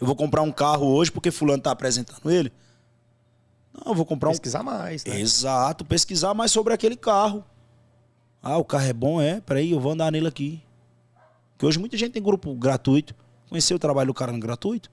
[0.00, 2.52] Eu vou comprar um carro hoje porque fulano tá apresentando ele.
[3.72, 4.32] Não, eu vou comprar um.
[4.32, 5.18] Pesquisar mais, né?
[5.20, 7.44] Exato, pesquisar mais sobre aquele carro.
[8.42, 9.40] Ah, o carro é bom, é?
[9.40, 10.62] Peraí, eu vou andar nele aqui.
[11.52, 13.14] Porque hoje muita gente tem grupo gratuito.
[13.48, 14.90] Conhecer o trabalho do cara no gratuito.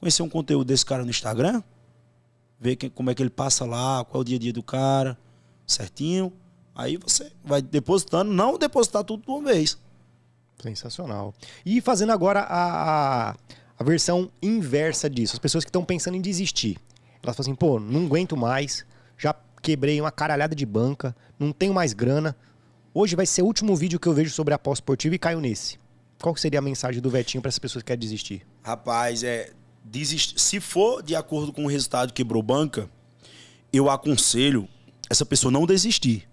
[0.00, 1.62] Conhecer um conteúdo desse cara no Instagram.
[2.58, 4.62] Ver que, como é que ele passa lá, qual é o dia a dia do
[4.62, 5.18] cara,
[5.66, 6.32] certinho.
[6.74, 9.78] Aí você vai depositando, não depositar tudo de uma vez.
[10.62, 11.34] Sensacional.
[11.64, 13.36] E fazendo agora a, a,
[13.78, 15.34] a versão inversa disso.
[15.34, 16.78] As pessoas que estão pensando em desistir.
[17.22, 18.86] Elas falam assim, pô, não aguento mais,
[19.18, 22.36] já quebrei uma caralhada de banca, não tenho mais grana.
[22.94, 25.78] Hoje vai ser o último vídeo que eu vejo sobre a pós-esportiva e caio nesse.
[26.20, 28.46] Qual seria a mensagem do Vetinho para essas pessoas que querem desistir?
[28.62, 29.50] Rapaz, é.
[30.36, 32.88] Se for de acordo com o resultado quebrou banca,
[33.72, 34.68] eu aconselho
[35.08, 36.28] essa pessoa não desistir.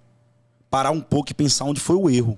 [0.70, 2.38] Parar um pouco e pensar onde foi o erro.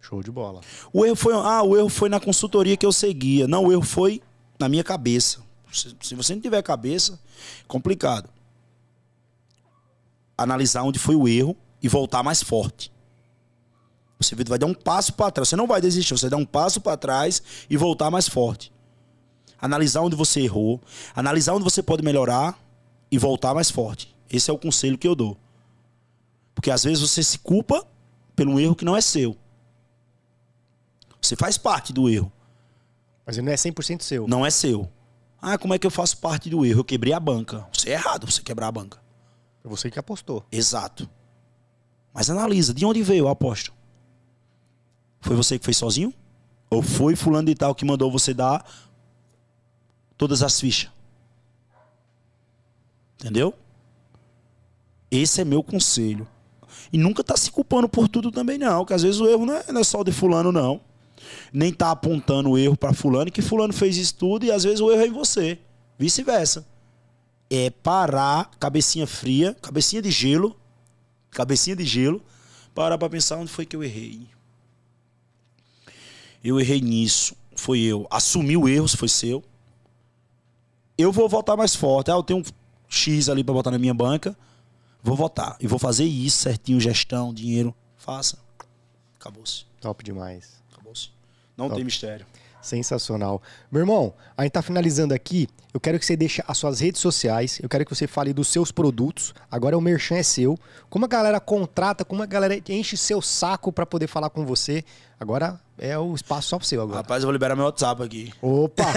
[0.00, 0.60] Show de bola.
[0.92, 1.34] O erro foi.
[1.34, 3.46] Ah, o erro foi na consultoria que eu seguia.
[3.46, 4.20] Não, o erro foi
[4.58, 5.40] na minha cabeça.
[5.72, 7.18] Se, se você não tiver cabeça,
[7.66, 8.28] complicado.
[10.36, 12.92] Analisar onde foi o erro e voltar mais forte.
[14.18, 15.48] Você vai dar um passo para trás.
[15.48, 18.71] Você não vai desistir, você dá um passo para trás e voltar mais forte.
[19.62, 20.80] Analisar onde você errou,
[21.14, 22.58] analisar onde você pode melhorar
[23.10, 24.14] e voltar mais forte.
[24.28, 25.38] Esse é o conselho que eu dou.
[26.54, 27.86] Porque às vezes você se culpa
[28.36, 29.36] pelo erro que não é seu.
[31.20, 32.30] Você faz parte do erro.
[33.24, 34.26] Mas ele não é 100% seu.
[34.26, 34.90] Não é seu.
[35.40, 36.80] Ah, como é que eu faço parte do erro?
[36.80, 37.66] Eu quebrei a banca.
[37.72, 39.00] Você é errado você quebrar a banca.
[39.62, 40.44] Foi você que apostou.
[40.50, 41.08] Exato.
[42.12, 43.72] Mas analisa, de onde veio a aposta?
[45.20, 46.12] Foi você que fez sozinho?
[46.68, 48.64] Ou foi fulano de tal que mandou você dar
[50.22, 50.88] todas as fichas?
[53.18, 53.52] Entendeu?
[55.10, 56.28] Esse é meu conselho.
[56.92, 59.54] E nunca tá se culpando por tudo também não, que às vezes o erro não
[59.54, 60.80] é, não é só de fulano não.
[61.52, 64.78] Nem tá apontando o erro para fulano que fulano fez isso tudo e às vezes
[64.80, 65.58] o erro é em você.
[65.98, 66.64] Vice-versa.
[67.50, 70.56] É parar, cabecinha fria, cabecinha de gelo,
[71.32, 72.22] cabecinha de gelo,
[72.72, 74.28] parar para pensar onde foi que eu errei
[76.44, 78.06] eu errei nisso, foi eu.
[78.10, 79.44] Assumi o erro, se foi seu.
[80.96, 82.10] Eu vou votar mais forte.
[82.10, 82.44] Ah, eu tenho um
[82.88, 84.36] X ali para botar na minha banca.
[85.02, 85.56] Vou votar.
[85.60, 87.74] E vou fazer isso certinho, gestão, dinheiro.
[87.96, 88.38] Faça.
[89.18, 89.64] Acabou-se.
[89.80, 90.62] Top demais.
[90.72, 91.10] Acabou-se.
[91.56, 91.76] Não Top.
[91.76, 92.26] tem mistério.
[92.62, 93.42] Sensacional.
[93.70, 95.48] Meu irmão, a gente tá finalizando aqui.
[95.74, 97.58] Eu quero que você deixe as suas redes sociais.
[97.62, 99.34] Eu quero que você fale dos seus produtos.
[99.50, 100.56] Agora o merchan é seu.
[100.88, 104.84] Como a galera contrata, como a galera enche seu saco para poder falar com você.
[105.18, 106.98] Agora é o espaço só pro seu agora.
[106.98, 108.32] Rapaz, eu vou liberar meu WhatsApp aqui.
[108.40, 108.84] Opa!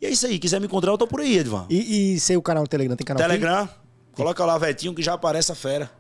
[0.01, 1.67] E é isso aí, quiser me encontrar, eu tô por aí, Edvan.
[1.69, 2.97] E, e seu canal no Telegram?
[2.97, 3.39] Tem canal aqui?
[3.39, 3.69] Telegram,
[4.13, 5.91] coloca lá Vetinho que já aparece a fera.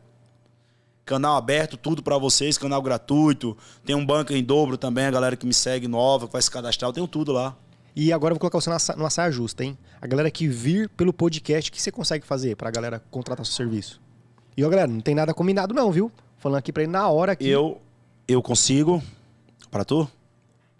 [1.04, 3.56] Canal aberto, tudo pra vocês, canal gratuito.
[3.84, 6.50] Tem um banco em dobro também, a galera que me segue nova, que vai se
[6.50, 7.56] cadastrar, eu tenho tudo lá.
[7.96, 9.76] E agora eu vou colocar você numa numa saia justa, hein?
[10.00, 13.54] A galera que vir pelo podcast, o que você consegue fazer pra galera contratar seu
[13.54, 14.00] serviço?
[14.56, 16.12] E, ó, galera, não tem nada combinado não, viu?
[16.36, 17.48] Falando aqui pra ele na hora aqui.
[17.48, 17.80] Eu,
[18.28, 19.02] eu consigo.
[19.70, 20.08] Pra tu?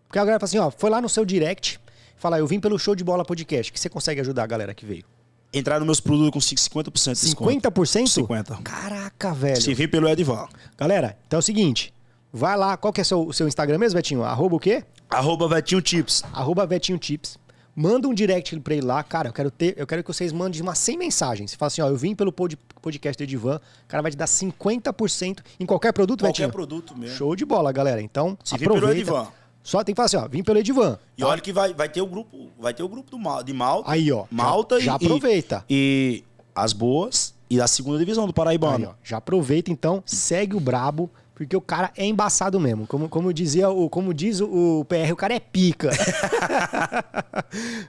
[0.06, 1.80] Porque a galera fala assim, ó, foi lá no seu direct,
[2.18, 4.84] fala, eu vim pelo Show de Bola Podcast, que você consegue ajudar a galera que
[4.86, 5.04] veio?
[5.52, 7.50] Entrar nos meus produtos consigo 50% de desconto.
[7.50, 8.06] 50%?
[8.26, 8.62] 50%.
[8.62, 9.60] Caraca, velho.
[9.62, 10.46] Se vir pelo Edvan.
[10.76, 11.92] Galera, então é o seguinte,
[12.32, 14.22] vai lá, qual que é seu- o seu Instagram mesmo, Vetinho?
[14.24, 14.84] Arroba o quê?
[15.08, 16.22] Arroba Vetinho Tips.
[16.32, 17.38] Arroba Vetinho Tips.
[17.74, 20.60] Manda um direct pra ele lá, cara, eu quero ter, eu quero que vocês mandem
[20.60, 21.52] umas 100 mensagens.
[21.52, 24.16] Você fala assim, ó, eu vim pelo pod- podcast do Edivan, o cara vai te
[24.16, 26.52] dar 50% em qualquer produto, Qualquer Vetinho?
[26.52, 27.16] produto mesmo.
[27.16, 28.02] Show de bola, galera.
[28.02, 29.00] Então, Se vir pelo aproveita.
[29.00, 29.28] Edivan.
[29.62, 30.98] Só tem que falar assim, ó, vim pelo Edivan.
[31.16, 33.52] E olha que vai, vai ter o grupo, vai ter o grupo do Mal, de
[33.52, 33.90] Malta.
[33.90, 35.64] Aí, ó, já- Malta já e, aproveita.
[35.68, 36.24] E,
[36.54, 38.88] as boas e a segunda divisão do Aí, Paraibano.
[38.90, 42.86] ó, já aproveita então, segue o brabo, porque o cara é embaçado mesmo.
[42.86, 45.90] Como, como dizia o, como diz o, o PR, o cara é pica.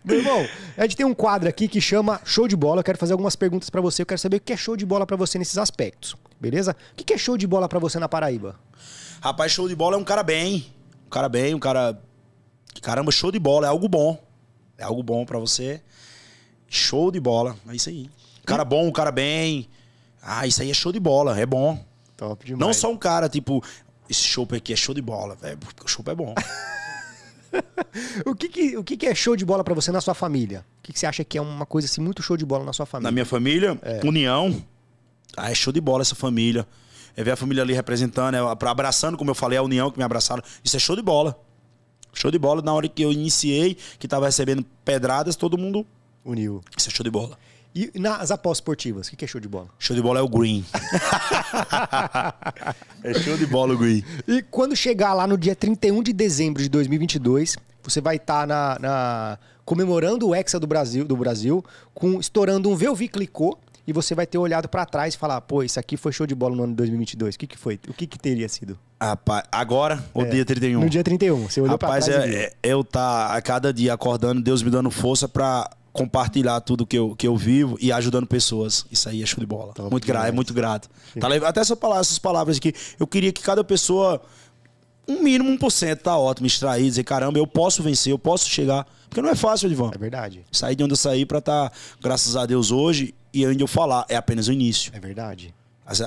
[0.03, 0.45] Meu irmão,
[0.77, 2.79] a gente tem um quadro aqui que chama Show de Bola.
[2.81, 4.01] Eu quero fazer algumas perguntas pra você.
[4.01, 6.15] Eu quero saber o que é show de bola pra você nesses aspectos.
[6.39, 6.75] Beleza?
[6.91, 8.55] O que que é show de bola pra você na Paraíba?
[9.21, 10.67] Rapaz, show de bola é um cara bem.
[11.09, 11.99] Um cara bem, um cara.
[12.83, 14.23] Caramba, show de bola, é algo bom.
[14.77, 15.81] É algo bom pra você.
[16.67, 18.07] Show de bola, é isso aí.
[18.43, 19.67] Um cara bom, um cara bem.
[20.21, 21.83] Ah, isso aí é show de bola, é bom.
[22.15, 22.59] Top demais.
[22.59, 23.63] Não só um cara, tipo,
[24.07, 26.35] esse show aqui é show de bola, velho, porque o show é bom.
[28.23, 30.63] O que que, o que que é show de bola pra você na sua família?
[30.77, 32.71] O que que você acha que é uma coisa assim muito show de bola na
[32.71, 33.07] sua família?
[33.07, 33.75] Na minha família,
[34.05, 34.63] união.
[35.35, 36.67] Ah, é show de bola essa família.
[37.19, 40.05] É ver a família ali representando, é abraçando, como eu falei, a união que me
[40.05, 40.41] abraçaram.
[40.63, 41.37] Isso é show de bola.
[42.13, 42.61] Show de bola.
[42.61, 45.85] Na hora que eu iniciei, que tava recebendo pedradas, todo mundo.
[46.23, 46.63] Uniu.
[46.77, 47.37] Isso é show de bola.
[47.75, 49.67] E nas apostas esportivas, o que, que é show de bola?
[49.77, 50.63] Show de bola é o green.
[53.03, 54.01] é show de bola o green.
[54.25, 58.79] E quando chegar lá no dia 31 de dezembro de 2022, você vai estar na,
[58.79, 63.59] na- comemorando o Hexa do Brasil, do Brasil com, estourando um Velvi Clicou
[63.89, 66.35] e você vai ter olhado pra trás e falar, pô, isso aqui foi show de
[66.35, 67.33] bola no ano de 2022.
[67.33, 67.79] O que, que foi?
[67.87, 68.77] O que, que teria sido?
[69.01, 70.79] Rapaz, agora ou É, dia 31?
[70.79, 71.49] No dia 31.
[71.49, 74.69] Você olhou Rapaz, pra trás é, é- eu tá a cada dia acordando, Deus me
[74.69, 78.85] dando força pra compartilhar tudo que eu, que eu vivo e ajudando pessoas.
[78.91, 79.73] Isso aí é show de bola.
[79.73, 80.87] Top muito grato, é muito grato.
[81.19, 84.21] Tá Até essa palavra, essas palavras aqui, eu queria que cada pessoa,
[85.09, 88.85] um mínimo 1% tá ótimo, extrair, dizer, caramba, eu posso vencer, eu posso chegar.
[89.09, 89.89] Porque não é fácil, Edvan.
[89.93, 90.45] É verdade.
[90.51, 91.71] Sair de onde eu saí pra estar,
[92.01, 94.91] graças a Deus, hoje e onde eu falar, é apenas o início.
[94.95, 95.53] É verdade.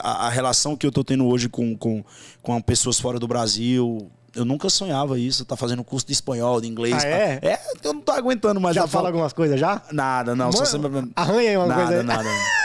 [0.01, 2.05] A, a- relação que eu tô tendo hoje com, com,
[2.41, 5.45] com pessoas fora do Brasil, eu nunca sonhava isso.
[5.45, 6.95] Tá fazendo curso de espanhol, de inglês.
[6.95, 7.39] Ah, tá- é?
[7.43, 8.77] É, eu não tô aguentando mais.
[8.77, 9.83] Já fala falo- algumas coisas já?
[9.91, 10.53] Nada, não.
[10.53, 10.71] Só Mano,
[11.01, 11.13] sempre...
[11.17, 12.07] arranha aí uma nada, coisa aí.
[12.07, 12.35] Nada, Como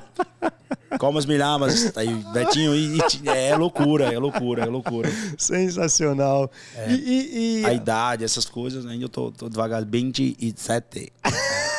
[1.18, 5.10] as milhamas, tá aí, Betinho, e, e- é loucura, é loucura, é loucura.
[5.38, 6.50] Sensacional.
[6.88, 11.12] E, e- e- A idade, essas coisas, ainda eu tô, tô devagar, 27.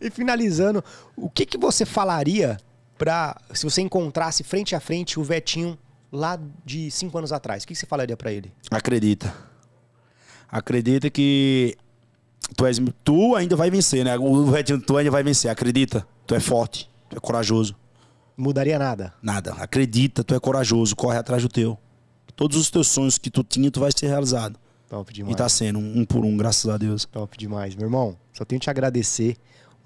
[0.00, 0.82] E finalizando,
[1.14, 2.56] o que, que você falaria
[2.96, 5.78] para se você encontrasse frente a frente o Vetinho
[6.10, 7.62] lá de cinco anos atrás?
[7.62, 8.50] O que, que você falaria para ele?
[8.70, 9.34] Acredita.
[10.50, 11.76] Acredita que
[12.56, 14.16] tu, és, tu ainda vai vencer, né?
[14.18, 16.06] O Betinho, tu ainda vai vencer, acredita.
[16.26, 17.74] Tu é forte, tu é corajoso.
[18.36, 19.12] Mudaria nada.
[19.22, 19.52] Nada.
[19.54, 21.78] Acredita, tu é corajoso, corre atrás do teu.
[22.34, 24.58] Todos os teus sonhos que tu tinha, tu vai ser realizado.
[24.88, 25.34] Top demais.
[25.34, 27.04] E tá sendo um, um por um, graças a Deus.
[27.04, 28.16] Top demais, meu irmão.
[28.32, 29.36] Só tenho que te agradecer.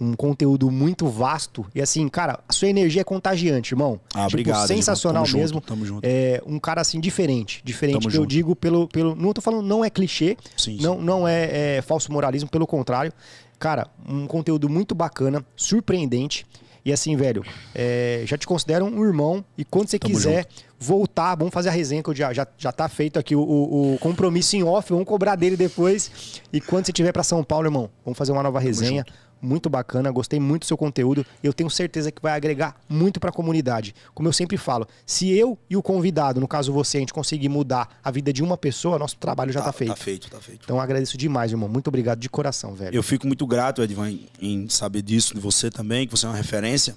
[0.00, 1.64] Um conteúdo muito vasto.
[1.74, 4.00] E assim, cara, a sua energia é contagiante, irmão.
[4.12, 5.24] Ah, obrigado, Sensacional.
[5.24, 5.54] Tamo mesmo.
[5.58, 6.00] junto, tamo junto.
[6.04, 7.62] É um cara assim diferente.
[7.64, 8.30] Diferente Tamo que eu junto.
[8.30, 9.14] digo pelo, pelo.
[9.14, 10.36] Não tô falando, não é clichê.
[10.56, 13.12] Sim, não, não é, é falso moralismo, pelo contrário.
[13.58, 16.44] Cara, um conteúdo muito bacana, surpreendente.
[16.84, 17.42] E assim, velho,
[17.74, 19.42] é, já te considero um irmão.
[19.56, 20.46] E quando você Tamo quiser
[20.78, 23.94] voltar, vamos fazer a resenha, que eu já, já, já tá feito aqui o, o-
[23.94, 26.42] o compromisso em off, vamos cobrar dele depois.
[26.52, 29.06] E quando você estiver para São Paulo, irmão, vamos fazer uma nova resenha.
[29.44, 31.24] Muito bacana, gostei muito do seu conteúdo.
[31.42, 33.94] Eu tenho certeza que vai agregar muito para a comunidade.
[34.14, 37.48] Como eu sempre falo, se eu e o convidado, no caso você, a gente conseguir
[37.48, 39.90] mudar a vida de uma pessoa, nosso trabalho já tá, feito.
[39.90, 40.62] Tá feito, tá feito.
[40.64, 41.68] Então eu agradeço demais, irmão.
[41.68, 42.96] Muito obrigado de coração, velho.
[42.96, 46.28] Eu fico muito grato, Edvan, em, em saber disso, de você também, que você é
[46.28, 46.96] uma referência.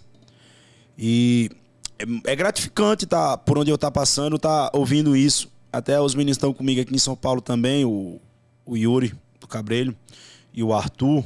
[0.97, 1.51] E
[1.99, 5.51] é, é gratificante tá, por onde eu tá passando, tá ouvindo isso.
[5.71, 8.19] Até os meninos estão comigo aqui em São Paulo também, o,
[8.65, 9.95] o Yuri do Cabrelho
[10.53, 11.23] e o Arthur.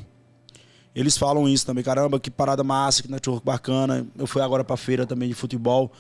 [0.94, 4.06] Eles falam isso também, caramba, que parada massa, que network bacana.
[4.18, 5.92] Eu fui agora pra feira também de futebol.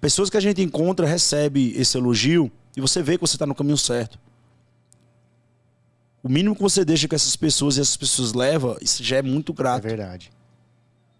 [0.00, 3.54] Pessoas que a gente encontra, recebe esse elogio e você vê que você tá no
[3.54, 4.18] caminho certo.
[6.22, 9.22] O mínimo que você deixa que essas pessoas e essas pessoas levam, isso já é
[9.22, 9.82] muito É grato.
[9.82, 10.30] verdade.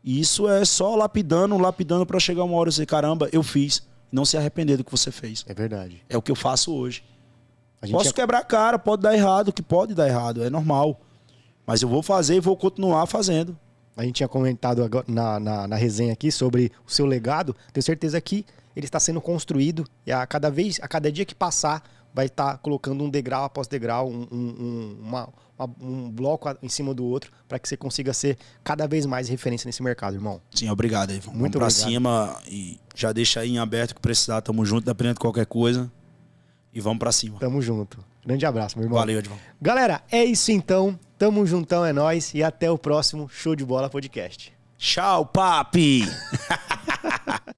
[0.02, 3.86] E isso é só lapidando, lapidando pra chegar uma hora e você, caramba, eu fiz.
[4.10, 5.44] Não se arrepender do que você fez.
[5.46, 6.02] É verdade.
[6.09, 7.05] É o que eu faço hoje.
[7.90, 10.98] Posso é- quebrar a cara, pode dar errado, que pode dar errado, é normal.
[11.69, 13.55] Mas eu vou fazer e vou continuar fazendo.
[13.95, 17.55] A gente tinha comentado agora na, na, na resenha aqui sobre o seu legado.
[17.74, 21.35] Tenho certeza que ele está sendo construído e a cada vez, a cada dia que
[21.35, 21.82] passar,
[22.15, 25.28] vai estar colocando um degrau após degrau, um, um, um- uma-
[25.59, 29.28] uma- um bloco em cima do outro, para que você consiga ser cada vez mais
[29.28, 30.40] referência nesse mercado, irmão.
[30.53, 31.11] Sim, obrigado.
[31.20, 31.89] Vamos Muito pra obrigado.
[31.90, 34.40] cima e já deixa aí em aberto que precisar.
[34.40, 35.90] Tamo junto, dependendo de qualquer coisa.
[36.73, 37.39] E vamos pra cima.
[37.40, 37.99] Tamo junto.
[38.24, 38.99] Grande abraço, meu irmão.
[38.99, 39.36] Valeu, Edvan.
[39.61, 40.99] Galera, é isso então.
[41.19, 44.53] Tamo juntão, é nós e até o próximo Show de Bola Podcast.
[44.78, 46.03] Tchau, papi!